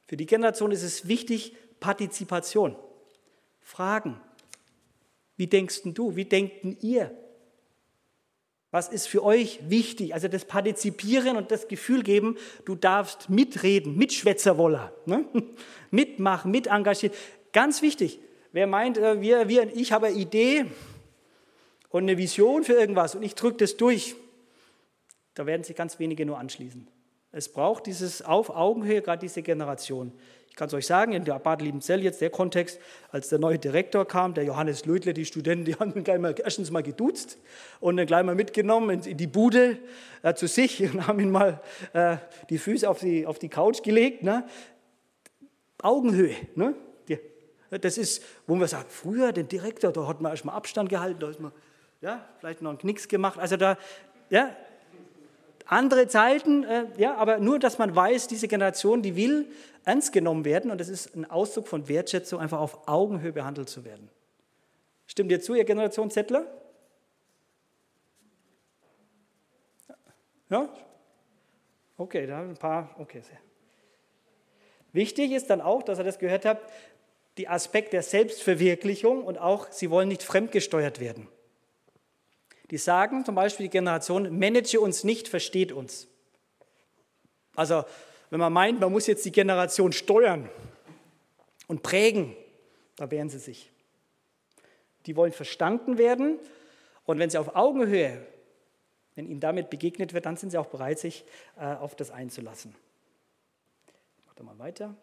Für 0.07 0.17
die 0.17 0.27
Generation 0.27 0.71
ist 0.71 0.83
es 0.83 1.09
wichtig, 1.09 1.55
Partizipation. 1.81 2.77
Fragen. 3.61 4.21
Wie 5.37 5.47
denkst 5.47 5.83
du? 5.85 6.17
Wie 6.17 6.25
denken 6.25 6.77
ihr? 6.81 7.11
Was 8.71 8.89
ist 8.89 9.09
für 9.09 9.25
euch 9.25 9.61
wichtig? 9.69 10.13
Also 10.13 10.29
das 10.29 10.45
Partizipieren 10.45 11.37
und 11.37 11.51
das 11.51 11.69
Gefühl 11.69 12.03
geben, 12.03 12.37
du 12.67 12.75
darfst 12.75 13.31
mitreden, 13.31 13.97
Mitschwätzerwoller, 13.97 14.93
ne? 15.07 15.25
mitmachen, 15.91 16.55
engagieren. 16.55 17.17
Ganz 17.53 17.81
wichtig. 17.81 18.21
Wer 18.53 18.67
meint, 18.67 18.99
äh, 18.99 19.21
wir, 19.21 19.49
wir, 19.49 19.75
ich 19.75 19.93
habe 19.93 20.09
eine 20.09 20.17
Idee 20.17 20.67
und 21.91 22.03
eine 22.03 22.19
Vision 22.19 22.65
für 22.65 22.75
irgendwas 22.75 23.15
und 23.15 23.23
ich 23.23 23.35
drücke 23.35 23.59
das 23.59 23.77
durch, 23.77 24.17
da 25.35 25.47
werden 25.47 25.65
sich 25.65 25.77
ganz 25.77 25.99
wenige 25.99 26.27
nur 26.27 26.39
anschließen. 26.39 26.89
Es 27.31 27.53
braucht 27.53 27.87
dieses 27.87 28.23
auf 28.23 28.51
Augenhöhe, 28.51 29.03
gerade 29.03 29.21
diese 29.21 29.43
Generation 29.43 30.13
kann 30.59 30.67
es 30.67 30.75
euch 30.75 30.87
sagen, 30.87 31.13
in 31.13 31.25
der 31.25 31.39
Bad 31.39 31.63
Liebenzell 31.63 32.03
jetzt 32.03 32.21
der 32.21 32.31
Kontext, 32.31 32.81
als 33.13 33.29
der 33.29 33.39
neue 33.39 33.61
Direktor 33.61 34.05
kam, 34.07 34.35
der 34.35 34.43
Johannes 34.43 34.85
Lödle, 34.85 35.15
die 35.15 35.25
Studenten, 35.25 35.65
die 35.65 35.75
haben 35.79 35.95
ihn 35.95 36.05
gleich 36.05 36.19
mal, 36.19 36.35
erstens 36.37 36.71
mal 36.71 36.83
geduzt 36.83 37.39
und 37.81 37.97
dann 37.97 38.07
gleich 38.07 38.25
mal 38.25 38.35
mitgenommen 38.35 39.01
in, 39.03 39.17
die 39.17 39.27
Bude 39.29 39.79
äh, 40.23 40.35
zu 40.35 40.49
sich 40.49 40.83
und 40.93 41.07
haben 41.07 41.21
ihn 41.21 41.31
mal 41.31 41.63
äh, 41.93 42.17
die 42.51 42.59
Füße 42.59 42.91
auf 42.91 42.99
die, 42.99 43.25
auf 43.25 43.39
die 43.39 43.49
Couch 43.49 43.83
gelegt. 43.83 44.23
Ne? 44.25 44.47
Augenhöhe. 45.81 46.35
Ne? 46.57 46.75
Das 47.71 47.99
ist, 47.99 48.25
wo 48.47 48.55
man 48.55 48.67
sagt, 48.67 48.91
früher 48.91 49.31
den 49.33 49.47
Direktor, 49.47 49.93
da 49.93 50.07
hat 50.07 50.23
man 50.23 50.33
erstmal 50.33 50.57
Abstand 50.57 50.89
gehalten, 50.89 51.21
da 51.21 51.29
ist 51.29 51.39
man 51.39 51.53
ja, 52.01 52.25
vielleicht 52.39 52.63
noch 52.63 52.71
einen 52.71 52.79
Knicks 52.79 53.09
gemacht. 53.09 53.39
Also 53.39 53.57
da, 53.57 53.77
ja, 54.31 54.55
andere 55.67 56.09
Zeiten, 56.09 56.65
äh, 56.65 56.87
ja, 56.97 57.17
aber 57.17 57.39
nur, 57.39 57.59
dass 57.59 57.79
man 57.79 57.95
weiß, 57.95 58.27
diese 58.27 58.49
Generation, 58.49 59.03
die 59.03 59.17
will 59.17 59.47
ernst 59.85 60.13
genommen 60.13 60.45
werden 60.45 60.71
und 60.71 60.81
das 60.81 60.89
ist 60.89 61.15
ein 61.15 61.31
Ausdruck 61.31 61.69
von 61.69 61.89
Wertschätzung, 61.89 62.41
einfach 62.41 62.59
auf 62.59 62.89
Augenhöhe 62.89 63.33
behandelt 63.33 63.69
zu 63.69 63.85
werden. 63.85 64.11
Stimmt 65.07 65.31
ihr 65.31 65.41
zu, 65.41 65.55
ihr 65.55 65.65
Generation 65.65 66.11
Zettler? 66.11 66.47
Ja? 70.51 70.69
Okay, 71.97 72.27
da 72.27 72.39
haben 72.39 72.51
ein 72.51 72.57
paar, 72.57 72.95
okay, 72.99 73.21
sehr. 73.21 73.39
Wichtig 74.93 75.33
ist 75.33 75.51
dann 75.51 75.61
auch, 75.61 75.83
dass 75.83 75.99
ihr 75.99 76.05
das 76.05 76.19
gehört 76.19 76.45
habt, 76.45 76.71
die 77.37 77.49
Aspekt 77.49 77.93
der 77.93 78.03
Selbstverwirklichung 78.03 79.23
und 79.23 79.39
auch, 79.39 79.71
sie 79.71 79.91
wollen 79.91 80.09
nicht 80.09 80.23
fremdgesteuert 80.23 81.01
werden. 81.01 81.29
Die 82.71 82.79
sagen 82.79 83.25
zum 83.25 83.35
Beispiel 83.35 83.67
die 83.67 83.71
Generation, 83.71 84.39
manage 84.39 84.81
uns 84.81 85.05
nicht, 85.05 85.29
versteht 85.29 85.73
uns. 85.73 86.09
Also 87.55 87.85
wenn 88.31 88.41
man 88.41 88.53
meint, 88.53 88.81
man 88.81 88.93
muss 88.93 89.07
jetzt 89.07 89.25
die 89.25 89.33
Generation 89.33 89.93
steuern 89.93 90.49
und 91.67 91.83
prägen, 91.83 92.37
da 92.97 93.11
wehren 93.11 93.31
sie 93.31 93.39
sich. 93.39 93.71
Die 95.07 95.17
wollen 95.17 95.33
verstanden 95.33 95.97
werden 95.97 96.39
und 97.05 97.19
wenn 97.19 97.31
sie 97.31 97.39
auf 97.39 97.57
Augenhöhe, 97.57 98.27
wenn 99.15 99.27
ihnen 99.27 99.41
damit 99.41 99.71
begegnet 99.71 100.13
wird, 100.13 100.27
dann 100.27 100.37
sind 100.37 100.51
sie 100.51 100.59
auch 100.59 100.67
bereit, 100.67 100.99
sich 100.99 101.25
äh, 101.59 101.65
auf 101.65 101.97
das 101.97 102.11
einzulassen. 102.11 102.75
Ich 104.19 104.27
mache 104.27 104.37
da 104.37 104.45
mal 104.45 104.59
weiter. 104.59 104.95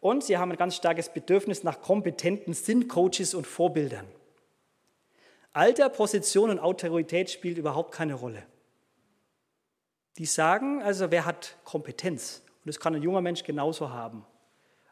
Und 0.00 0.22
sie 0.22 0.38
haben 0.38 0.52
ein 0.52 0.56
ganz 0.56 0.76
starkes 0.76 1.12
Bedürfnis 1.12 1.64
nach 1.64 1.80
kompetenten 1.80 2.54
Sinncoaches 2.54 3.34
und 3.34 3.46
Vorbildern. 3.46 4.06
Alter, 5.56 5.88
Position 5.88 6.50
und 6.50 6.58
Autorität 6.58 7.30
spielt 7.30 7.56
überhaupt 7.56 7.90
keine 7.90 8.12
Rolle. 8.12 8.42
Die 10.18 10.26
sagen 10.26 10.82
also, 10.82 11.10
wer 11.10 11.24
hat 11.24 11.56
Kompetenz? 11.64 12.42
Und 12.62 12.66
das 12.66 12.78
kann 12.78 12.94
ein 12.94 13.02
junger 13.02 13.22
Mensch 13.22 13.42
genauso 13.42 13.88
haben. 13.88 14.26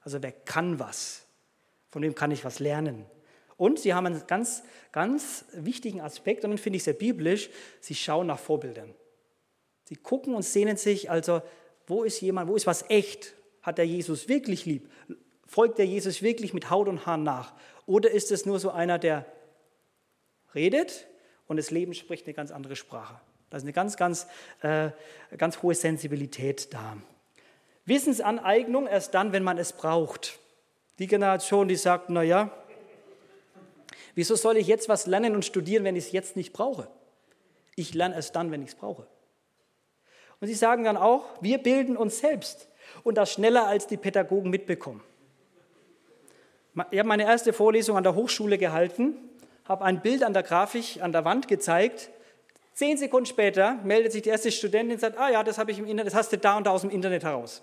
Also 0.02 0.22
wer 0.22 0.32
kann 0.32 0.78
was? 0.78 1.26
Von 1.90 2.00
dem 2.00 2.14
kann 2.14 2.30
ich 2.30 2.46
was 2.46 2.60
lernen. 2.60 3.04
Und 3.58 3.78
sie 3.78 3.92
haben 3.92 4.06
einen 4.06 4.26
ganz, 4.26 4.62
ganz 4.90 5.44
wichtigen 5.52 6.00
Aspekt, 6.00 6.44
und 6.44 6.52
den 6.52 6.58
finde 6.58 6.78
ich 6.78 6.84
sehr 6.84 6.94
biblisch, 6.94 7.50
sie 7.80 7.94
schauen 7.94 8.26
nach 8.26 8.38
Vorbildern. 8.38 8.94
Sie 9.84 9.96
gucken 9.96 10.34
und 10.34 10.44
sehnen 10.44 10.78
sich, 10.78 11.10
also, 11.10 11.42
wo 11.86 12.04
ist 12.04 12.22
jemand, 12.22 12.48
wo 12.48 12.56
ist 12.56 12.66
was 12.66 12.88
echt? 12.88 13.34
Hat 13.60 13.76
der 13.76 13.86
Jesus 13.86 14.28
wirklich 14.28 14.64
lieb? 14.64 14.90
Folgt 15.46 15.76
der 15.76 15.86
Jesus 15.86 16.22
wirklich 16.22 16.54
mit 16.54 16.70
Haut 16.70 16.88
und 16.88 17.04
Haaren 17.04 17.22
nach? 17.22 17.52
Oder 17.84 18.10
ist 18.10 18.32
es 18.32 18.46
nur 18.46 18.58
so 18.58 18.70
einer, 18.70 18.98
der 18.98 19.26
redet 20.54 21.06
und 21.46 21.56
das 21.56 21.70
Leben 21.70 21.94
spricht 21.94 22.26
eine 22.26 22.34
ganz 22.34 22.50
andere 22.50 22.76
Sprache? 22.76 23.20
Da 23.50 23.56
ist 23.56 23.62
eine 23.62 23.72
ganz, 23.72 23.96
ganz, 23.96 24.26
äh, 24.62 24.90
ganz 25.38 25.62
hohe 25.62 25.74
Sensibilität 25.74 26.72
da. 26.74 26.96
Wissensaneignung 27.86 28.86
erst 28.86 29.14
dann, 29.14 29.32
wenn 29.32 29.44
man 29.44 29.58
es 29.58 29.72
braucht. 29.72 30.38
Die 30.98 31.06
Generation, 31.06 31.68
die 31.68 31.76
sagt, 31.76 32.08
naja, 32.10 32.50
wieso 34.14 34.36
soll 34.36 34.56
ich 34.56 34.66
jetzt 34.66 34.88
was 34.88 35.06
lernen 35.06 35.34
und 35.34 35.44
studieren, 35.44 35.84
wenn 35.84 35.96
ich 35.96 36.06
es 36.06 36.12
jetzt 36.12 36.36
nicht 36.36 36.52
brauche? 36.52 36.88
Ich 37.76 37.94
lerne 37.94 38.16
es 38.16 38.32
dann, 38.32 38.50
wenn 38.50 38.62
ich 38.62 38.70
es 38.70 38.74
brauche. 38.74 39.06
Und 40.40 40.48
sie 40.48 40.54
sagen 40.54 40.84
dann 40.84 40.96
auch, 40.96 41.24
wir 41.40 41.58
bilden 41.58 41.96
uns 41.96 42.18
selbst 42.18 42.68
und 43.02 43.16
das 43.16 43.32
schneller 43.32 43.66
als 43.66 43.86
die 43.86 43.96
Pädagogen 43.96 44.50
mitbekommen. 44.50 45.02
Ich 46.90 46.98
habe 46.98 47.08
meine 47.08 47.24
erste 47.24 47.52
Vorlesung 47.52 47.96
an 47.96 48.02
der 48.02 48.14
Hochschule 48.14 48.58
gehalten, 48.58 49.16
habe 49.64 49.84
ein 49.84 50.02
Bild 50.02 50.22
an 50.22 50.32
der 50.32 50.42
Grafik 50.42 51.02
an 51.02 51.12
der 51.12 51.24
Wand 51.24 51.48
gezeigt. 51.48 52.10
Zehn 52.74 52.98
Sekunden 52.98 53.26
später 53.26 53.74
meldet 53.84 54.12
sich 54.12 54.22
die 54.22 54.28
erste 54.28 54.50
Studentin 54.50 54.92
und 54.92 55.00
sagt, 55.00 55.18
ah 55.18 55.30
ja, 55.30 55.42
das 55.42 55.58
habe 55.58 55.70
ich 55.70 55.78
im 55.78 55.84
Internet, 55.84 56.08
das 56.08 56.14
hast 56.14 56.32
du 56.32 56.38
da 56.38 56.56
und 56.56 56.66
da 56.66 56.70
aus 56.70 56.82
dem 56.82 56.90
Internet 56.90 57.24
heraus. 57.24 57.62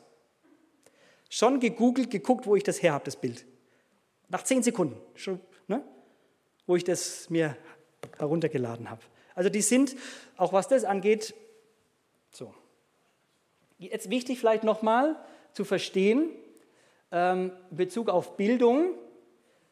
Schon 1.30 1.60
gegoogelt, 1.60 2.10
geguckt, 2.10 2.45
wo 2.45 2.56
ich 2.56 2.64
das 2.64 2.82
her 2.82 2.93
habe, 2.93 3.06
das 3.06 3.16
Bild. 3.16 3.45
Nach 4.30 4.43
zehn 4.43 4.64
Sekunden, 4.64 4.97
schon, 5.16 5.39
ne? 5.68 5.84
wo 6.66 6.76
ich 6.76 6.84
das 6.84 7.30
mir 7.30 7.58
heruntergeladen 8.18 8.89
habe. 8.89 9.02
Also 9.36 9.49
die 9.49 9.62
sind, 9.62 9.95
auch 10.38 10.54
was 10.54 10.68
das 10.68 10.84
angeht, 10.84 11.34
so. 12.32 12.54
Jetzt 13.78 14.10
wichtig 14.10 14.39
vielleicht 14.39 14.64
nochmal 14.64 15.16
zu 15.54 15.66
verstehen, 15.66 16.30
ähm, 17.12 17.52
in 17.70 17.78
Bezug 17.78 18.10
auf 18.10 18.38
Bildung. 18.38 18.93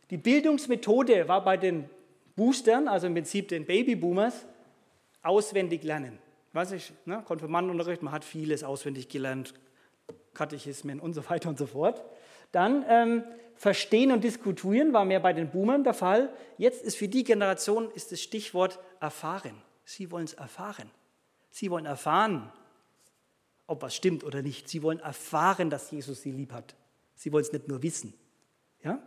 Die 0.10 0.18
Bildungsmethode 0.18 1.28
war 1.28 1.44
bei 1.44 1.58
den 1.58 1.90
Boostern, 2.40 2.88
also 2.88 3.06
im 3.08 3.14
Prinzip 3.14 3.50
den 3.50 3.66
Babyboomers, 3.66 4.46
auswendig 5.22 5.84
lernen. 5.84 6.18
Weiß 6.54 6.72
ich, 6.72 6.94
ne? 7.04 7.22
Konfirmandenunterricht, 7.26 8.02
man 8.02 8.14
hat 8.14 8.24
vieles 8.24 8.64
auswendig 8.64 9.10
gelernt, 9.10 9.54
Katechismen 10.34 11.02
und 11.02 11.14
so 11.14 11.30
weiter 11.30 11.50
und 11.50 11.58
so 11.58 11.68
fort. 11.68 12.02
Dann 12.54 12.86
ähm, 12.88 13.24
Verstehen 13.56 14.14
und 14.14 14.24
Diskutieren 14.24 14.94
war 14.94 15.04
mehr 15.04 15.20
bei 15.20 15.34
den 15.34 15.52
Boomern 15.52 15.84
der 15.84 15.94
Fall. 15.94 16.34
Jetzt 16.58 16.82
ist 16.82 16.96
für 16.96 17.10
die 17.10 17.26
Generation 17.26 17.92
ist 17.92 18.14
das 18.14 18.22
Stichwort 18.22 18.80
erfahren. 19.02 19.62
Sie 19.84 20.10
wollen 20.12 20.24
es 20.24 20.34
erfahren. 20.34 20.90
Sie 21.50 21.70
wollen 21.70 21.86
erfahren, 21.86 22.54
ob 23.68 23.82
was 23.82 23.94
stimmt 23.94 24.24
oder 24.24 24.42
nicht. 24.42 24.70
Sie 24.70 24.82
wollen 24.82 25.00
erfahren, 25.00 25.70
dass 25.70 25.92
Jesus 25.92 26.22
sie 26.22 26.32
lieb 26.32 26.54
hat. 26.54 26.74
Sie 27.16 27.34
wollen 27.34 27.44
es 27.44 27.52
nicht 27.52 27.68
nur 27.68 27.84
wissen. 27.84 28.14
Ja? 28.82 29.00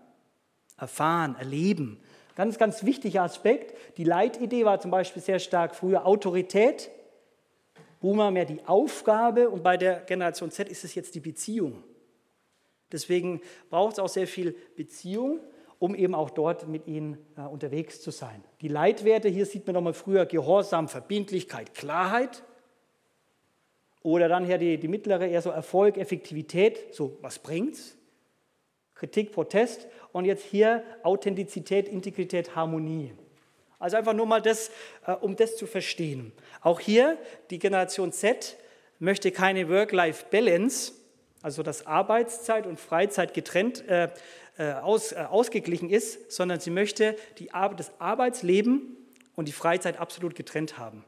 Erfahren, 0.76 1.34
erleben. 1.36 1.98
Ganz, 2.34 2.58
ganz 2.58 2.84
wichtiger 2.84 3.22
Aspekt. 3.22 3.76
Die 3.98 4.04
Leitidee 4.04 4.64
war 4.64 4.80
zum 4.80 4.90
Beispiel 4.90 5.22
sehr 5.22 5.38
stark 5.38 5.74
früher 5.74 6.06
Autorität. 6.06 6.90
Boomer 8.00 8.30
mehr 8.30 8.44
die 8.44 8.64
Aufgabe 8.66 9.48
und 9.48 9.62
bei 9.62 9.76
der 9.76 10.00
Generation 10.00 10.50
Z 10.50 10.68
ist 10.68 10.84
es 10.84 10.94
jetzt 10.94 11.14
die 11.14 11.20
Beziehung. 11.20 11.84
Deswegen 12.90 13.40
braucht 13.70 13.94
es 13.94 13.98
auch 13.98 14.08
sehr 14.08 14.26
viel 14.26 14.56
Beziehung, 14.76 15.40
um 15.78 15.94
eben 15.94 16.14
auch 16.14 16.30
dort 16.30 16.68
mit 16.68 16.86
ihnen 16.86 17.18
äh, 17.36 17.42
unterwegs 17.42 18.00
zu 18.00 18.10
sein. 18.10 18.42
Die 18.60 18.68
Leitwerte, 18.68 19.28
hier 19.28 19.46
sieht 19.46 19.66
man 19.66 19.74
nochmal 19.74 19.94
früher 19.94 20.26
Gehorsam, 20.26 20.88
Verbindlichkeit, 20.88 21.74
Klarheit. 21.74 22.42
Oder 24.02 24.28
dann 24.28 24.44
hier 24.44 24.58
die, 24.58 24.78
die 24.78 24.88
mittlere, 24.88 25.26
eher 25.26 25.42
so 25.42 25.50
Erfolg, 25.50 25.96
Effektivität, 25.96 26.94
so 26.94 27.18
was 27.20 27.38
bringt's? 27.38 27.96
Kritik, 29.02 29.32
Protest 29.32 29.88
und 30.12 30.26
jetzt 30.26 30.44
hier 30.44 30.84
Authentizität, 31.02 31.88
Integrität, 31.88 32.54
Harmonie. 32.54 33.12
Also 33.80 33.96
einfach 33.96 34.12
nur 34.12 34.26
mal 34.26 34.40
das, 34.40 34.70
äh, 35.08 35.10
um 35.10 35.34
das 35.34 35.56
zu 35.56 35.66
verstehen. 35.66 36.30
Auch 36.60 36.78
hier, 36.78 37.18
die 37.50 37.58
Generation 37.58 38.12
Z 38.12 38.56
möchte 39.00 39.32
keine 39.32 39.68
Work-Life-Balance, 39.68 40.92
also 41.42 41.64
dass 41.64 41.84
Arbeitszeit 41.84 42.64
und 42.64 42.78
Freizeit 42.78 43.34
getrennt 43.34 43.84
äh, 43.88 44.08
äh 44.56 44.74
aus, 44.74 45.10
äh, 45.10 45.16
ausgeglichen 45.28 45.90
ist, 45.90 46.30
sondern 46.30 46.60
sie 46.60 46.70
möchte 46.70 47.16
die, 47.40 47.50
das 47.76 47.90
Arbeitsleben 47.98 48.96
und 49.34 49.48
die 49.48 49.52
Freizeit 49.52 49.98
absolut 49.98 50.36
getrennt 50.36 50.78
haben. 50.78 51.04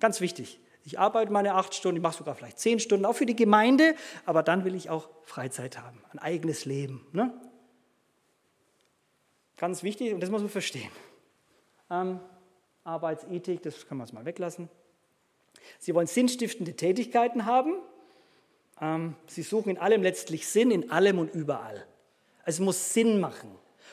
Ganz 0.00 0.20
wichtig. 0.20 0.58
Ich 0.84 0.98
arbeite 0.98 1.32
meine 1.32 1.54
acht 1.54 1.74
Stunden, 1.74 1.96
ich 1.96 2.02
mache 2.02 2.18
sogar 2.18 2.34
vielleicht 2.34 2.58
zehn 2.58 2.80
Stunden, 2.80 3.06
auch 3.06 3.14
für 3.14 3.26
die 3.26 3.36
Gemeinde, 3.36 3.94
aber 4.26 4.42
dann 4.42 4.64
will 4.64 4.74
ich 4.74 4.90
auch 4.90 5.08
Freizeit 5.22 5.78
haben, 5.78 6.02
ein 6.10 6.18
eigenes 6.18 6.64
Leben. 6.64 7.06
Ne? 7.12 7.32
Ganz 9.56 9.82
wichtig 9.82 10.12
und 10.12 10.20
das 10.20 10.30
muss 10.30 10.40
man 10.40 10.50
verstehen. 10.50 10.90
Ähm, 11.90 12.18
Arbeitsethik, 12.84 13.62
das 13.62 13.86
kann 13.86 13.98
man 13.98 14.06
jetzt 14.06 14.14
mal 14.14 14.24
weglassen. 14.24 14.68
Sie 15.78 15.94
wollen 15.94 16.08
sinnstiftende 16.08 16.74
Tätigkeiten 16.74 17.46
haben. 17.46 17.74
Ähm, 18.80 19.14
sie 19.26 19.42
suchen 19.42 19.70
in 19.70 19.78
allem 19.78 20.02
letztlich 20.02 20.48
Sinn, 20.48 20.72
in 20.72 20.90
allem 20.90 21.18
und 21.20 21.32
überall. 21.32 21.86
Es 22.44 22.58
muss 22.58 22.92
Sinn 22.92 23.20
machen. 23.20 23.50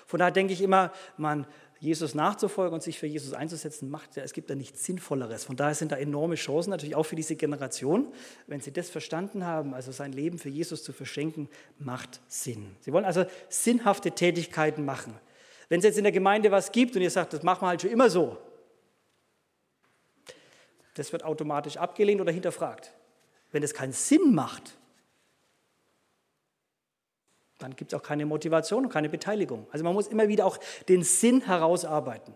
Von 0.08 0.20
daher 0.20 0.32
denke 0.32 0.54
ich 0.54 0.62
immer, 0.62 0.92
man 1.18 1.46
Jesus 1.80 2.14
nachzufolgen 2.14 2.74
und 2.74 2.84
sich 2.84 3.00
für 3.00 3.08
Jesus 3.08 3.34
einzusetzen, 3.34 3.90
macht 3.90 4.18
ja, 4.18 4.24
es 4.24 4.34
gibt 4.34 4.50
da 4.50 4.56
nichts 4.56 4.86
Sinnvolleres. 4.86 5.46
Von 5.46 5.56
daher 5.56 5.76
sind 5.76 5.94
da 5.94 5.96
enorme 5.96 6.36
Chancen 6.36 6.72
natürlich 6.72 6.96
auch 6.96 7.04
für 7.04 7.16
diese 7.16 7.38
Generation. 7.38 8.12
Wenn 8.48 8.60
sie 8.60 8.74
das 8.74 8.90
verstanden 8.90 9.46
haben, 9.46 9.74
also 9.74 9.94
sein 9.94 10.12
Leben 10.12 10.40
für 10.40 10.50
Jesus 10.50 10.84
zu 10.84 10.92
verschenken, 10.92 11.48
macht 11.78 12.20
Sinn. 12.28 12.76
Sie 12.82 12.92
wollen 12.92 13.06
also 13.06 13.26
sinnhafte 13.48 14.12
Tätigkeiten 14.12 14.84
machen. 14.84 15.14
Wenn 15.70 15.80
es 15.80 15.86
jetzt 15.86 15.98
in 15.98 16.04
der 16.04 16.12
Gemeinde 16.12 16.52
was 16.52 16.72
gibt 16.72 16.96
und 16.98 17.02
ihr 17.02 17.12
sagt, 17.12 17.32
das 17.32 17.44
machen 17.44 17.62
wir 17.62 17.70
halt 17.70 17.82
schon 17.82 17.92
immer 17.92 18.10
so, 18.10 18.38
das 20.96 21.14
wird 21.14 21.24
automatisch 21.24 21.78
abgelehnt 21.78 22.20
oder 22.20 22.34
hinterfragt. 22.34 22.94
Wenn 23.52 23.64
es 23.64 23.74
keinen 23.74 23.94
Sinn 23.94 24.36
macht, 24.36 24.78
dann 27.60 27.76
gibt 27.76 27.94
es 27.94 28.00
auch 28.00 28.04
keine 28.04 28.26
Motivation 28.26 28.86
und 28.86 28.92
keine 28.92 29.10
Beteiligung. 29.10 29.68
Also 29.72 29.84
man 29.84 29.94
muss 29.94 30.08
immer 30.08 30.28
wieder 30.28 30.46
auch 30.46 30.58
den 30.88 31.04
Sinn 31.04 31.42
herausarbeiten. 31.42 32.34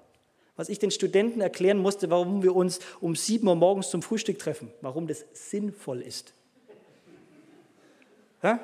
Was 0.55 0.69
ich 0.69 0.77
den 0.77 0.91
Studenten 0.91 1.41
erklären 1.41 1.79
musste, 1.79 2.11
warum 2.11 2.43
wir 2.43 2.55
uns 2.55 2.79
um 2.99 3.15
7 3.15 3.47
Uhr 3.47 3.55
morgens 3.55 3.89
zum 3.89 4.03
Frühstück 4.03 4.37
treffen, 4.37 4.71
warum 4.81 5.07
das 5.07 5.25
sinnvoll 5.33 6.01
ist. 6.01 6.33
Ja? 8.43 8.59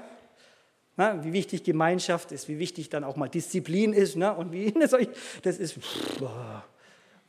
Na, 0.98 1.24
wie 1.24 1.32
wichtig 1.32 1.64
Gemeinschaft 1.64 2.34
ist, 2.34 2.50
wie 2.50 2.60
wichtig 2.60 2.90
dann 2.90 3.06
auch 3.06 3.16
mal 3.16 3.30
Disziplin 3.30 3.94
ist. 3.94 4.18
Ne? 4.18 4.36
Und 4.36 4.52
wie 4.52 4.72
das 5.44 5.58
ist, 5.58 5.80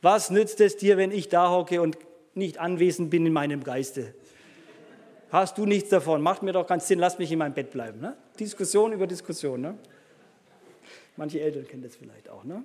was 0.01 0.29
nützt 0.29 0.59
es 0.59 0.75
dir, 0.75 0.97
wenn 0.97 1.11
ich 1.11 1.29
da 1.29 1.49
hocke 1.49 1.81
und 1.81 1.97
nicht 2.33 2.59
anwesend 2.59 3.09
bin 3.09 3.25
in 3.25 3.33
meinem 3.33 3.63
Geiste? 3.63 4.13
Hast 5.31 5.57
du 5.57 5.65
nichts 5.65 5.89
davon. 5.89 6.21
Macht 6.21 6.43
mir 6.43 6.53
doch 6.53 6.67
keinen 6.67 6.79
Sinn, 6.79 6.99
lass 6.99 7.17
mich 7.17 7.31
in 7.31 7.39
meinem 7.39 7.53
Bett 7.53 7.71
bleiben. 7.71 7.99
Ne? 7.99 8.15
Diskussion 8.39 8.93
über 8.93 9.07
Diskussion. 9.07 9.61
Ne? 9.61 9.77
Manche 11.17 11.39
Eltern 11.39 11.67
kennen 11.67 11.83
das 11.83 11.95
vielleicht 11.95 12.29
auch. 12.29 12.43
Ne? 12.43 12.63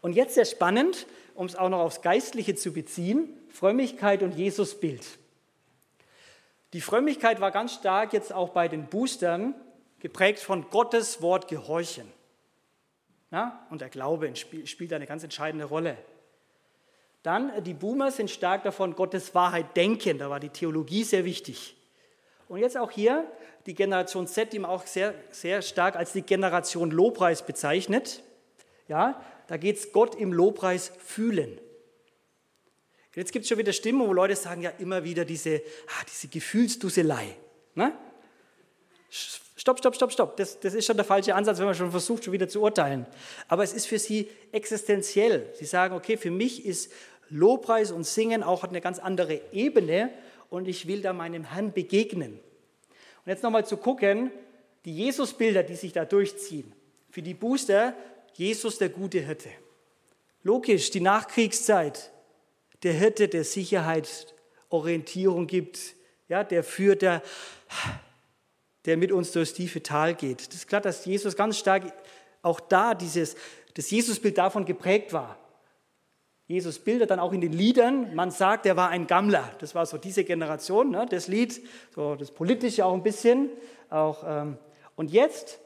Und 0.00 0.14
jetzt 0.14 0.34
sehr 0.34 0.44
spannend, 0.44 1.06
um 1.34 1.46
es 1.46 1.56
auch 1.56 1.68
noch 1.68 1.80
aufs 1.80 2.02
Geistliche 2.02 2.54
zu 2.54 2.72
beziehen, 2.72 3.28
Frömmigkeit 3.50 4.22
und 4.22 4.36
Jesusbild. 4.36 5.04
Die 6.72 6.80
Frömmigkeit 6.80 7.40
war 7.40 7.50
ganz 7.50 7.74
stark 7.74 8.12
jetzt 8.12 8.32
auch 8.32 8.50
bei 8.50 8.68
den 8.68 8.86
Boostern 8.86 9.54
geprägt 10.00 10.40
von 10.40 10.68
Gottes 10.70 11.22
Wort 11.22 11.48
gehorchen. 11.48 12.12
Ja? 13.30 13.66
Und 13.70 13.80
der 13.80 13.88
Glaube 13.88 14.32
spielt 14.36 14.92
eine 14.92 15.06
ganz 15.06 15.22
entscheidende 15.22 15.66
Rolle. 15.66 15.96
Dann, 17.24 17.50
äh, 17.50 17.62
die 17.62 17.74
Boomer 17.74 18.12
sind 18.12 18.30
stark 18.30 18.62
davon, 18.62 18.94
Gottes 18.94 19.34
Wahrheit 19.34 19.76
denken. 19.76 20.18
Da 20.18 20.30
war 20.30 20.38
die 20.38 20.50
Theologie 20.50 21.02
sehr 21.02 21.24
wichtig. 21.24 21.74
Und 22.48 22.60
jetzt 22.60 22.76
auch 22.76 22.92
hier 22.92 23.26
die 23.66 23.74
Generation 23.74 24.28
Z, 24.28 24.52
die 24.52 24.60
man 24.60 24.70
auch 24.70 24.86
sehr, 24.86 25.14
sehr 25.30 25.62
stark 25.62 25.96
als 25.96 26.12
die 26.12 26.22
Generation 26.22 26.92
Lobpreis 26.92 27.44
bezeichnet. 27.44 28.22
Ja, 28.86 29.20
da 29.48 29.56
geht 29.56 29.78
es 29.78 29.92
Gott 29.92 30.14
im 30.14 30.32
Lobpreis 30.32 30.92
fühlen. 30.98 31.58
Jetzt 33.14 33.32
gibt 33.32 33.44
es 33.44 33.48
schon 33.48 33.58
wieder 33.58 33.72
Stimmen, 33.72 34.06
wo 34.06 34.12
Leute 34.12 34.36
sagen 34.36 34.62
ja 34.62 34.70
immer 34.78 35.04
wieder 35.04 35.24
diese, 35.24 35.62
ah, 35.86 36.04
diese 36.10 36.28
Gefühlsduselei. 36.28 37.36
Ne? 37.74 37.92
Stopp, 39.56 39.78
stopp, 39.78 39.94
stopp, 39.94 40.12
stopp. 40.12 40.36
Das, 40.36 40.58
das 40.60 40.74
ist 40.74 40.84
schon 40.84 40.96
der 40.96 41.06
falsche 41.06 41.34
Ansatz, 41.34 41.58
wenn 41.58 41.66
man 41.66 41.74
schon 41.74 41.90
versucht, 41.90 42.24
schon 42.24 42.32
wieder 42.32 42.48
zu 42.48 42.60
urteilen. 42.60 43.06
Aber 43.48 43.62
es 43.62 43.72
ist 43.72 43.86
für 43.86 43.98
sie 43.98 44.28
existenziell. 44.52 45.48
Sie 45.54 45.64
sagen, 45.64 45.94
okay, 45.94 46.16
für 46.16 46.30
mich 46.30 46.66
ist 46.66 46.92
Lobpreis 47.30 47.90
und 47.90 48.04
Singen 48.04 48.42
auch 48.42 48.62
hat 48.62 48.70
eine 48.70 48.80
ganz 48.80 48.98
andere 48.98 49.40
Ebene 49.52 50.10
und 50.50 50.68
ich 50.68 50.86
will 50.86 51.02
da 51.02 51.12
meinem 51.12 51.44
Herrn 51.44 51.72
begegnen. 51.72 52.32
Und 53.24 53.30
jetzt 53.30 53.42
nochmal 53.42 53.66
zu 53.66 53.76
gucken, 53.76 54.30
die 54.84 54.94
Jesusbilder, 54.94 55.62
die 55.62 55.76
sich 55.76 55.92
da 55.92 56.04
durchziehen. 56.04 56.72
Für 57.10 57.22
die 57.22 57.34
Booster 57.34 57.94
Jesus 58.34 58.78
der 58.78 58.88
gute 58.88 59.20
Hirte. 59.20 59.48
Logisch, 60.42 60.90
die 60.90 61.00
Nachkriegszeit, 61.00 62.10
der 62.82 62.92
Hirte, 62.92 63.28
der 63.28 63.44
Sicherheit, 63.44 64.34
Orientierung 64.68 65.46
gibt, 65.46 65.78
ja, 66.28 66.44
der 66.44 66.64
führt, 66.64 67.02
der, 67.02 67.22
der 68.84 68.96
mit 68.96 69.12
uns 69.12 69.32
durchs 69.32 69.54
tiefe 69.54 69.82
Tal 69.82 70.14
geht. 70.14 70.48
Das 70.48 70.54
ist 70.54 70.68
klar, 70.68 70.80
dass 70.80 71.04
Jesus 71.04 71.36
ganz 71.36 71.58
stark 71.58 71.92
auch 72.42 72.60
da 72.60 72.94
dieses, 72.94 73.36
das 73.74 73.90
Jesusbild 73.90 74.36
davon 74.36 74.64
geprägt 74.64 75.12
war. 75.12 75.38
Jesus 76.46 76.78
bildet 76.78 77.10
dann 77.10 77.20
auch 77.20 77.32
in 77.32 77.40
den 77.40 77.52
Liedern, 77.52 78.14
man 78.14 78.30
sagt, 78.30 78.66
er 78.66 78.76
war 78.76 78.90
ein 78.90 79.06
Gammler. 79.06 79.50
Das 79.60 79.74
war 79.74 79.86
so 79.86 79.96
diese 79.96 80.24
Generation, 80.24 80.90
ne, 80.90 81.06
das 81.08 81.26
Lied, 81.26 81.62
so 81.94 82.16
das 82.16 82.30
Politische 82.30 82.84
auch 82.84 82.92
ein 82.92 83.02
bisschen. 83.02 83.48
Auch, 83.88 84.22
ähm, 84.26 84.58
und 84.94 85.10
jetzt 85.10 85.58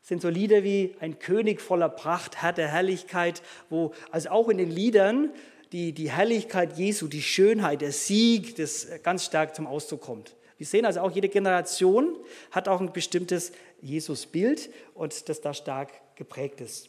sind 0.00 0.20
so 0.22 0.28
Lieder 0.28 0.64
wie 0.64 0.96
ein 0.98 1.20
König 1.20 1.60
voller 1.60 1.88
Pracht, 1.88 2.42
Herr 2.42 2.52
der 2.52 2.68
Herrlichkeit, 2.68 3.42
wo 3.70 3.92
also 4.10 4.30
auch 4.30 4.48
in 4.48 4.58
den 4.58 4.70
Liedern 4.70 5.30
die, 5.70 5.92
die 5.92 6.10
Herrlichkeit 6.10 6.76
Jesu, 6.76 7.06
die 7.06 7.22
Schönheit, 7.22 7.80
der 7.80 7.92
Sieg, 7.92 8.56
das 8.56 8.88
ganz 9.04 9.24
stark 9.24 9.54
zum 9.54 9.68
Ausdruck 9.68 10.00
kommt. 10.00 10.34
Wir 10.58 10.66
sehen 10.66 10.86
also 10.86 11.00
auch, 11.00 11.10
jede 11.10 11.28
Generation 11.28 12.16
hat 12.50 12.66
auch 12.66 12.80
ein 12.80 12.92
bestimmtes 12.92 13.52
Jesusbild 13.80 14.70
und 14.94 15.28
das 15.28 15.40
da 15.40 15.54
stark 15.54 15.90
geprägt 16.16 16.60
ist. 16.60 16.88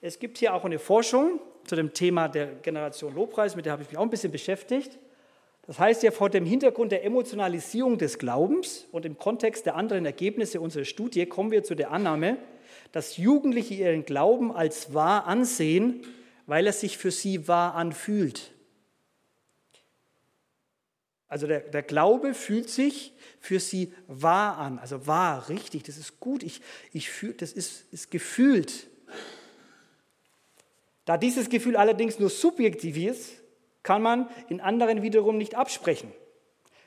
Es 0.00 0.18
gibt 0.18 0.38
hier 0.38 0.54
auch 0.54 0.64
eine 0.64 0.78
Forschung 0.78 1.40
zu 1.64 1.76
dem 1.76 1.92
Thema 1.92 2.28
der 2.28 2.46
Generation 2.46 3.14
Lobpreis, 3.14 3.56
mit 3.56 3.66
der 3.66 3.72
habe 3.72 3.82
ich 3.82 3.88
mich 3.88 3.98
auch 3.98 4.02
ein 4.02 4.10
bisschen 4.10 4.32
beschäftigt. 4.32 4.98
Das 5.66 5.78
heißt 5.78 6.02
ja, 6.02 6.10
vor 6.10 6.28
dem 6.28 6.44
Hintergrund 6.44 6.92
der 6.92 7.04
Emotionalisierung 7.04 7.96
des 7.96 8.18
Glaubens 8.18 8.86
und 8.92 9.06
im 9.06 9.16
Kontext 9.16 9.64
der 9.64 9.76
anderen 9.76 10.04
Ergebnisse 10.04 10.60
unserer 10.60 10.84
Studie 10.84 11.24
kommen 11.26 11.50
wir 11.50 11.64
zu 11.64 11.74
der 11.74 11.90
Annahme, 11.90 12.36
dass 12.92 13.16
Jugendliche 13.16 13.74
ihren 13.74 14.04
Glauben 14.04 14.52
als 14.52 14.92
wahr 14.92 15.26
ansehen, 15.26 16.02
weil 16.46 16.66
er 16.66 16.72
sich 16.72 16.98
für 16.98 17.10
sie 17.10 17.48
wahr 17.48 17.74
anfühlt. 17.74 18.52
Also 21.28 21.46
der, 21.46 21.60
der, 21.60 21.82
Glaube 21.82 22.34
fühlt 22.34 22.68
sich 22.68 23.12
für 23.40 23.58
sie 23.58 23.92
wahr 24.06 24.58
an, 24.58 24.78
also 24.78 25.06
wahr, 25.06 25.48
richtig, 25.48 25.82
das 25.82 25.96
ist 25.96 26.20
gut, 26.20 26.42
ich, 26.42 26.60
ich 26.92 27.10
fühl, 27.10 27.32
das 27.32 27.52
ist, 27.52 27.92
ist 27.92 28.10
gefühlt. 28.10 28.86
Da 31.04 31.16
dieses 31.18 31.50
Gefühl 31.50 31.76
allerdings 31.76 32.18
nur 32.18 32.30
subjektiv 32.30 32.96
ist, 32.96 33.42
kann 33.82 34.02
man 34.02 34.28
in 34.48 34.60
anderen 34.60 35.02
wiederum 35.02 35.36
nicht 35.36 35.54
absprechen. 35.54 36.10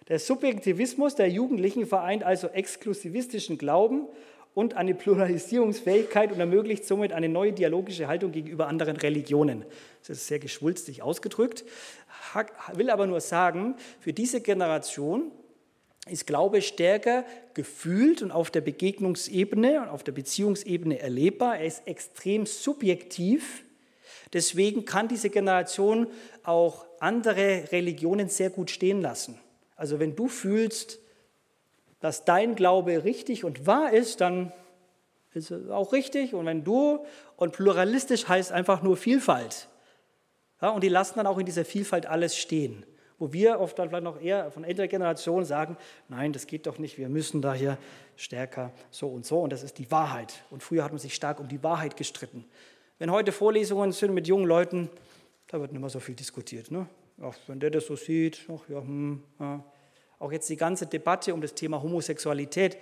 Der 0.07 0.19
Subjektivismus 0.19 1.15
der 1.15 1.29
Jugendlichen 1.29 1.85
vereint 1.85 2.23
also 2.23 2.47
exklusivistischen 2.47 3.57
Glauben 3.57 4.07
und 4.53 4.75
eine 4.75 4.95
Pluralisierungsfähigkeit 4.95 6.31
und 6.31 6.39
ermöglicht 6.39 6.85
somit 6.85 7.13
eine 7.13 7.29
neue 7.29 7.53
dialogische 7.53 8.07
Haltung 8.07 8.31
gegenüber 8.31 8.67
anderen 8.67 8.97
Religionen. 8.97 9.65
Das 10.07 10.17
ist 10.17 10.27
sehr 10.27 10.39
geschwulstig 10.39 11.03
ausgedrückt, 11.03 11.63
will 12.73 12.89
aber 12.89 13.05
nur 13.05 13.21
sagen, 13.21 13.75
für 13.99 14.13
diese 14.13 14.41
Generation 14.41 15.31
ist 16.09 16.25
Glaube 16.25 16.61
stärker 16.61 17.25
gefühlt 17.53 18.21
und 18.21 18.31
auf 18.31 18.49
der 18.49 18.61
Begegnungsebene 18.61 19.81
und 19.81 19.89
auf 19.89 20.03
der 20.03 20.13
Beziehungsebene 20.13 20.99
erlebbar. 20.99 21.59
Er 21.59 21.65
ist 21.65 21.85
extrem 21.85 22.45
subjektiv 22.45 23.63
Deswegen 24.33 24.85
kann 24.85 25.07
diese 25.07 25.29
Generation 25.29 26.07
auch 26.43 26.85
andere 26.99 27.71
Religionen 27.71 28.29
sehr 28.29 28.49
gut 28.49 28.71
stehen 28.71 29.01
lassen. 29.01 29.39
Also 29.75 29.99
wenn 29.99 30.15
du 30.15 30.27
fühlst, 30.27 30.99
dass 31.99 32.25
dein 32.25 32.55
Glaube 32.55 33.03
richtig 33.03 33.43
und 33.43 33.65
wahr 33.65 33.91
ist, 33.93 34.21
dann 34.21 34.51
ist 35.33 35.51
es 35.51 35.69
auch 35.69 35.93
richtig. 35.93 36.33
Und 36.33 36.45
wenn 36.45 36.63
du, 36.63 37.05
und 37.35 37.53
pluralistisch 37.53 38.27
heißt 38.27 38.51
einfach 38.51 38.81
nur 38.81 38.97
Vielfalt. 38.97 39.67
Ja, 40.61 40.69
und 40.69 40.83
die 40.83 40.89
lassen 40.89 41.15
dann 41.17 41.27
auch 41.27 41.37
in 41.37 41.45
dieser 41.45 41.65
Vielfalt 41.65 42.07
alles 42.07 42.35
stehen. 42.37 42.85
Wo 43.19 43.33
wir 43.33 43.59
oft 43.59 43.79
dann 43.79 43.89
vielleicht 43.89 44.03
noch 44.03 44.21
eher 44.21 44.51
von 44.51 44.63
älterer 44.63 44.87
Generation 44.87 45.43
sagen, 45.43 45.77
nein, 46.07 46.33
das 46.33 46.45
geht 46.45 46.67
doch 46.67 46.77
nicht, 46.77 46.99
wir 46.99 47.09
müssen 47.09 47.41
da 47.41 47.53
hier 47.53 47.77
stärker 48.15 48.71
so 48.91 49.07
und 49.07 49.25
so. 49.25 49.39
Und 49.39 49.51
das 49.51 49.63
ist 49.63 49.79
die 49.79 49.89
Wahrheit. 49.89 50.43
Und 50.51 50.61
früher 50.61 50.83
hat 50.83 50.91
man 50.91 50.99
sich 50.99 51.15
stark 51.15 51.39
um 51.39 51.47
die 51.47 51.63
Wahrheit 51.63 51.97
gestritten. 51.97 52.45
Wenn 52.99 53.11
heute 53.11 53.31
Vorlesungen 53.31 53.91
sind 53.91 54.13
mit 54.13 54.27
jungen 54.27 54.45
Leuten, 54.45 54.89
da 55.47 55.59
wird 55.59 55.71
nicht 55.71 55.81
mehr 55.81 55.89
so 55.89 55.99
viel 55.99 56.15
diskutiert. 56.15 56.71
Ne? 56.71 56.87
Ach, 57.21 57.35
wenn 57.47 57.59
der 57.59 57.69
das 57.69 57.85
so 57.85 57.95
sieht, 57.95 58.45
ach 58.49 58.67
ja, 58.69 58.79
hm, 58.79 59.23
ja. 59.39 59.63
Auch 60.19 60.31
jetzt 60.31 60.49
die 60.49 60.57
ganze 60.57 60.87
Debatte 60.87 61.31
um 61.31 61.41
das 61.41 61.53
Thema 61.53 61.81
Homosexualität, 61.81 62.77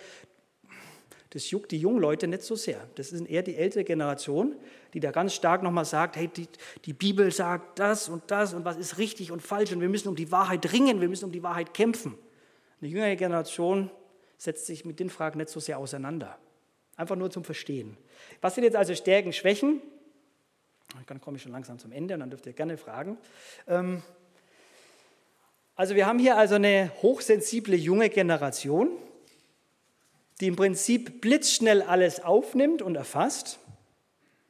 das 1.32 1.52
juckt 1.52 1.72
die 1.72 1.78
jungen 1.80 2.00
Leute 2.00 2.30
nicht 2.30 2.44
so 2.44 2.56
sehr. 2.56 2.80
Das 2.96 3.12
ist 3.12 3.26
eher 3.26 3.44
die 3.44 3.58
ältere 3.58 3.84
Generation, 3.84 4.56
die 4.94 5.02
da 5.02 5.12
ganz 5.12 5.34
stark 5.34 5.64
nochmal 5.64 5.84
sagt, 5.84 6.16
hey, 6.16 6.30
die, 6.30 6.48
die, 6.86 6.94
Bibel 6.94 7.30
sagt 7.30 7.78
das 7.80 8.08
und 8.08 8.24
das 8.32 8.54
und 8.54 8.64
was 8.64 8.78
ist 8.78 8.98
richtig 8.98 9.34
und 9.34 9.42
falsch 9.42 9.74
und 9.74 9.82
wir 9.82 9.90
müssen 9.90 10.08
um 10.08 10.16
die 10.16 10.32
Wahrheit 10.32 10.72
ringen, 10.72 11.02
wir 11.02 11.10
müssen 11.10 11.26
um 11.26 11.34
die 11.34 11.44
Wahrheit 11.44 11.74
kämpfen. 11.74 12.18
Eine 12.80 12.90
jüngere 12.90 13.18
Generation 13.18 13.92
setzt 14.38 14.66
sich 14.66 14.86
mit 14.86 15.02
den 15.02 15.10
Fragen 15.10 15.40
nicht 15.40 15.50
so 15.50 15.60
sehr 15.60 15.78
auseinander. 15.78 16.38
Einfach 16.96 17.18
nur 17.18 17.30
zum 17.30 17.44
Verstehen. 17.44 17.98
Was 18.40 18.56
sind 18.56 18.64
jetzt 18.64 18.78
also 18.78 18.96
Stärken, 18.96 19.34
Schwächen? 19.34 19.82
Dann 21.08 21.22
komme 21.22 21.38
ich 21.38 21.44
schon 21.44 21.52
langsam 21.52 21.80
zum 21.80 21.92
Ende 21.92 22.14
und 22.14 22.22
dann 22.22 22.30
dürft 22.30 22.46
ihr 22.46 22.54
gerne 22.54 22.78
fragen. 22.78 23.18
Ähm, 23.68 24.02
also 25.76 25.96
wir 25.96 26.08
haben 26.08 26.20
hier 26.20 26.38
also 26.38 26.56
eine 26.56 26.92
hochsensible 27.02 27.76
junge 27.76 28.10
Generation, 28.10 28.90
die 30.40 30.48
im 30.48 30.56
Prinzip 30.56 31.22
blitzschnell 31.22 31.82
alles 31.82 32.24
aufnimmt 32.24 32.82
und 32.82 32.96
erfasst. 32.96 33.60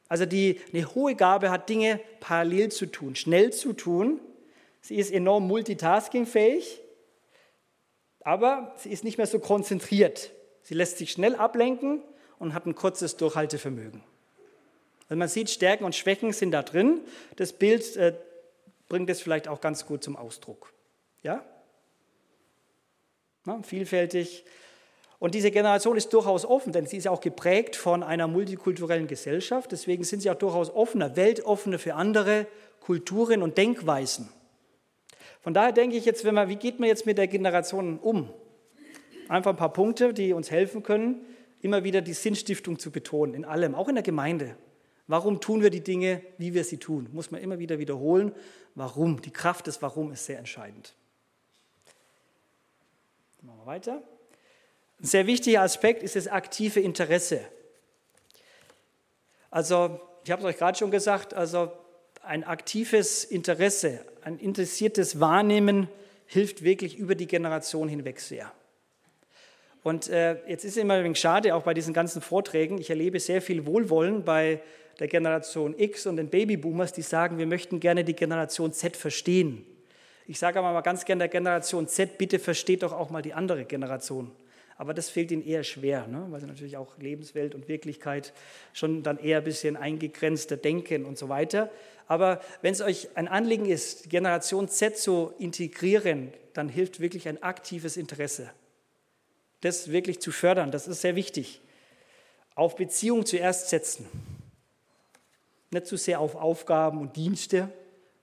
Also 0.07 0.25
die 0.25 0.61
eine 0.71 0.93
hohe 0.93 1.15
Gabe 1.15 1.49
hat, 1.49 1.67
Dinge 1.67 1.99
parallel 2.19 2.71
zu 2.71 2.85
tun, 2.85 3.15
schnell 3.15 3.51
zu 3.51 3.73
tun. 3.73 4.19
Sie 4.81 4.95
ist 4.95 5.11
enorm 5.11 5.47
multitaskingfähig, 5.47 6.79
aber 8.19 8.75
sie 8.77 8.89
ist 8.89 9.03
nicht 9.03 9.17
mehr 9.17 9.27
so 9.27 9.39
konzentriert. 9.39 10.31
Sie 10.61 10.75
lässt 10.75 10.99
sich 10.99 11.11
schnell 11.11 11.35
ablenken 11.35 12.03
und 12.37 12.53
hat 12.53 12.67
ein 12.67 12.75
kurzes 12.75 13.17
Durchhaltevermögen. 13.17 14.03
Also 15.07 15.17
man 15.17 15.27
sieht, 15.27 15.49
Stärken 15.49 15.85
und 15.85 15.95
Schwächen 15.95 16.33
sind 16.33 16.51
da 16.51 16.63
drin. 16.63 17.01
Das 17.35 17.53
Bild 17.53 17.95
äh, 17.95 18.13
bringt 18.89 19.09
es 19.09 19.21
vielleicht 19.21 19.47
auch 19.47 19.61
ganz 19.61 19.85
gut 19.85 20.03
zum 20.03 20.15
Ausdruck. 20.15 20.73
Ja? 21.21 21.43
Na, 23.45 23.61
vielfältig. 23.61 24.45
Und 25.19 25.33
diese 25.33 25.51
Generation 25.51 25.95
ist 25.95 26.11
durchaus 26.13 26.45
offen, 26.45 26.73
denn 26.73 26.87
sie 26.87 26.97
ist 26.97 27.07
auch 27.07 27.21
geprägt 27.21 27.75
von 27.75 28.03
einer 28.03 28.27
multikulturellen 28.27 29.07
Gesellschaft. 29.07 29.71
Deswegen 29.71 30.03
sind 30.03 30.21
sie 30.21 30.29
auch 30.29 30.35
durchaus 30.35 30.69
offener, 30.69 31.15
weltoffener 31.15 31.79
für 31.79 31.95
andere 31.95 32.47
Kulturen 32.81 33.41
und 33.41 33.57
Denkweisen. 33.57 34.29
Von 35.41 35.53
daher 35.53 35.71
denke 35.71 35.95
ich 35.95 36.05
jetzt, 36.05 36.25
wenn 36.25 36.35
man, 36.35 36.49
wie 36.49 36.55
geht 36.55 36.79
man 36.79 36.89
jetzt 36.89 37.05
mit 37.05 37.17
der 37.17 37.27
Generation 37.27 37.99
um? 37.99 38.29
Einfach 39.29 39.51
ein 39.51 39.57
paar 39.57 39.73
Punkte, 39.73 40.13
die 40.13 40.33
uns 40.33 40.51
helfen 40.51 40.83
können, 40.83 41.25
immer 41.61 41.83
wieder 41.83 42.01
die 42.01 42.13
Sinnstiftung 42.13 42.77
zu 42.77 42.91
betonen, 42.91 43.33
in 43.33 43.45
allem, 43.45 43.73
auch 43.73 43.87
in 43.87 43.95
der 43.95 44.03
Gemeinde. 44.03 44.55
Warum 45.07 45.39
tun 45.39 45.61
wir 45.61 45.69
die 45.69 45.83
Dinge, 45.83 46.21
wie 46.37 46.53
wir 46.53 46.63
sie 46.63 46.77
tun? 46.77 47.09
Muss 47.11 47.29
man 47.31 47.41
immer 47.41 47.59
wieder 47.59 47.77
wiederholen. 47.77 48.33
Warum? 48.73 49.21
Die 49.21 49.31
Kraft 49.31 49.67
des 49.67 49.81
Warum 49.81 50.11
ist 50.11 50.25
sehr 50.25 50.39
entscheidend. 50.39 50.95
Machen 53.41 53.59
wir 53.59 53.65
weiter. 53.67 54.01
Ein 54.99 55.05
sehr 55.05 55.27
wichtiger 55.27 55.61
Aspekt 55.61 56.01
ist 56.01 56.15
das 56.15 56.27
aktive 56.27 56.79
Interesse. 56.79 57.41
Also, 59.51 59.99
ich 60.23 60.31
habe 60.31 60.41
es 60.41 60.47
euch 60.47 60.57
gerade 60.57 60.77
schon 60.77 60.91
gesagt, 60.91 61.33
also 61.33 61.71
ein 62.23 62.43
aktives 62.43 63.23
Interesse, 63.23 64.03
ein 64.23 64.39
interessiertes 64.39 65.19
Wahrnehmen 65.19 65.87
hilft 66.25 66.63
wirklich 66.63 66.97
über 66.97 67.13
die 67.13 67.27
Generation 67.27 67.87
hinweg 67.87 68.19
sehr. 68.19 68.51
Und 69.83 70.09
äh, 70.09 70.37
jetzt 70.49 70.65
ist 70.65 70.71
es 70.71 70.77
immer 70.77 70.95
ein 70.95 71.03
wenig 71.03 71.19
schade, 71.19 71.53
auch 71.53 71.61
bei 71.61 71.75
diesen 71.75 71.93
ganzen 71.93 72.21
Vorträgen, 72.21 72.79
ich 72.79 72.89
erlebe 72.89 73.19
sehr 73.19 73.41
viel 73.41 73.67
Wohlwollen 73.67 74.25
bei 74.25 74.61
der 74.99 75.07
Generation 75.07 75.75
X 75.77 76.05
und 76.05 76.17
den 76.17 76.29
Babyboomers, 76.29 76.93
die 76.93 77.01
sagen, 77.01 77.37
wir 77.37 77.47
möchten 77.47 77.79
gerne 77.79 78.03
die 78.03 78.15
Generation 78.15 78.71
Z 78.71 78.95
verstehen. 78.95 79.65
Ich 80.27 80.39
sage 80.39 80.59
aber 80.59 80.73
mal 80.73 80.81
ganz 80.81 81.05
gerne 81.05 81.19
der 81.19 81.27
Generation 81.27 81.87
Z, 81.87 82.17
bitte 82.17 82.39
versteht 82.39 82.83
doch 82.83 82.93
auch 82.93 83.09
mal 83.09 83.21
die 83.21 83.33
andere 83.33 83.65
Generation. 83.65 84.31
Aber 84.77 84.93
das 84.93 85.09
fehlt 85.09 85.31
ihnen 85.31 85.45
eher 85.45 85.63
schwer, 85.63 86.07
ne? 86.07 86.25
weil 86.29 86.41
sie 86.41 86.47
natürlich 86.47 86.75
auch 86.75 86.97
Lebenswelt 86.97 87.55
und 87.55 87.67
Wirklichkeit 87.67 88.33
schon 88.73 89.03
dann 89.03 89.17
eher 89.17 89.37
ein 89.37 89.43
bisschen 89.43 89.77
eingegrenzter 89.77 90.57
denken 90.57 91.05
und 91.05 91.17
so 91.17 91.29
weiter. 91.29 91.71
Aber 92.07 92.41
wenn 92.61 92.73
es 92.73 92.81
euch 92.81 93.09
ein 93.15 93.27
Anliegen 93.27 93.65
ist, 93.65 94.09
Generation 94.09 94.67
Z 94.67 94.97
zu 94.97 95.33
integrieren, 95.39 96.33
dann 96.53 96.67
hilft 96.67 96.99
wirklich 96.99 97.27
ein 97.27 97.41
aktives 97.41 97.95
Interesse. 97.95 98.49
Das 99.61 99.91
wirklich 99.91 100.19
zu 100.19 100.31
fördern, 100.31 100.71
das 100.71 100.87
ist 100.87 101.01
sehr 101.01 101.15
wichtig. 101.15 101.61
Auf 102.53 102.75
Beziehung 102.75 103.25
zuerst 103.25 103.69
setzen. 103.69 104.07
Nicht 105.75 105.87
zu 105.87 105.97
sehr 105.97 106.21
auf 106.21 106.35
Aufgaben 106.35 107.01
und 107.01 107.17
Dienste, 107.17 107.69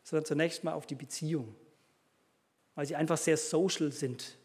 sondern 0.04 0.24
zunächst 0.24 0.64
mal 0.64 0.72
auf 0.72 0.86
die 0.86 0.94
Beziehung, 0.94 1.54
weil 2.74 2.86
sie 2.86 2.96
einfach 2.96 3.18
sehr 3.18 3.36
social 3.36 3.92
sind. 3.92 4.38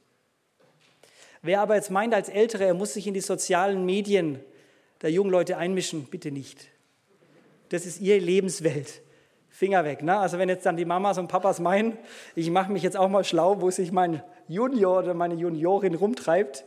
Wer 1.42 1.62
aber 1.62 1.76
jetzt 1.76 1.90
meint 1.90 2.14
als 2.14 2.28
Ältere, 2.28 2.66
er 2.66 2.74
muss 2.74 2.96
sich 2.96 3.08
in 3.08 3.14
die 3.14 3.22
sozialen 3.22 3.86
Medien 3.86 4.42
der 5.02 5.10
jungen 5.10 5.32
Leute 5.32 5.56
einmischen, 5.56 6.04
bitte 6.04 6.32
nicht. 6.32 6.68
Das 7.70 7.86
ist 7.86 8.02
ihre 8.02 8.20
Lebenswelt. 8.20 9.02
Finger 9.50 9.86
weg. 9.86 10.04
Ne? 10.04 10.18
Also 10.18 10.38
wenn 10.38 10.50
jetzt 10.50 10.66
dann 10.66 10.76
die 10.76 10.84
Mamas 10.84 11.18
und 11.18 11.30
Papas 11.30 11.62
meinen, 11.62 11.98
ich 12.36 12.50
mache 12.50 12.74
mich 12.74 12.84
jetzt 12.84 12.98
auch 12.98 13.08
mal 13.08 13.24
schlau, 13.24 13.62
wo 13.62 13.72
sich 13.72 13.94
mein 13.94 14.22
Junior 14.50 15.00
oder 15.00 15.14
meine 15.14 15.36
Juniorin 15.36 15.96
rumtreibt, 15.96 16.66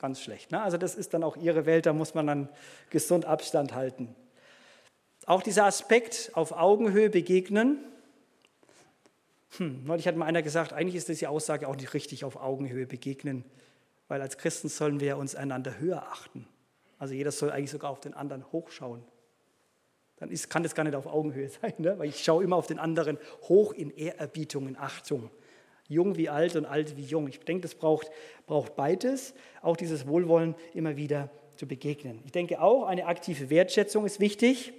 ganz 0.00 0.20
schlecht. 0.20 0.52
Ne? 0.52 0.62
Also 0.62 0.78
das 0.78 0.94
ist 0.94 1.12
dann 1.12 1.24
auch 1.24 1.36
ihre 1.36 1.66
Welt, 1.66 1.86
da 1.86 1.92
muss 1.92 2.14
man 2.14 2.28
dann 2.28 2.48
gesund 2.90 3.24
Abstand 3.24 3.74
halten. 3.74 4.14
Auch 5.26 5.42
dieser 5.42 5.64
Aspekt 5.64 6.30
auf 6.34 6.52
Augenhöhe 6.52 7.10
begegnen. 7.10 7.78
Hm, 9.56 9.84
neulich 9.84 10.08
hat 10.08 10.16
mal 10.16 10.26
einer 10.26 10.42
gesagt, 10.42 10.72
eigentlich 10.72 10.96
ist 10.96 11.08
das 11.08 11.18
die 11.18 11.26
Aussage 11.26 11.68
auch 11.68 11.76
nicht 11.76 11.94
richtig 11.94 12.24
auf 12.24 12.36
Augenhöhe 12.36 12.86
begegnen, 12.86 13.44
weil 14.08 14.20
als 14.20 14.38
Christen 14.38 14.68
sollen 14.68 15.00
wir 15.00 15.16
uns 15.16 15.34
einander 15.34 15.78
höher 15.78 16.02
achten. 16.02 16.46
Also 16.98 17.14
jeder 17.14 17.32
soll 17.32 17.50
eigentlich 17.50 17.70
sogar 17.70 17.90
auf 17.90 18.00
den 18.00 18.14
anderen 18.14 18.50
hochschauen 18.52 19.04
dann 20.22 20.30
ist, 20.30 20.48
kann 20.48 20.62
das 20.62 20.76
gar 20.76 20.84
nicht 20.84 20.94
auf 20.94 21.06
Augenhöhe 21.06 21.48
sein, 21.62 21.74
ne? 21.78 21.98
weil 21.98 22.08
ich 22.08 22.22
schaue 22.22 22.44
immer 22.44 22.54
auf 22.54 22.68
den 22.68 22.78
anderen 22.78 23.18
hoch 23.48 23.72
in 23.72 23.90
Ehrerbietung, 23.90 24.68
in 24.68 24.76
Achtung. 24.76 25.30
Jung 25.88 26.16
wie 26.16 26.28
alt 26.28 26.54
und 26.54 26.64
alt 26.64 26.96
wie 26.96 27.02
jung. 27.02 27.26
Ich 27.26 27.40
denke, 27.40 27.62
das 27.62 27.74
braucht, 27.74 28.08
braucht 28.46 28.76
beides, 28.76 29.34
auch 29.62 29.76
dieses 29.76 30.06
Wohlwollen 30.06 30.54
immer 30.74 30.96
wieder 30.96 31.28
zu 31.56 31.66
begegnen. 31.66 32.20
Ich 32.24 32.30
denke 32.30 32.62
auch, 32.62 32.84
eine 32.84 33.06
aktive 33.06 33.50
Wertschätzung 33.50 34.06
ist 34.06 34.20
wichtig, 34.20 34.72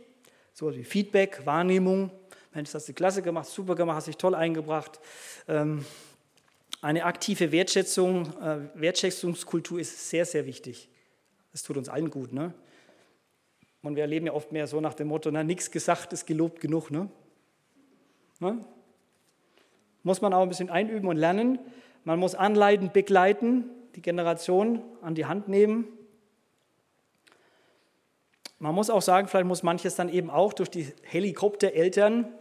so 0.53 0.73
wie 0.75 0.83
Feedback, 0.83 1.45
Wahrnehmung. 1.45 2.11
Mensch, 2.53 2.69
das 2.69 2.81
hast 2.81 2.89
du 2.89 2.93
klasse 2.93 3.21
gemacht, 3.23 3.47
super 3.47 3.75
gemacht, 3.75 3.97
hast 3.97 4.07
dich 4.07 4.17
toll 4.17 4.35
eingebracht. 4.35 4.99
Ähm, 5.47 5.83
eine 6.81 7.05
aktive 7.05 7.51
Wertschätzung, 7.51 8.27
äh, 8.39 8.59
Wertschätzungskultur 8.75 9.79
ist 9.79 10.09
sehr, 10.09 10.25
sehr 10.25 10.45
wichtig. 10.45 10.89
Das 11.51 11.63
tut 11.63 11.77
uns 11.77 11.89
allen 11.89 12.11
gut. 12.11 12.33
Ne? 12.33 12.53
Und 13.81 13.95
wir 13.95 14.03
erleben 14.03 14.27
ja 14.27 14.33
oft 14.33 14.51
mehr 14.51 14.67
so 14.67 14.79
nach 14.79 14.93
dem 14.93 15.07
Motto, 15.07 15.31
na, 15.31 15.43
nichts 15.43 15.71
gesagt 15.71 16.13
ist 16.13 16.27
gelobt 16.27 16.61
genug. 16.61 16.91
Ne? 16.91 17.09
ne? 18.39 18.63
Muss 20.03 20.21
man 20.21 20.33
auch 20.33 20.43
ein 20.43 20.49
bisschen 20.49 20.69
einüben 20.69 21.07
und 21.09 21.17
lernen. 21.17 21.57
Man 22.03 22.19
muss 22.19 22.35
anleiten, 22.35 22.91
begleiten, 22.91 23.69
die 23.95 24.01
Generation 24.01 24.81
an 25.01 25.15
die 25.15 25.25
Hand 25.25 25.47
nehmen. 25.47 25.87
Man 28.63 28.75
muss 28.75 28.89
auch 28.89 29.01
sagen, 29.01 29.27
vielleicht 29.27 29.45
muss 29.45 29.61
manches 29.61 29.95
dann 29.95 30.07
eben 30.07 30.29
auch 30.29 30.53
durch 30.53 30.69
die 30.69 30.87
Helikoptereltern, 31.01 32.31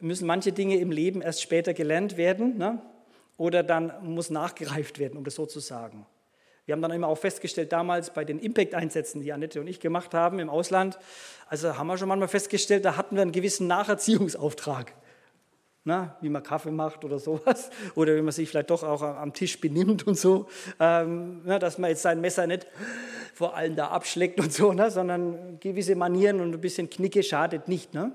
müssen 0.00 0.26
manche 0.26 0.50
Dinge 0.52 0.76
im 0.78 0.90
Leben 0.90 1.22
erst 1.22 1.40
später 1.40 1.72
gelernt 1.72 2.16
werden. 2.16 2.58
Ne? 2.58 2.82
Oder 3.36 3.62
dann 3.62 3.92
muss 4.02 4.28
nachgereift 4.28 4.98
werden, 4.98 5.16
um 5.16 5.22
das 5.22 5.36
so 5.36 5.46
zu 5.46 5.60
sagen. 5.60 6.04
Wir 6.66 6.72
haben 6.72 6.82
dann 6.82 6.90
immer 6.90 7.06
auch 7.06 7.18
festgestellt, 7.18 7.70
damals 7.70 8.12
bei 8.12 8.24
den 8.24 8.40
Impact-Einsätzen, 8.40 9.20
die 9.20 9.32
Annette 9.32 9.60
und 9.60 9.68
ich 9.68 9.78
gemacht 9.78 10.14
haben 10.14 10.40
im 10.40 10.50
Ausland, 10.50 10.98
also 11.46 11.78
haben 11.78 11.86
wir 11.86 11.96
schon 11.96 12.08
manchmal 12.08 12.26
festgestellt, 12.26 12.84
da 12.84 12.96
hatten 12.96 13.14
wir 13.14 13.22
einen 13.22 13.30
gewissen 13.30 13.68
Nacherziehungsauftrag. 13.68 14.92
Na, 15.88 16.14
wie 16.20 16.28
man 16.28 16.42
Kaffee 16.42 16.70
macht 16.70 17.02
oder 17.06 17.18
sowas. 17.18 17.70
Oder 17.94 18.14
wie 18.14 18.20
man 18.20 18.30
sich 18.30 18.50
vielleicht 18.50 18.68
doch 18.68 18.82
auch 18.82 19.00
am 19.00 19.32
Tisch 19.32 19.58
benimmt 19.58 20.06
und 20.06 20.18
so. 20.18 20.46
Ähm, 20.78 21.40
na, 21.46 21.58
dass 21.58 21.78
man 21.78 21.88
jetzt 21.88 22.02
sein 22.02 22.20
Messer 22.20 22.46
nicht 22.46 22.66
vor 23.32 23.56
allen 23.56 23.74
da 23.74 23.88
abschlägt 23.88 24.38
und 24.38 24.52
so, 24.52 24.74
ne, 24.74 24.90
sondern 24.90 25.58
gewisse 25.60 25.96
Manieren 25.96 26.42
und 26.42 26.52
ein 26.52 26.60
bisschen 26.60 26.90
Knicke 26.90 27.22
schadet 27.22 27.68
nicht. 27.68 27.94
Ne? 27.94 28.12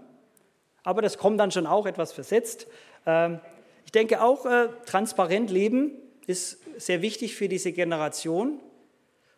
Aber 0.83 1.01
das 1.01 1.17
kommt 1.17 1.39
dann 1.39 1.49
schon 1.49 1.65
auch 1.65 1.87
etwas 1.87 2.11
versetzt. 2.11 2.67
Ähm, 3.07 3.39
ich 3.85 3.91
denke 3.91 4.21
auch, 4.21 4.45
äh, 4.45 4.67
transparent 4.85 5.49
leben 5.49 5.93
ist 6.27 6.59
sehr 6.77 7.01
wichtig 7.01 7.35
für 7.35 7.49
diese 7.49 7.71
Generation. 7.71 8.59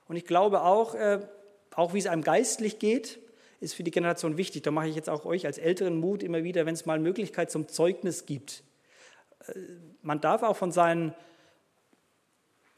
Und 0.09 0.17
ich 0.17 0.25
glaube 0.25 0.63
auch, 0.63 0.93
äh, 0.93 1.19
auch 1.73 1.93
wie 1.93 1.99
es 1.99 2.07
einem 2.07 2.21
geistlich 2.21 2.79
geht, 2.79 3.17
ist 3.65 3.73
für 3.73 3.83
die 3.83 3.91
Generation 3.91 4.37
wichtig. 4.37 4.63
Da 4.63 4.71
mache 4.71 4.87
ich 4.87 4.95
jetzt 4.95 5.09
auch 5.09 5.25
euch 5.25 5.45
als 5.45 5.57
Älteren 5.57 5.97
Mut 5.99 6.23
immer 6.23 6.43
wieder, 6.43 6.65
wenn 6.65 6.73
es 6.73 6.85
mal 6.85 6.99
Möglichkeit 6.99 7.51
zum 7.51 7.67
Zeugnis 7.67 8.25
gibt. 8.25 8.63
Äh, 9.47 9.59
man 10.01 10.21
darf 10.21 10.43
auch 10.43 10.55
von 10.55 10.71
seinen 10.71 11.13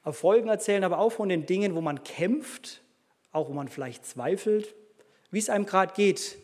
Erfolgen 0.03 0.47
erzählen, 0.47 0.83
aber 0.83 0.99
auch 0.99 1.11
von 1.11 1.29
den 1.29 1.45
Dingen, 1.45 1.75
wo 1.75 1.81
man 1.81 2.03
kämpft, 2.03 2.81
auch 3.31 3.49
wo 3.49 3.53
man 3.53 3.67
vielleicht 3.67 4.05
zweifelt, 4.05 4.73
wie 5.29 5.39
es 5.39 5.49
einem 5.49 5.65
gerade 5.65 5.93
geht. 5.93 6.37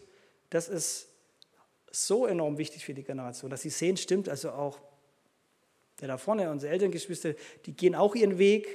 Das 0.50 0.68
ist 0.68 1.08
so 1.90 2.28
enorm 2.28 2.58
wichtig 2.58 2.84
für 2.84 2.94
die 2.94 3.04
Generation, 3.04 3.50
dass 3.50 3.62
sie 3.62 3.70
sehen, 3.70 3.98
stimmt, 3.98 4.28
also 4.28 4.52
auch 4.52 4.80
der 6.02 6.10
da 6.10 6.18
vorne, 6.18 6.50
unsere 6.50 6.74
Elterngeschwister, 6.74 7.34
die 7.66 7.74
gehen 7.74 7.96
auch 7.96 8.16
ihren 8.16 8.38
Weg, 8.38 8.68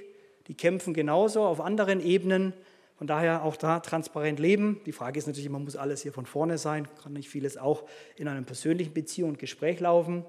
die 0.47 0.55
kämpfen 0.55 0.95
genauso 0.95 1.43
auf 1.43 1.61
anderen 1.61 2.01
Ebenen. 2.01 2.55
Von 2.99 3.07
daher 3.07 3.45
auch 3.45 3.57
da 3.57 3.81
transparent 3.81 4.39
leben. 4.39 4.81
Die 4.85 4.93
Frage 4.93 5.19
ist 5.19 5.27
natürlich, 5.27 5.49
man 5.49 5.65
muss 5.65 5.77
alles 5.77 6.03
hier 6.03 6.13
von 6.13 6.27
vorne 6.27 6.59
sein, 6.59 6.89
kann 7.03 7.13
nicht 7.13 7.29
vieles 7.29 7.57
auch 7.57 7.85
in 8.17 8.29
einer 8.29 8.43
persönlichen 8.43 8.93
Beziehung 8.93 9.31
und 9.31 9.39
Gespräch 9.39 9.81
laufen. 9.81 10.25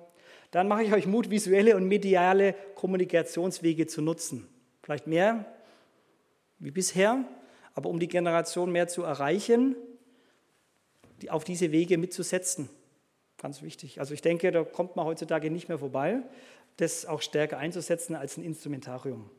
Dann 0.52 0.68
mache 0.68 0.84
ich 0.84 0.94
euch 0.94 1.08
Mut, 1.08 1.30
visuelle 1.30 1.76
und 1.76 1.88
mediale 1.88 2.54
Kommunikationswege 2.76 3.88
zu 3.88 4.02
nutzen. 4.02 4.48
Vielleicht 4.84 5.08
mehr 5.08 5.46
wie 6.60 6.72
bisher, 6.72 7.26
aber 7.74 7.90
um 7.90 8.00
die 8.00 8.08
Generation 8.08 8.72
mehr 8.72 8.88
zu 8.88 9.04
erreichen, 9.04 9.76
auf 11.28 11.44
diese 11.44 11.72
Wege 11.72 11.98
mitzusetzen. 11.98 12.70
Ganz 13.42 13.62
wichtig. 13.62 14.00
Also 14.00 14.14
ich 14.14 14.22
denke, 14.22 14.52
da 14.52 14.64
kommt 14.64 14.96
man 14.96 15.06
heutzutage 15.06 15.50
nicht 15.50 15.70
mehr 15.70 15.80
vorbei 15.80 16.24
das 16.80 17.06
auch 17.06 17.22
stärker 17.22 17.58
einzusetzen 17.58 18.16
als 18.16 18.38
ein 18.38 18.44
Instrumentarium. 18.44 19.30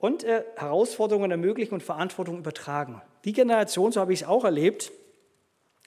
Und 0.00 0.24
äh, 0.24 0.44
Herausforderungen 0.56 1.30
ermöglichen 1.30 1.74
und 1.74 1.82
Verantwortung 1.82 2.38
übertragen. 2.38 3.00
Die 3.24 3.32
Generation, 3.32 3.92
so 3.92 4.00
habe 4.00 4.12
ich 4.12 4.22
es 4.22 4.26
auch 4.26 4.44
erlebt, 4.44 4.90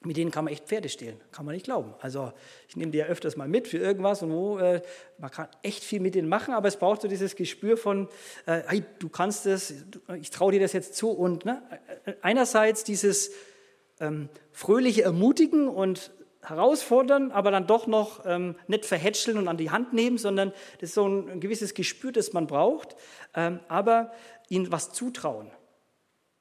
mit 0.05 0.17
denen 0.17 0.31
kann 0.31 0.45
man 0.45 0.53
echt 0.53 0.65
Pferde 0.65 0.89
stehlen, 0.89 1.19
kann 1.31 1.45
man 1.45 1.53
nicht 1.55 1.65
glauben. 1.65 1.93
Also 1.99 2.31
ich 2.67 2.75
nehme 2.75 2.91
die 2.91 2.97
ja 2.97 3.05
öfters 3.05 3.37
mal 3.37 3.47
mit 3.47 3.67
für 3.67 3.77
irgendwas 3.77 4.21
und 4.21 4.31
wo, 4.31 4.59
äh, 4.59 4.81
man 5.17 5.31
kann 5.31 5.47
echt 5.61 5.83
viel 5.83 5.99
mit 5.99 6.15
denen 6.15 6.27
machen, 6.27 6.53
aber 6.53 6.67
es 6.67 6.77
braucht 6.77 7.01
so 7.01 7.07
dieses 7.07 7.35
Gespür 7.35 7.77
von, 7.77 8.07
äh, 8.45 8.61
hey, 8.67 8.83
du 8.99 9.09
kannst 9.09 9.45
es, 9.45 9.73
ich 10.19 10.29
traue 10.29 10.51
dir 10.51 10.59
das 10.59 10.73
jetzt 10.73 10.95
zu 10.95 11.09
und 11.09 11.45
ne, 11.45 11.61
einerseits 12.21 12.83
dieses 12.83 13.31
ähm, 13.99 14.29
fröhliche 14.51 15.03
Ermutigen 15.03 15.67
und 15.67 16.11
herausfordern, 16.43 17.31
aber 17.31 17.51
dann 17.51 17.67
doch 17.67 17.87
noch 17.87 18.25
ähm, 18.25 18.55
nicht 18.67 18.85
verhätscheln 18.85 19.37
und 19.37 19.47
an 19.47 19.57
die 19.57 19.71
Hand 19.71 19.93
nehmen, 19.93 20.17
sondern 20.17 20.51
das 20.79 20.89
ist 20.89 20.95
so 20.95 21.07
ein, 21.07 21.29
ein 21.29 21.39
gewisses 21.39 21.73
Gespür, 21.73 22.11
das 22.11 22.33
man 22.33 22.47
braucht, 22.47 22.95
ähm, 23.35 23.59
aber 23.67 24.11
ihnen 24.49 24.71
was 24.71 24.91
zutrauen. 24.91 25.51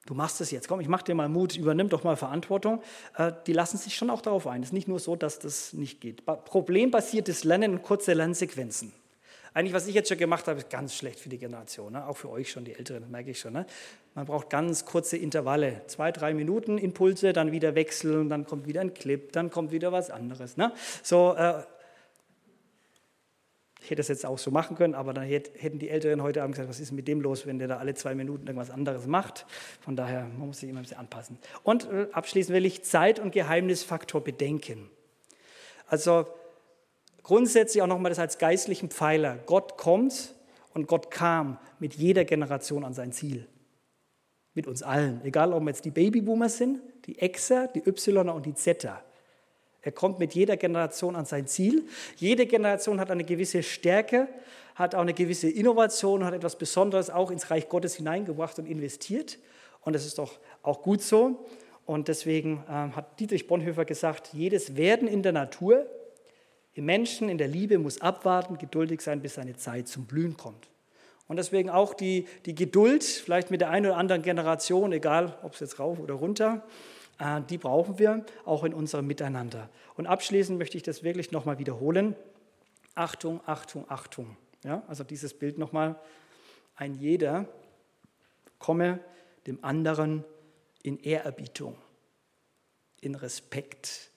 Du 0.05 0.13
machst 0.13 0.41
es 0.41 0.51
jetzt, 0.51 0.67
komm, 0.67 0.81
ich 0.81 0.89
mach 0.89 1.01
dir 1.01 1.15
mal 1.15 1.29
Mut, 1.29 1.55
übernimm 1.55 1.87
doch 1.87 2.03
mal 2.03 2.17
Verantwortung. 2.17 2.81
Äh, 3.17 3.31
die 3.47 3.53
lassen 3.53 3.77
sich 3.77 3.95
schon 3.95 4.09
auch 4.09 4.21
darauf 4.21 4.47
ein. 4.47 4.61
Es 4.61 4.69
ist 4.69 4.73
nicht 4.73 4.87
nur 4.87 4.99
so, 4.99 5.15
dass 5.15 5.39
das 5.39 5.73
nicht 5.73 6.01
geht. 6.01 6.25
Problembasiertes 6.25 7.45
Lernen 7.45 7.73
und 7.73 7.83
kurze 7.83 8.13
Lernsequenzen. 8.13 8.91
Eigentlich, 9.53 9.73
was 9.73 9.87
ich 9.87 9.93
jetzt 9.93 10.09
schon 10.09 10.17
gemacht 10.17 10.47
habe, 10.47 10.59
ist 10.59 10.69
ganz 10.69 10.95
schlecht 10.95 11.19
für 11.19 11.29
die 11.29 11.37
Generation, 11.37 11.93
ne? 11.93 12.07
auch 12.07 12.17
für 12.17 12.29
euch 12.29 12.49
schon, 12.49 12.65
die 12.65 12.73
Älteren, 12.73 13.09
merke 13.11 13.31
ich 13.31 13.39
schon. 13.39 13.53
Ne? 13.53 13.67
Man 14.15 14.25
braucht 14.25 14.49
ganz 14.49 14.85
kurze 14.85 15.15
Intervalle, 15.15 15.81
zwei, 15.85 16.11
drei 16.11 16.33
Minuten 16.33 16.79
Impulse, 16.79 17.33
dann 17.33 17.51
wieder 17.51 17.75
wechseln, 17.75 18.29
dann 18.29 18.45
kommt 18.45 18.65
wieder 18.65 18.81
ein 18.81 18.93
Clip, 18.95 19.31
dann 19.31 19.51
kommt 19.51 19.71
wieder 19.71 19.91
was 19.91 20.09
anderes. 20.09 20.57
Ne? 20.57 20.73
So, 21.03 21.35
äh, 21.37 21.61
ich 23.83 23.91
hätte 23.91 24.01
es 24.01 24.07
jetzt 24.07 24.25
auch 24.25 24.39
so 24.39 24.49
machen 24.49 24.75
können, 24.77 24.95
aber 24.95 25.13
dann 25.13 25.25
hätten 25.25 25.77
die 25.77 25.89
Älteren 25.89 26.23
heute 26.23 26.41
Abend 26.41 26.55
gesagt, 26.55 26.69
was 26.69 26.79
ist 26.79 26.91
mit 26.91 27.07
dem 27.07 27.21
los, 27.21 27.45
wenn 27.45 27.59
der 27.59 27.67
da 27.67 27.77
alle 27.77 27.93
zwei 27.93 28.15
Minuten 28.15 28.47
irgendwas 28.47 28.71
anderes 28.71 29.05
macht. 29.07 29.45
Von 29.81 29.95
daher, 29.95 30.21
man 30.21 30.47
muss 30.47 30.61
sich 30.61 30.69
immer 30.69 30.79
ein 30.79 30.83
bisschen 30.83 30.99
anpassen. 30.99 31.37
Und 31.63 31.91
äh, 31.91 32.07
abschließend 32.11 32.55
will 32.55 32.65
ich 32.65 32.83
Zeit- 32.83 33.19
und 33.19 33.31
Geheimnisfaktor 33.31 34.23
bedenken. 34.23 34.89
Also 35.85 36.25
grundsätzlich 37.23 37.81
auch 37.81 37.87
nochmal 37.87 38.09
das 38.09 38.19
als 38.19 38.37
geistlichen 38.37 38.89
Pfeiler. 38.89 39.39
Gott 39.45 39.77
kommt 39.77 40.33
und 40.73 40.87
Gott 40.87 41.09
kam 41.09 41.57
mit 41.79 41.95
jeder 41.95 42.25
Generation 42.25 42.83
an 42.83 42.93
sein 42.93 43.11
Ziel. 43.11 43.47
Mit 44.53 44.67
uns 44.67 44.83
allen. 44.83 45.21
Egal, 45.23 45.51
ob 45.53 45.63
wir 45.63 45.69
jetzt 45.69 45.85
die 45.85 45.91
Babyboomer 45.91 46.49
sind, 46.49 46.79
die 47.05 47.15
Xer, 47.15 47.67
die 47.67 47.81
Yler 47.81 48.35
und 48.35 48.45
die 48.45 48.53
Zetter. 48.53 49.03
Er 49.81 49.91
kommt 49.91 50.19
mit 50.19 50.33
jeder 50.33 50.57
Generation 50.57 51.15
an 51.15 51.25
sein 51.25 51.47
Ziel. 51.47 51.83
Jede 52.15 52.45
Generation 52.45 52.99
hat 52.99 53.11
eine 53.11 53.23
gewisse 53.23 53.63
Stärke, 53.63 54.27
hat 54.75 54.95
auch 54.95 55.01
eine 55.01 55.13
gewisse 55.13 55.49
Innovation, 55.49 56.23
hat 56.23 56.33
etwas 56.33 56.57
Besonderes 56.57 57.09
auch 57.09 57.31
ins 57.31 57.49
Reich 57.51 57.67
Gottes 57.67 57.95
hineingebracht 57.95 58.59
und 58.59 58.65
investiert. 58.65 59.39
Und 59.81 59.93
das 59.93 60.05
ist 60.05 60.19
doch 60.19 60.39
auch 60.61 60.81
gut 60.81 61.01
so. 61.01 61.45
Und 61.85 62.07
deswegen 62.07 62.63
ähm, 62.69 62.95
hat 62.95 63.19
Dietrich 63.19 63.47
Bonhoeffer 63.47 63.83
gesagt, 63.83 64.29
jedes 64.33 64.77
Werden 64.77 65.07
in 65.07 65.21
der 65.21 65.33
Natur 65.33 65.85
im 66.73 66.85
Menschen, 66.85 67.29
in 67.29 67.37
der 67.37 67.47
Liebe 67.47 67.77
muss 67.77 68.01
abwarten, 68.01 68.57
geduldig 68.57 69.01
sein, 69.01 69.21
bis 69.21 69.35
seine 69.35 69.55
Zeit 69.55 69.87
zum 69.87 70.05
Blühen 70.05 70.37
kommt. 70.37 70.67
Und 71.27 71.37
deswegen 71.37 71.69
auch 71.69 71.93
die, 71.93 72.27
die 72.45 72.55
Geduld, 72.55 73.03
vielleicht 73.03 73.51
mit 73.51 73.61
der 73.61 73.69
einen 73.69 73.85
oder 73.87 73.97
anderen 73.97 74.21
Generation, 74.21 74.91
egal 74.91 75.37
ob 75.43 75.53
es 75.53 75.59
jetzt 75.59 75.79
rauf 75.79 75.99
oder 75.99 76.15
runter, 76.15 76.65
äh, 77.19 77.41
die 77.49 77.57
brauchen 77.57 77.99
wir 77.99 78.25
auch 78.45 78.63
in 78.63 78.73
unserem 78.73 79.07
Miteinander. 79.07 79.69
Und 79.95 80.07
abschließend 80.07 80.57
möchte 80.57 80.77
ich 80.77 80.83
das 80.83 81.03
wirklich 81.03 81.31
nochmal 81.31 81.59
wiederholen. 81.59 82.15
Achtung, 82.95 83.39
Achtung, 83.45 83.85
Achtung. 83.89 84.37
Ja, 84.63 84.83
also 84.87 85.03
dieses 85.03 85.33
Bild 85.33 85.57
nochmal. 85.57 85.99
Ein 86.75 86.95
jeder 86.95 87.47
komme 88.59 88.99
dem 89.45 89.63
anderen 89.63 90.23
in 90.81 90.99
Ehrerbietung. 90.99 91.77
in 93.01 93.15
Respekt, 93.15 94.11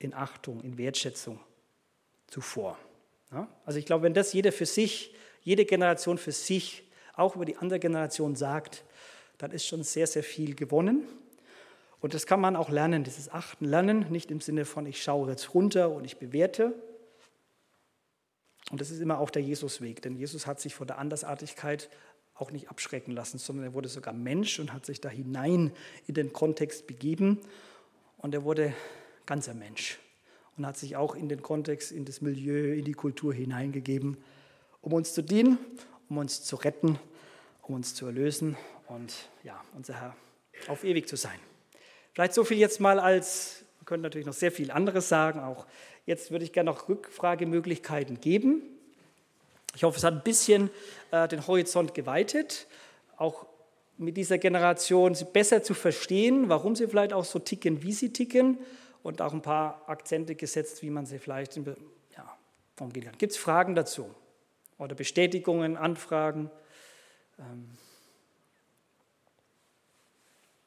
in 0.00 0.14
Achtung, 0.14 0.60
in 0.62 0.76
Wertschätzung 0.78 1.38
zuvor. 2.26 2.76
Ja? 3.30 3.46
Also 3.64 3.78
ich 3.78 3.86
glaube, 3.86 4.02
wenn 4.02 4.14
das 4.14 4.32
jeder 4.32 4.50
für 4.50 4.66
sich, 4.66 5.14
jede 5.42 5.64
Generation 5.64 6.18
für 6.18 6.32
sich, 6.32 6.82
auch 7.14 7.36
über 7.36 7.44
die 7.44 7.56
andere 7.56 7.78
Generation 7.78 8.34
sagt, 8.34 8.84
dann 9.38 9.52
ist 9.52 9.66
schon 9.66 9.82
sehr, 9.82 10.06
sehr 10.06 10.24
viel 10.24 10.54
gewonnen. 10.54 11.06
Und 12.00 12.14
das 12.14 12.26
kann 12.26 12.40
man 12.40 12.56
auch 12.56 12.70
lernen, 12.70 13.04
dieses 13.04 13.28
Achten 13.28 13.66
lernen, 13.66 14.06
nicht 14.10 14.30
im 14.30 14.40
Sinne 14.40 14.64
von, 14.64 14.86
ich 14.86 15.02
schaue 15.02 15.30
jetzt 15.30 15.54
runter 15.54 15.90
und 15.90 16.04
ich 16.04 16.16
bewerte. 16.16 16.74
Und 18.70 18.80
das 18.80 18.90
ist 18.90 19.00
immer 19.00 19.18
auch 19.18 19.30
der 19.30 19.42
Jesusweg, 19.42 20.00
denn 20.00 20.16
Jesus 20.16 20.46
hat 20.46 20.60
sich 20.60 20.74
von 20.74 20.86
der 20.86 20.98
Andersartigkeit 20.98 21.90
auch 22.34 22.50
nicht 22.52 22.70
abschrecken 22.70 23.12
lassen, 23.12 23.36
sondern 23.36 23.66
er 23.66 23.74
wurde 23.74 23.88
sogar 23.88 24.14
Mensch 24.14 24.60
und 24.60 24.72
hat 24.72 24.86
sich 24.86 25.00
da 25.00 25.10
hinein 25.10 25.72
in 26.06 26.14
den 26.14 26.32
Kontext 26.32 26.86
begeben. 26.86 27.38
Und 28.16 28.34
er 28.34 28.44
wurde 28.44 28.72
ganzer 29.26 29.54
Mensch 29.54 29.98
und 30.56 30.66
hat 30.66 30.76
sich 30.76 30.96
auch 30.96 31.14
in 31.14 31.28
den 31.28 31.42
Kontext, 31.42 31.92
in 31.92 32.04
das 32.04 32.20
Milieu, 32.20 32.74
in 32.74 32.84
die 32.84 32.92
Kultur 32.92 33.32
hineingegeben, 33.32 34.18
um 34.82 34.92
uns 34.92 35.14
zu 35.14 35.22
dienen, 35.22 35.58
um 36.08 36.18
uns 36.18 36.44
zu 36.44 36.56
retten, 36.56 36.98
um 37.62 37.76
uns 37.76 37.94
zu 37.94 38.06
erlösen 38.06 38.56
und 38.88 39.12
ja, 39.42 39.62
unser 39.74 39.94
Herr 39.94 40.16
auf 40.68 40.84
ewig 40.84 41.08
zu 41.08 41.16
sein. 41.16 41.38
Vielleicht 42.12 42.34
so 42.34 42.44
viel 42.44 42.58
jetzt 42.58 42.80
mal 42.80 42.98
als, 42.98 43.64
man 43.78 43.86
könnte 43.86 44.02
natürlich 44.02 44.26
noch 44.26 44.34
sehr 44.34 44.52
viel 44.52 44.70
anderes 44.70 45.08
sagen, 45.08 45.40
auch 45.40 45.66
jetzt 46.06 46.30
würde 46.30 46.44
ich 46.44 46.52
gerne 46.52 46.70
noch 46.70 46.88
Rückfragemöglichkeiten 46.88 48.20
geben. 48.20 48.62
Ich 49.74 49.84
hoffe, 49.84 49.96
es 49.96 50.04
hat 50.04 50.14
ein 50.14 50.22
bisschen 50.22 50.68
äh, 51.12 51.28
den 51.28 51.46
Horizont 51.46 51.94
geweitet, 51.94 52.66
auch 53.16 53.46
mit 53.96 54.16
dieser 54.16 54.38
Generation 54.38 55.16
besser 55.32 55.62
zu 55.62 55.74
verstehen, 55.74 56.48
warum 56.48 56.74
sie 56.74 56.88
vielleicht 56.88 57.12
auch 57.12 57.24
so 57.24 57.38
ticken, 57.38 57.82
wie 57.82 57.92
sie 57.92 58.12
ticken 58.12 58.58
und 59.02 59.22
auch 59.22 59.32
ein 59.32 59.42
paar 59.42 59.88
Akzente 59.88 60.34
gesetzt, 60.34 60.82
wie 60.82 60.90
man 60.90 61.06
sie 61.06 61.18
vielleicht 61.18 61.56
ja, 61.56 62.38
umgehen 62.78 63.04
kann. 63.04 63.18
Gibt 63.18 63.32
es 63.32 63.38
Fragen 63.38 63.74
dazu 63.74 64.14
oder 64.78 64.94
Bestätigungen, 64.94 65.76
Anfragen? 65.76 66.50
Ähm 67.38 67.76